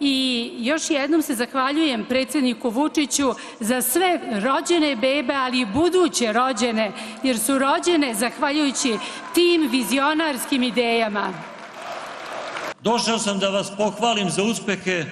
[0.01, 6.93] I još jednom se zahvaljujem predsjedniku Vučiću za sve rođene bebe, ali i buduće rođene,
[7.22, 8.98] jer su rođene zahvaljujući
[9.35, 11.32] tim vizionarskim idejama.
[12.82, 15.05] Došao sam da vas pohvalim za uspehe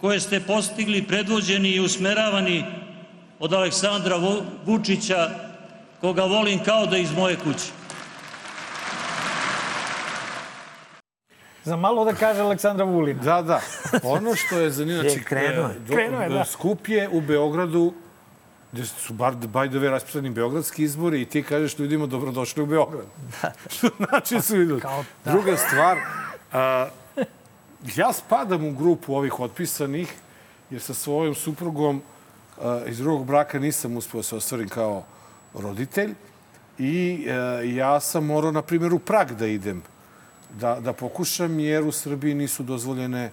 [0.00, 2.64] koje ste postigli predvođeni i usmeravani
[3.38, 5.30] od Aleksandra Vu- Vučića,
[6.00, 7.77] koga volim kao da iz moje kuće.
[11.68, 13.22] Za malo da kaže Aleksandra Vulina.
[13.22, 13.60] Da, da.
[14.04, 15.78] Ono što je zanimljivo, znači, krenuo je.
[15.78, 16.44] do- Krenuo je, da.
[16.44, 17.92] skup je u Beogradu
[18.72, 22.66] gde su bar by the way raspisani beogradski izbori i ti kažeš ljudima dobrodošli u
[22.66, 23.04] Beograd.
[23.68, 24.54] Što znači su.
[24.82, 25.32] Kao da.
[25.32, 25.98] Druga stvar,
[26.52, 26.88] a,
[27.96, 30.14] ja spadam u grupu ovih otpisanih
[30.70, 32.02] jer sa svojom suprugom
[32.60, 35.04] a, iz drugog braka nisam uspeo da se ostvarim kao
[35.54, 36.14] roditelj
[36.78, 37.34] i a,
[37.64, 39.82] ja sam morao, na primjer, u Prag da idem
[40.60, 43.30] da, da pokušam, jer u Srbiji nisu dozvoljene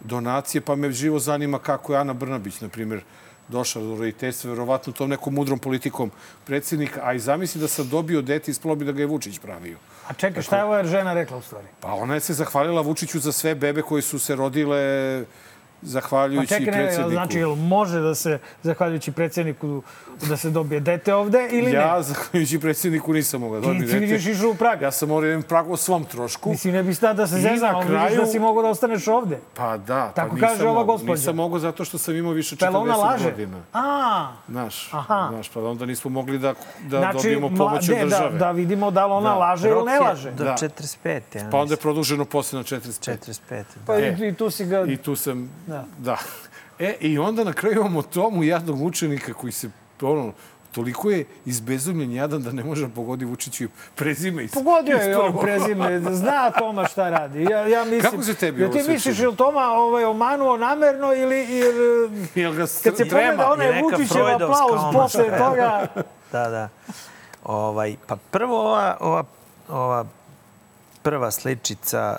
[0.00, 3.00] donacije, pa me živo zanima kako je Ana Brnabić, na primjer,
[3.48, 6.10] došla do roditeljstva, verovatno tom nekom mudrom politikom
[6.44, 9.76] predsjednika, a i zamisli da sam dobio dete, ispalo bi da ga je Vučić pravio.
[10.08, 11.66] A čekaj, šta je ova žena rekla u stvari?
[11.80, 15.24] Pa ona je se zahvalila Vučiću za sve bebe koji su se rodile
[15.84, 19.82] Pa zahvaljujući čekaj, ne, znači, jel može da se, zahvaljujući predsjedniku,
[20.20, 22.02] da se dobije dete ovde ili ja, ne?
[22.02, 24.06] zahvaljujući predsjedniku, nisam mogao da dobijem Ti, ti dete.
[24.06, 24.82] vidiš išao u Prag.
[24.82, 26.50] Ja sam morao da idem u Prag o svom trošku.
[26.50, 28.62] Mislim, ne bi stao da se I zezam, na ali vidiš kraju- da si mogao
[28.62, 29.38] da ostaneš ovde.
[29.54, 31.12] Pa da, Tako pa nisam kaže ova gospođa.
[31.12, 33.24] Nisam mogao zato što sam imao više od Pa jel 40 ona laže?
[33.24, 33.58] godina.
[33.74, 35.28] A, Znaš, Aha.
[35.30, 38.38] znaš, pa onda nismo mogli da, da znači, dobijemo pomoć od da, države.
[38.38, 39.34] da vidimo da li ona Da.
[39.36, 40.30] laže ili ne laže.
[40.30, 40.54] Do Da.
[40.54, 41.20] 45.
[41.34, 43.16] Ja Pa onda je produženo posle na 45.
[43.50, 43.64] 45.
[43.86, 44.16] Pa E.
[44.20, 44.80] i, i tu si ga...
[44.82, 45.84] I tu sam, Da.
[45.98, 46.16] da.
[46.78, 49.70] E, i onda na kraju imamo tomu jednog učenika koji se,
[50.02, 50.32] ono,
[50.74, 54.44] toliko je izbezumljen jadan da ne može da pogodi Vučiću prezime.
[54.44, 57.42] Iz, Pogodio je on prezime, zna Toma šta radi.
[57.42, 61.14] Ja, ja mislim, Kako se tebi ovo ti misliš, je li Toma ovaj, omanuo namerno
[61.14, 61.36] ili...
[61.36, 61.74] Jer,
[62.34, 65.86] Jel ga kad se pogleda onaj Vučićev aplauz posle toga...
[66.32, 66.68] Da, da.
[67.44, 69.24] Ovaj, pa prvo ova, ova,
[69.68, 70.04] ova
[71.02, 72.16] prva sličica,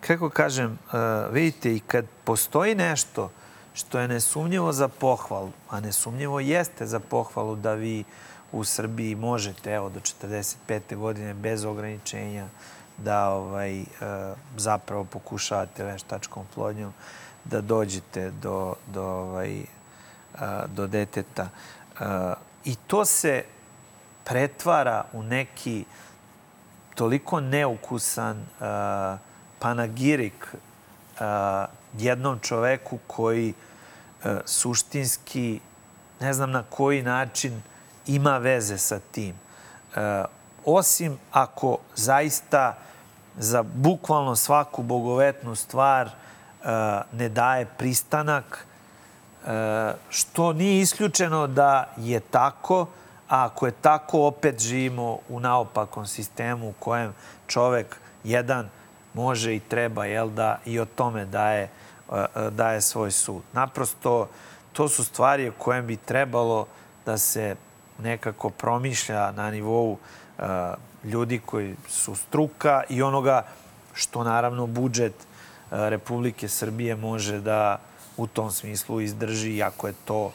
[0.00, 0.98] kako kažem, uh,
[1.32, 3.30] vidite, i kad postoji nešto
[3.78, 8.04] što je nesumnjivo za pohvalu, a nesumnjivo jeste za pohvalu da vi
[8.52, 10.96] u Srbiji možete, evo, do 45.
[10.96, 12.48] godine bez ograničenja
[12.96, 13.86] da ovaj, uh,
[14.56, 16.92] zapravo pokušavate veštačkom plodnjom
[17.44, 20.40] da dođete do, do ovaj, uh,
[20.74, 21.48] do deteta.
[22.64, 23.44] I to se
[24.24, 25.84] pretvara u neki
[26.94, 28.46] toliko neukusan
[29.58, 30.54] panagirik
[31.98, 33.54] jednom čoveku koji
[34.44, 35.60] suštinski
[36.20, 37.62] ne znam na koji način
[38.06, 39.34] ima veze sa tim.
[40.64, 42.76] Osim ako zaista
[43.38, 46.10] za bukvalno svaku bogovetnu stvar
[47.12, 48.66] ne daje pristanak,
[50.10, 52.86] što nije isključeno da je tako,
[53.28, 57.14] a ako je tako, opet živimo u naopakom sistemu u kojem
[57.46, 58.68] čovek jedan
[59.14, 61.68] može i treba jel, da i o tome daje,
[62.50, 63.42] daje svoj sud.
[63.52, 64.28] Naprosto,
[64.72, 66.66] to su stvari o kojem bi trebalo
[67.06, 67.56] da se
[67.98, 69.98] nekako promišlja na nivou
[71.04, 73.42] ljudi koji su struka i onoga
[73.94, 75.14] što naravno budžet
[75.70, 77.78] Republike Srbije može da
[78.16, 80.32] u tom smislu izdrži, iako je to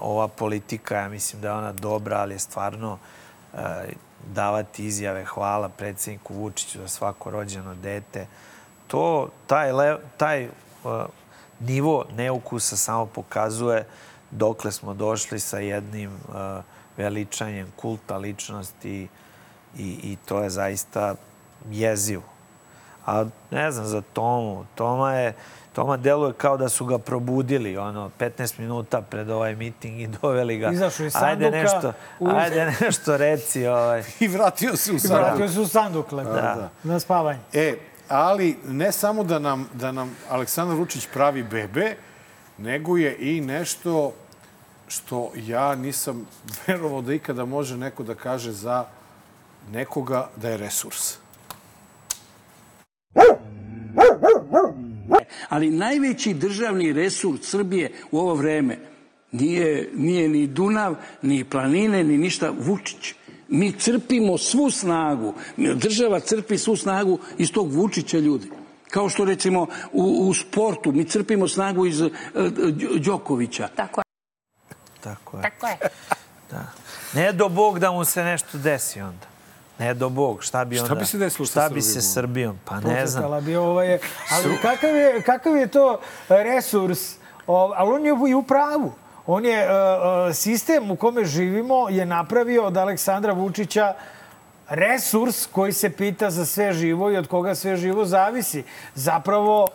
[0.00, 2.98] ova politika, ja mislim da je ona dobra, ali je stvarno
[4.34, 8.26] davati izjave hvala predsjedniku Vučiću za svako rođeno dete.
[8.86, 9.70] To, taj,
[10.16, 10.48] taj
[11.60, 13.84] nivo neukusa samo pokazuje
[14.30, 16.10] dokle smo došli sa jednim
[16.96, 19.08] veličanjem kulta ličnosti
[19.78, 21.14] i, i to je zaista
[21.70, 22.22] jezivo.
[23.06, 25.34] A ne znam, za Tomu, Toma je,
[25.72, 30.58] Toma deluje kao da su ga probudili, ono, 15 minuta pred ovaj miting i doveli
[30.58, 30.70] ga.
[30.70, 31.46] Izašao iz sanduka.
[31.46, 32.28] Ajde nešto, u...
[32.28, 33.66] ajde nešto reci.
[33.66, 34.04] Ovaj.
[34.20, 35.18] I vratio se u sanduk.
[35.18, 36.40] Vratio se u sanduk, lepo, da.
[36.40, 36.70] da.
[36.82, 37.38] na spavanje.
[37.52, 37.74] E,
[38.08, 41.96] ali ne samo da nam, da nam Aleksandar Vučić pravi bebe,
[42.58, 44.12] nego je i nešto
[44.88, 46.26] što ja nisam
[46.66, 48.84] verovao da ikada može neko da kaže za
[49.72, 51.16] nekoga da je resurs.
[55.48, 58.78] Ali najveći državni resurs Srbije u ovo vreme
[59.32, 62.52] nije, nije ni Dunav, ni planine, ni ništa.
[62.60, 63.14] Vučić.
[63.48, 65.34] Mi crpimo svu snagu.
[65.56, 68.50] Država crpi svu snagu iz tog Vučića ljudi.
[68.90, 72.10] Kao što recimo u, u sportu mi crpimo snagu iz uh,
[73.00, 73.68] Đokovića.
[73.76, 74.04] Tako je.
[75.00, 75.42] Tako je.
[75.42, 75.76] Tako je.
[76.50, 76.64] Da.
[77.14, 79.26] Ne do Bog da mu se nešto desi onda.
[79.78, 80.86] Ne do Bog, šta bi onda...
[80.86, 82.58] Šta bi se desilo šta bi se Srbijom?
[82.64, 83.44] Pa ne znam.
[83.44, 83.98] Bi ovaj,
[84.30, 87.14] ali kakav je, kakav je to resurs?
[87.46, 88.92] O, ali on je u pravu.
[89.26, 93.94] On je, uh, sistem u kome živimo je napravio od Aleksandra Vučića
[94.68, 98.64] resurs koji se pita za sve živo i od koga sve živo zavisi.
[98.94, 99.68] Zapravo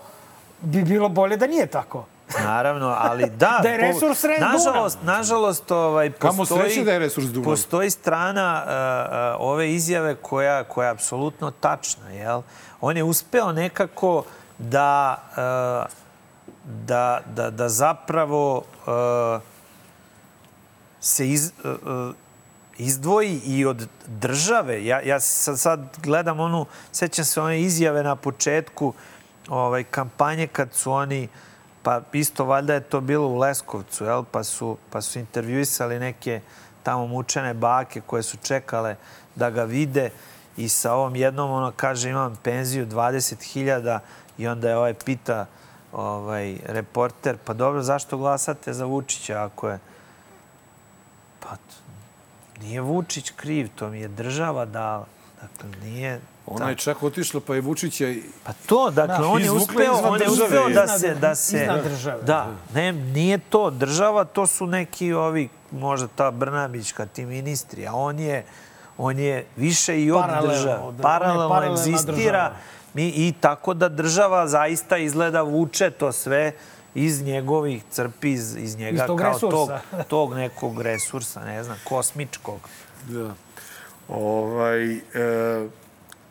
[0.61, 2.06] bi bilo bolje da nije tako.
[2.40, 3.60] Naravno, ali da...
[3.64, 7.45] da je resurs Red nažalost, nažalost, ovaj, postoji, da je resurs Dunav.
[7.45, 12.10] Postoji strana uh, ove izjave koja, koja je apsolutno tačna.
[12.10, 12.41] Jel?
[12.82, 14.23] On je uspeo nekako
[14.57, 15.18] da,
[15.88, 16.01] uh,
[16.66, 19.42] da, da, da zapravo uh,
[21.00, 22.16] se iz, uh,
[22.78, 24.86] izdvoji i od države.
[24.86, 28.94] Ja, ja sad, sad gledam onu, sećam se one izjave na početku
[29.50, 31.30] ovaj, kampanje kad su oni uh,
[31.84, 34.24] Pa isto valjda je to bilo u Leskovcu, jel?
[34.32, 36.42] Pa, su, pa su intervjuisali neke
[36.84, 38.96] tamo mučene bake koje su čekale
[39.36, 40.10] da ga vide
[40.58, 44.00] i sa ovom jednom ono kaže imam penziju 20.000
[44.38, 45.46] i onda je ovaj pita
[45.93, 49.80] ovaj, reporter, pa dobro, zašto glasate za Vučića ako je...
[51.39, 51.55] Pa
[52.61, 55.05] nije Vučić kriv, to mi je država dala.
[55.41, 58.05] Dakle, nije Ona je čak otišla, pa je Vučića...
[58.43, 61.15] Pa to, dakle, da, on je uspeo, on je uspeo da se...
[61.15, 62.23] Da se iznad države.
[62.23, 67.93] Da, ne, nije to država, to su neki ovi, možda ta Brnabićka, ti ministri, a
[67.93, 68.45] on je,
[68.97, 71.01] on je više i od paralelno, države.
[71.01, 72.53] Paralelno egzistira.
[72.93, 76.53] Mi, I tako da država zaista izgleda vuče to sve
[76.95, 79.81] iz njegovih crpi, iz, iz njega iz kao resursa.
[79.91, 82.59] tog, tog nekog resursa, ne znam, kosmičkog.
[83.09, 83.34] Da.
[84.07, 84.99] Ovaj, e,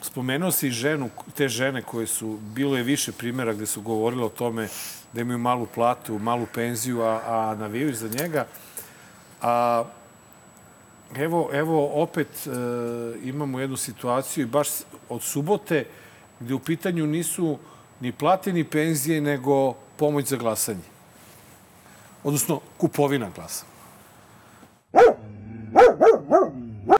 [0.02, 4.28] spomenuo si ženu, te žene koje su, bilo je više primjera gde su govorile o
[4.28, 4.68] tome
[5.12, 8.46] da imaju malu platu, malu penziju, a, a navijaju za njega.
[9.42, 9.84] A,
[11.16, 12.50] evo, evo opet e,
[13.22, 14.68] imamo jednu situaciju i baš
[15.08, 15.84] od subote
[16.40, 17.58] gde u pitanju nisu
[18.00, 20.88] ni plate ni penzije, nego pomoć za glasanje.
[22.24, 23.64] Odnosno, kupovina glasa.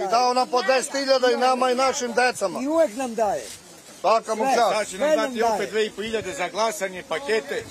[0.00, 2.60] I dao nam po 10.000 i nama i našim decama.
[2.62, 3.42] I uvek nam daje.
[4.00, 4.76] Svaka mu čast.
[4.76, 7.64] Sad će nam dati opet 2.500 za glasanje, pakete.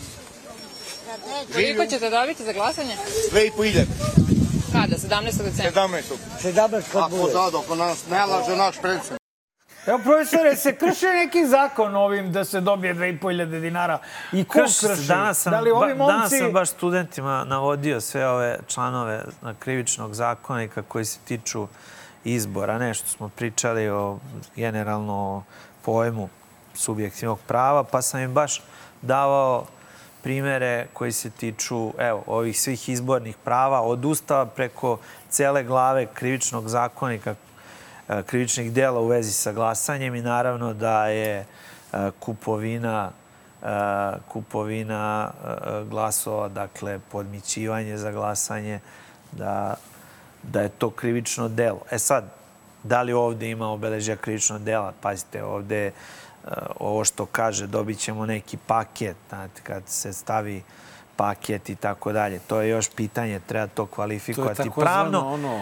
[1.54, 2.96] Koliko ćete dobiti za glasanje?
[3.32, 3.86] 2.500.
[4.72, 4.96] Kada?
[4.96, 5.44] 17.
[5.44, 5.88] decembra?
[5.88, 6.02] 17.
[6.44, 7.24] 17 kad bude.
[7.24, 9.19] Ako da, dok nas ne laže naš predsjednik.
[9.86, 14.00] Evo, profesore, se krši neki zakon ovim da se dobije 2500 dinara
[14.32, 15.08] i ko Krši krši?
[15.08, 16.14] Danas sam, da li ovi momci...
[16.14, 21.68] danas sam baš studentima navodio sve ove članove na krivičnog zakonika koji se tiču
[22.24, 22.78] izbora.
[22.78, 24.18] Nešto smo pričali o
[24.56, 25.44] generalno o
[25.86, 26.30] pojmu
[26.74, 28.62] subjektivnog prava, pa sam im baš
[29.02, 29.66] davao
[30.24, 34.98] primere koji se tiču evo, ovih svih izbornih prava, od ustava preko
[35.30, 37.36] cele glave krivičnog zakonika,
[38.26, 41.46] krivičnih dela u vezi sa glasanjem i naravno da je
[42.20, 43.12] kupovina
[44.28, 45.32] kupovina
[45.90, 48.80] glasova, dakle podmićivanje za glasanje,
[49.32, 49.76] da,
[50.44, 51.82] da je to krivično delo.
[51.92, 52.24] E sad,
[52.84, 54.94] da li ovde ima obeležja krivičnog dela?
[55.02, 55.92] Pazite, ovde
[56.80, 60.64] ovo što kaže, dobit ćemo neki paket, znate, kad se stavi
[61.16, 62.40] paket i tako dalje.
[62.40, 65.34] To je još pitanje, treba to To je kvalifikovati takozvano pravno.
[65.34, 65.62] ono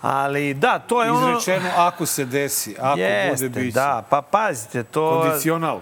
[0.00, 1.38] Ali da, to je ono...
[1.38, 3.74] izrečeno ako se desi, ako Jeste, bude biće.
[3.74, 5.22] da, pa pazite, to...
[5.22, 5.80] Kondicional.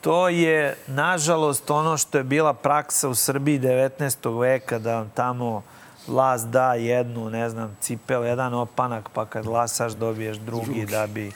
[0.00, 4.40] To je, nažalost, ono što je bila praksa u Srbiji 19.
[4.40, 5.62] veka, da vam tamo
[6.06, 11.32] vlast da jednu, ne znam, cipel, jedan opanak, pa kad glasaš dobiješ drugi, da bi,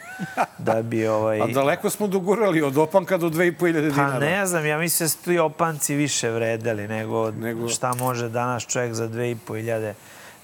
[0.58, 1.40] da bi ovaj...
[1.40, 4.12] A daleko smo dogurali od opanka do 2500 dinara.
[4.12, 7.68] Pa ne znam, ja mislim da su ti opanci više vredeli nego, nego...
[7.68, 9.92] šta može danas čovjek za 2500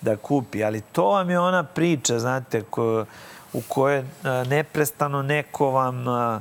[0.02, 0.64] da kupi.
[0.64, 3.04] Ali to vam je ona priča, znate, ko,
[3.52, 4.04] u kojoj
[4.46, 6.40] neprestano neko vam a,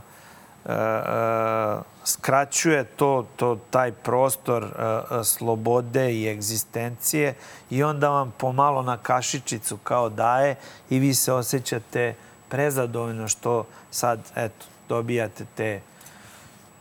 [0.66, 7.34] a, skraćuje to, to, taj prostor a, slobode i egzistencije
[7.70, 10.56] i onda vam pomalo na kašičicu kao daje
[10.90, 12.16] i vi se osjećate
[12.50, 15.82] prezadovoljno što sad, eto, dobijate te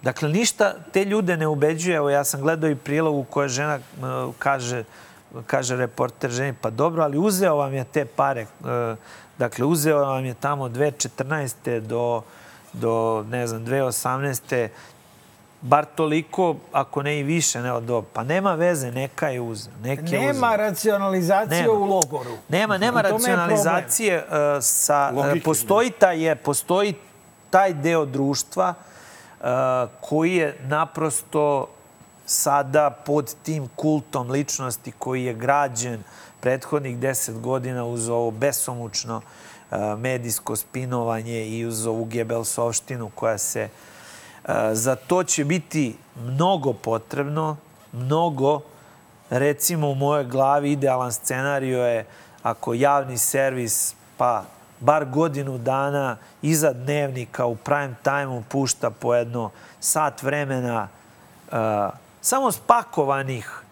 [0.02, 1.97] Dakle, ništa te ljude ne ubeđuje.
[1.97, 4.35] Evo, ja sam gledao i prilog u kojoj žena uh,
[5.47, 8.47] kaže, reporter ženi, pa dobro, ali uzeo vam je te pare.
[8.61, 8.66] Uh,
[9.39, 11.81] dakle, uzeo vam je tamo 2014.
[11.81, 12.23] do,
[12.73, 14.69] do ne znam, 2018.
[15.62, 18.02] Bar toliko, ako ne i više, ne od ovo.
[18.02, 19.73] Pa nema veze, neka je uzeo.
[19.82, 20.57] Neka je Nema uzeo.
[20.57, 21.73] racionalizacije Nema.
[21.73, 22.31] u logoru.
[22.48, 26.94] Nema, nema racionalizacije uh, sa Logike, uh, postoji taj je postoji
[27.51, 28.74] taj deo društva
[29.40, 29.47] uh,
[30.01, 31.69] koji je naprosto
[32.31, 36.02] sada pod tim kultom ličnosti koji je građen
[36.40, 43.69] prethodnih deset godina uz ovo besomučno uh, medijsko spinovanje i uz ovu Gebelsovštinu koja se
[43.69, 47.57] uh, za to će biti mnogo potrebno,
[47.93, 48.61] mnogo.
[49.31, 52.07] Recimo u mojoj glavi idealan scenario je
[52.43, 54.44] ako javni servis pa
[54.81, 59.51] bar godinu dana iza dnevnika u prime time pušta po jedno
[59.81, 60.89] sat vremena
[61.52, 61.59] uh,
[62.20, 63.62] samo spakovanih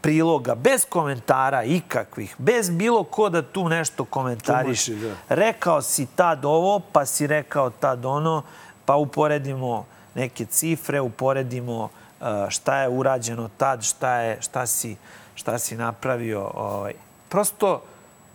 [0.00, 4.84] priloga, bez komentara ikakvih, bez bilo ko da tu nešto komentariš.
[4.84, 5.14] Tumači, da.
[5.28, 8.42] Rekao si tad ovo, pa si rekao tad ono,
[8.84, 14.96] pa uporedimo neke cifre, uporedimo uh, šta je urađeno tad, šta, je, šta, si,
[15.34, 16.50] šta si napravio.
[16.54, 16.92] Ovaj.
[17.28, 17.82] Prosto,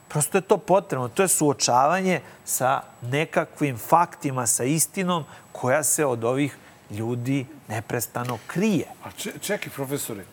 [0.07, 1.07] prosto je to potrebno.
[1.07, 6.57] To je suočavanje sa nekakvim faktima, sa istinom koja se od ovih
[6.91, 8.85] ljudi neprestano krije.
[9.03, 10.25] A če, čekaj, profesore,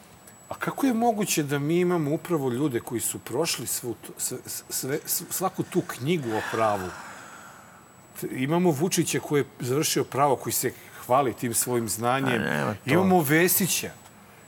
[0.49, 4.39] a kako je moguće da mi imamo upravo ljude koji su prošli svu, sve,
[4.69, 4.99] sve,
[5.31, 6.89] svaku tu knjigu o pravu?
[8.31, 10.73] Imamo Vučića koji je završio pravo, koji se
[11.07, 12.43] hvali tim svojim znanjem.
[12.87, 13.91] Imamo Vesića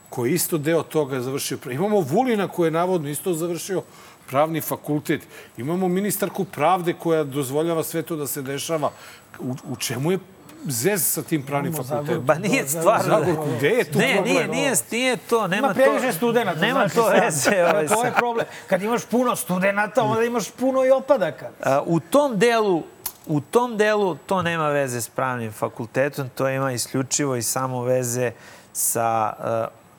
[0.09, 1.57] koji je isto deo toga završio.
[1.57, 1.75] pravo.
[1.75, 3.83] Imamo Vulina koji je navodno isto završio
[4.27, 5.21] pravni fakultet.
[5.57, 8.91] Imamo ministarku pravde koja dozvoljava sve to da se dešava.
[9.39, 10.19] U, u čemu je
[10.65, 12.25] zez sa tim pravnim fakultetom?
[12.25, 13.03] Ba nije stvarno.
[13.05, 14.33] Zagorku, gde je tu ne, problem?
[14.33, 15.47] Nije, nije, nije to.
[15.47, 16.53] Nema Ima previše to, studenta.
[16.53, 17.63] Nema to veze.
[17.63, 18.45] Ovaj, To je sa- problem.
[18.67, 21.49] Kad imaš puno studenta, onda imaš puno i opadaka.
[21.63, 22.83] A, U tom delu
[23.27, 28.31] U tom delu to nema veze s pravnim fakultetom, to ima isključivo i samo veze
[28.73, 29.33] sa,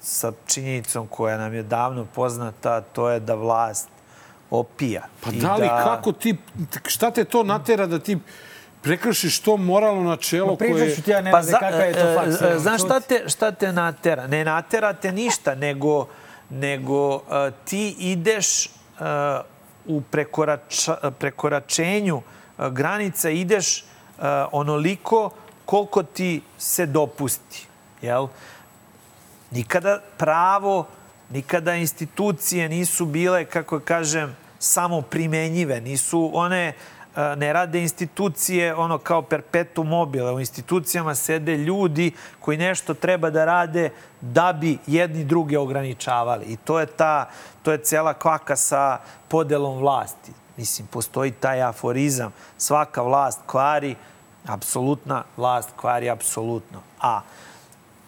[0.01, 3.89] sa činjenicom koja nam je davno poznata, to je da vlast
[4.51, 5.03] opija.
[5.21, 6.37] Pa da li, kako ti,
[6.87, 8.19] šta te to natera da ti
[8.83, 10.95] prekršiš to moralno načelo Ma koje...
[10.95, 12.43] ti ja, Nenade, za- kakav je to e, faks.
[12.43, 14.27] e, Znaš šta te, šta te natera?
[14.27, 16.07] Ne natera te ništa, nego,
[16.51, 17.21] nego e,
[17.65, 18.69] ti ideš e,
[19.87, 22.23] u prekorača, prekoračenju
[22.59, 23.83] e, granica, ideš e,
[24.53, 25.31] onoliko
[25.65, 27.67] koliko ti se dopusti.
[28.03, 28.27] Jel?
[29.51, 30.87] Nikada pravo,
[31.31, 35.81] nikada institucije nisu bile, kako kažem, samo primenjive.
[35.81, 36.73] Nisu one, e,
[37.37, 40.33] ne rade institucije ono kao perpetuum mobile.
[40.33, 43.91] U institucijama sede ljudi koji nešto treba da rade
[44.21, 46.45] da bi jedni druge ograničavali.
[46.45, 47.29] I to je ta,
[47.63, 48.99] to je cela kvaka sa
[49.29, 50.33] podelom vlasti.
[50.57, 52.33] Mislim, postoji taj aforizam.
[52.59, 53.95] Svaka vlast kvari,
[54.47, 56.81] apsolutna vlast kvari apsolutno.
[57.01, 57.21] A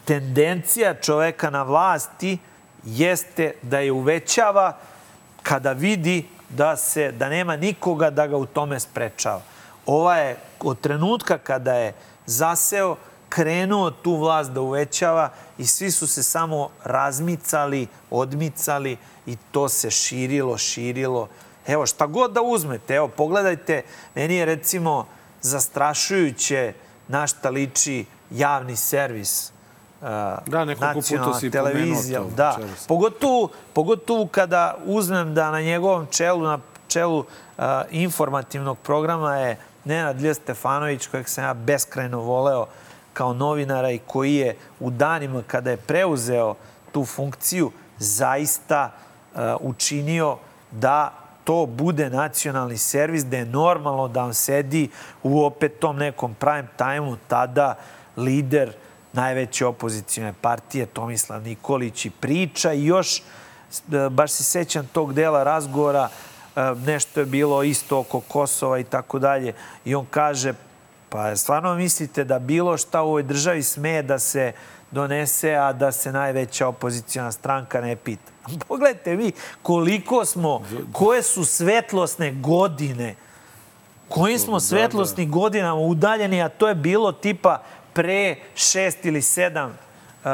[0.05, 2.39] tendencija čoveka na vlasti
[2.85, 4.77] jeste da je uvećava
[5.43, 9.43] kada vidi da se da nema nikoga da ga u tome sprečava.
[9.87, 11.93] Ova je od trenutka kada je
[12.27, 12.97] zaseo
[13.29, 18.97] krenuo tu vlast da uvećava i svi su se samo razmicali, odmicali
[19.27, 21.29] i to se širilo, širilo.
[21.67, 23.83] Evo, šta god da uzmete, evo, pogledajte,
[24.15, 25.07] meni je recimo
[25.41, 26.73] zastrašujuće
[27.09, 29.53] na šta liči javni servis
[30.47, 32.21] da, nekoliko puta si televizija.
[32.21, 32.57] to Da,
[32.89, 36.59] pogotovo, pogotovo kada uzmem da na njegovom čelu, na
[36.89, 42.67] čelu uh, informativnog programa je Nenad Lje Stefanović, kojeg sam ja beskrajno voleo
[43.13, 46.55] kao novinara i koji je u danima kada je preuzeo
[46.93, 48.91] tu funkciju zaista
[49.35, 50.37] uh, učinio
[50.71, 51.13] da
[51.45, 54.89] to bude nacionalni servis, da je normalno da on sedi
[55.23, 57.75] u opet tom nekom prime time-u, tada
[58.17, 58.73] lider
[59.13, 63.23] najveće opozicijne partije Tomislav Nikolić i priča i još, e,
[64.11, 66.09] baš se sećam tog dela razgovora,
[66.57, 69.55] e, nešto je bilo isto oko Kosova i tako dalje.
[69.85, 70.55] I on kaže,
[71.09, 74.53] pa stvarno mislite da bilo šta u ovoj državi sme da se
[74.91, 78.33] donese, a da se najveća opozicijona stranka ne pita.
[78.69, 79.33] Pogledajte vi
[79.63, 80.63] koliko smo,
[80.93, 83.15] koje su svetlosne godine,
[84.09, 87.63] kojim smo svetlosnim godinama udaljeni, a to je bilo tipa
[87.99, 90.31] pre šest ili sedam uh,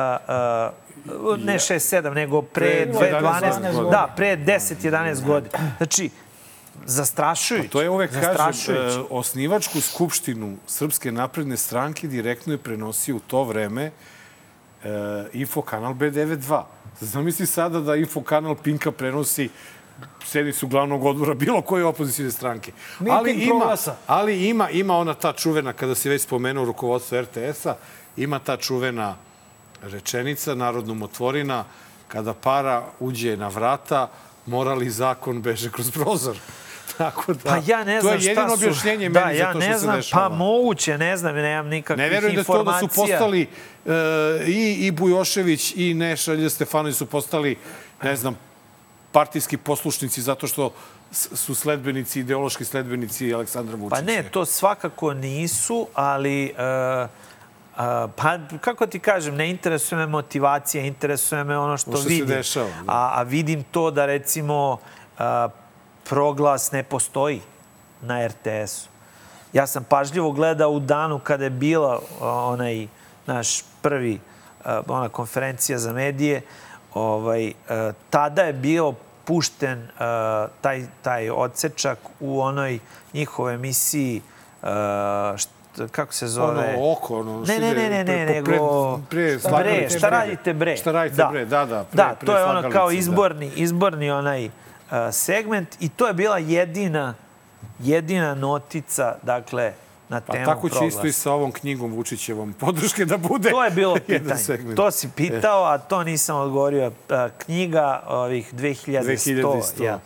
[1.06, 5.58] uh, ne 6-7, nego pre Pre 12, 11 da, pre 10-11 godina.
[5.76, 6.10] Znači,
[6.84, 7.68] zastrašujuće.
[7.68, 8.78] Pa To je uvek, kažem, e,
[9.10, 13.90] osnivačku skupštinu Srpske napredne stranke direktno je prenosio u to vreme e,
[15.32, 16.62] Info kanal B92.
[17.00, 19.48] Zamisli sada da Info kanal Pinka prenosi
[20.24, 22.72] sednicu glavnog odbora bilo koje opozicijne stranke.
[23.00, 23.96] Ali Miting ima, proglasa.
[24.06, 27.74] ali ima, ima ona ta čuvena, kada se već spomenuo rukovodstvo RTS-a,
[28.16, 29.16] ima ta čuvena
[29.82, 31.64] rečenica, narodnom otvorina,
[32.08, 34.10] kada para uđe na vrata,
[34.46, 36.36] morali zakon beže kroz prozor.
[36.98, 38.64] Tako da, Pa ja ne znam to je jedino šta su...
[38.64, 40.28] objašnjenje da, meni za ja to što ne se znam, dešava.
[40.28, 42.88] Pa moguće, ne znam, nemam nikakvih Ne verujem da to da informacija.
[42.88, 43.48] su postali
[43.86, 47.56] e, i, i Bujošević i Neša Lje Stefanović su postali,
[48.02, 48.36] ne znam,
[49.14, 50.72] partijski poslušnici zato što
[51.12, 53.96] su sledbenici, ideološki sledbenici Aleksandra Vučića.
[53.96, 56.52] Pa ne, to svakako nisu, ali...
[56.52, 57.10] Uh,
[57.74, 57.80] Uh,
[58.16, 62.26] pa, kako ti kažem, ne interesuje me motivacija, interesuje me ono što, što se vidim.
[62.26, 62.92] dešava, da.
[62.92, 65.50] A, a vidim to da, recimo, uh,
[66.08, 67.40] proglas ne postoji
[68.02, 68.88] na RTS-u.
[69.52, 72.86] Ja sam pažljivo gledao u danu kada je bila uh, onaj
[73.26, 74.20] naš prvi,
[74.64, 76.42] uh, ona konferencija za medije,
[76.94, 78.94] ovaj, uh, tada je bio
[79.24, 82.78] pušten uh, taj, taj odsečak u onoj
[83.12, 84.22] njihovoj emisiji
[85.36, 85.48] št,
[85.90, 86.74] kako se zove?
[86.76, 88.96] Ono oko, ono, Ne, ne, ne, ne, ne, nego...
[89.10, 90.76] pre- pre bre, šta radite bre?
[90.76, 91.44] Šta radite bre?
[91.44, 92.94] Da, da, pre- da, to je ono kao da.
[92.94, 94.50] izborni, izborni onaj
[95.12, 97.14] segment i to je bila jedina,
[97.78, 99.72] jedina notica, dakle,
[100.14, 100.96] na Pa temu tako će proglasa.
[100.96, 103.50] isto i sa ovom knjigom Vučićevom podrške da bude.
[103.50, 104.74] To je bilo pitanje.
[104.76, 106.92] To si pitao, a to nisam odgovorio.
[107.08, 109.02] A, Knjiga ovih 2100.
[109.02, 109.84] 2100.
[109.84, 110.00] Ja.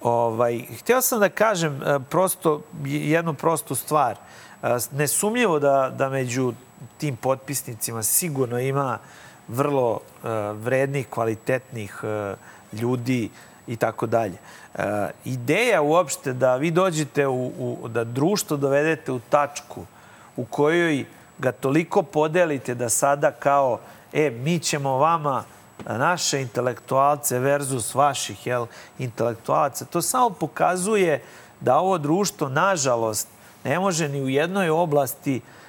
[0.00, 4.16] Ovaj, htio sam da kažem e, prosto, jednu prostu stvar.
[4.62, 6.52] E, Nesumnjivo da, da među
[6.98, 8.98] tim potpisnicima sigurno ima
[9.48, 12.34] vrlo e, vrednih, kvalitetnih e,
[12.72, 13.30] ljudi
[13.70, 14.34] i tako dalje.
[14.74, 19.84] E, Ideja uopšte da vi dođete u, u, da društvo dovedete u tačku
[20.36, 21.04] u kojoj
[21.38, 23.78] ga toliko podelite da sada kao,
[24.12, 25.44] e, mi ćemo vama
[25.86, 28.66] naše intelektualce versus vaših jel,
[28.98, 29.84] intelektualaca.
[29.84, 31.22] To samo pokazuje
[31.60, 33.28] da ovo društvo, nažalost,
[33.64, 35.59] ne može ni u jednoj oblasti uh,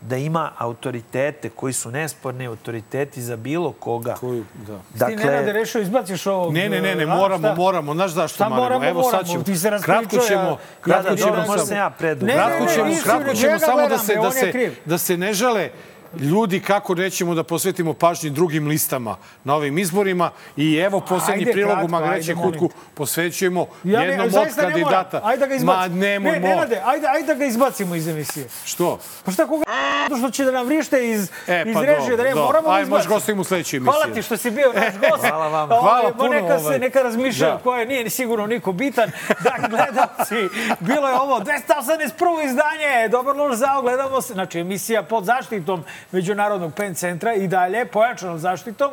[0.00, 4.14] da ima autoritete koji su nesporni autoriteti za bilo koga.
[4.14, 4.78] Koju, da.
[4.94, 6.52] Dakle, Ti Nenade rešio, izbaciš ovog...
[6.54, 7.54] Ne, ne, ne, ne, a, moramo, šta?
[7.54, 7.94] moramo.
[7.94, 8.62] Znaš zašto, Šta Marino?
[8.62, 9.42] moramo, Evo sad ćemo.
[9.42, 12.28] Ti se kratko ćemo, kratko Da, da, ćemo, dobro, možda samo- sam ja predug.
[12.28, 14.98] Ne, ne, Kratko ćemo, kratko ćemo ja ga samo da se, da, je se, da
[14.98, 15.70] se ne žale
[16.14, 21.52] ljudi kako nećemo da posvetimo pažnji drugim listama na ovim izborima i evo poslednji Ajde,
[21.52, 25.20] prilog u Magreće ajde, kutku posvećujemo Ja ne, jednom od zaista ne kandidata.
[25.24, 25.96] Ajde da ga Ma izbacimo.
[25.96, 28.48] nemoj, ne, mo- Nenade, ajde, ajde da ga izbacimo iz emisije.
[28.64, 28.98] Što?
[29.24, 29.64] Pa šta koga
[30.08, 32.52] to što će da nam vrište iz, E, iz pa režije, da ne dobro, moramo
[32.54, 32.62] dobro.
[32.62, 33.14] da Aj, možeš izbacimo.
[33.14, 33.92] gostovim u sledećoj emisiji.
[33.92, 35.22] Hvala ti što si bio naš gost.
[35.22, 35.46] Hvala.
[35.62, 36.78] Ovaj, Hvala ma puno, Neka se ovaj.
[36.78, 37.58] neka razmišljaju Da.
[37.58, 39.10] ko je, nije ni sigurno niko bitan.
[39.40, 40.34] Da, gledalci,
[40.80, 42.12] bilo je ovo 281.
[42.42, 47.86] izdanje, dobar loš zao, gledamo se, znači emisija pod zaštitom Međunarodnog pen centra i dalje,
[47.86, 48.90] pojačanom zaštitom.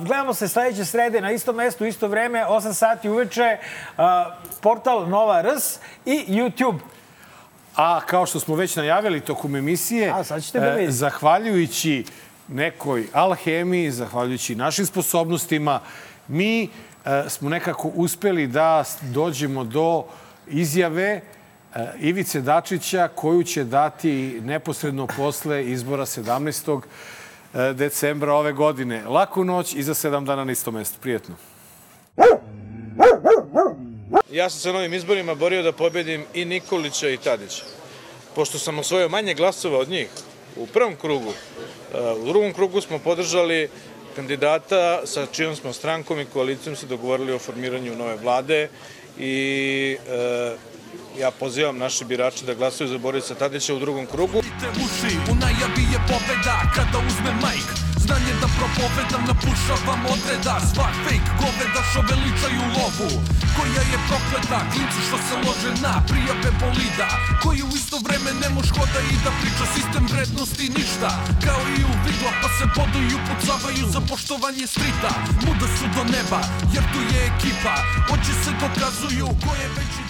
[0.00, 3.56] Gledamo se sledeće srede na istom mestu, isto vreme, 8 sati uveče,
[4.60, 6.78] portal Nova RS i YouTube.
[7.76, 10.92] A kao što smo već najavili tokom emisije, A, sad ćete da e, vidite.
[10.92, 12.04] zahvaljujući
[12.48, 15.80] nekoj alhemiji, zahvaljujući našim sposobnostima,
[16.28, 16.68] mi e,
[17.28, 20.04] smo nekako uspeli da dođemo do
[20.48, 21.20] izjave
[22.00, 26.80] Ivice Dačića koju će dati neposredno posle izbora 17.
[27.54, 29.04] e, decembra ove godine.
[29.08, 30.98] Laku noć i za sedam dana na istom mestu.
[31.00, 31.34] Prijetno.
[34.32, 37.64] Ja sam se na ovim izborima borio da pobedim i Nikolića i Tadića.
[38.34, 40.08] Pošto sam osvojio manje glasova od njih
[40.56, 41.32] u prvom krugu,
[41.94, 43.68] e, u drugom krugu smo podržali
[44.16, 48.68] kandidata sa čijom smo strankom i koalicijom se dogovorili o formiranju nove vlade
[49.18, 50.56] i e,
[51.18, 54.38] ja pozivam naše birače da glasaju za Borisa Tadića u drugom krugu.
[54.84, 57.68] uši U najavi je pobeda kada uzme majk.
[58.04, 60.54] Znanje da propovedam, napušavam odreda.
[60.72, 63.10] Svak fake goveda što veličaju lovu.
[63.56, 67.08] Koja je prokleta, klinci što se lože na prijave bolida.
[67.42, 71.10] Koji u isto vreme ne moš hoda i da priča sistem vrednosti ništa.
[71.46, 75.10] Kao i u vidla pa se bodu i upucavaju za poštovanje strita.
[75.44, 76.40] Muda su do neba
[76.74, 77.74] jer tu je ekipa.
[78.14, 80.09] Oči se dokazuju ko je veći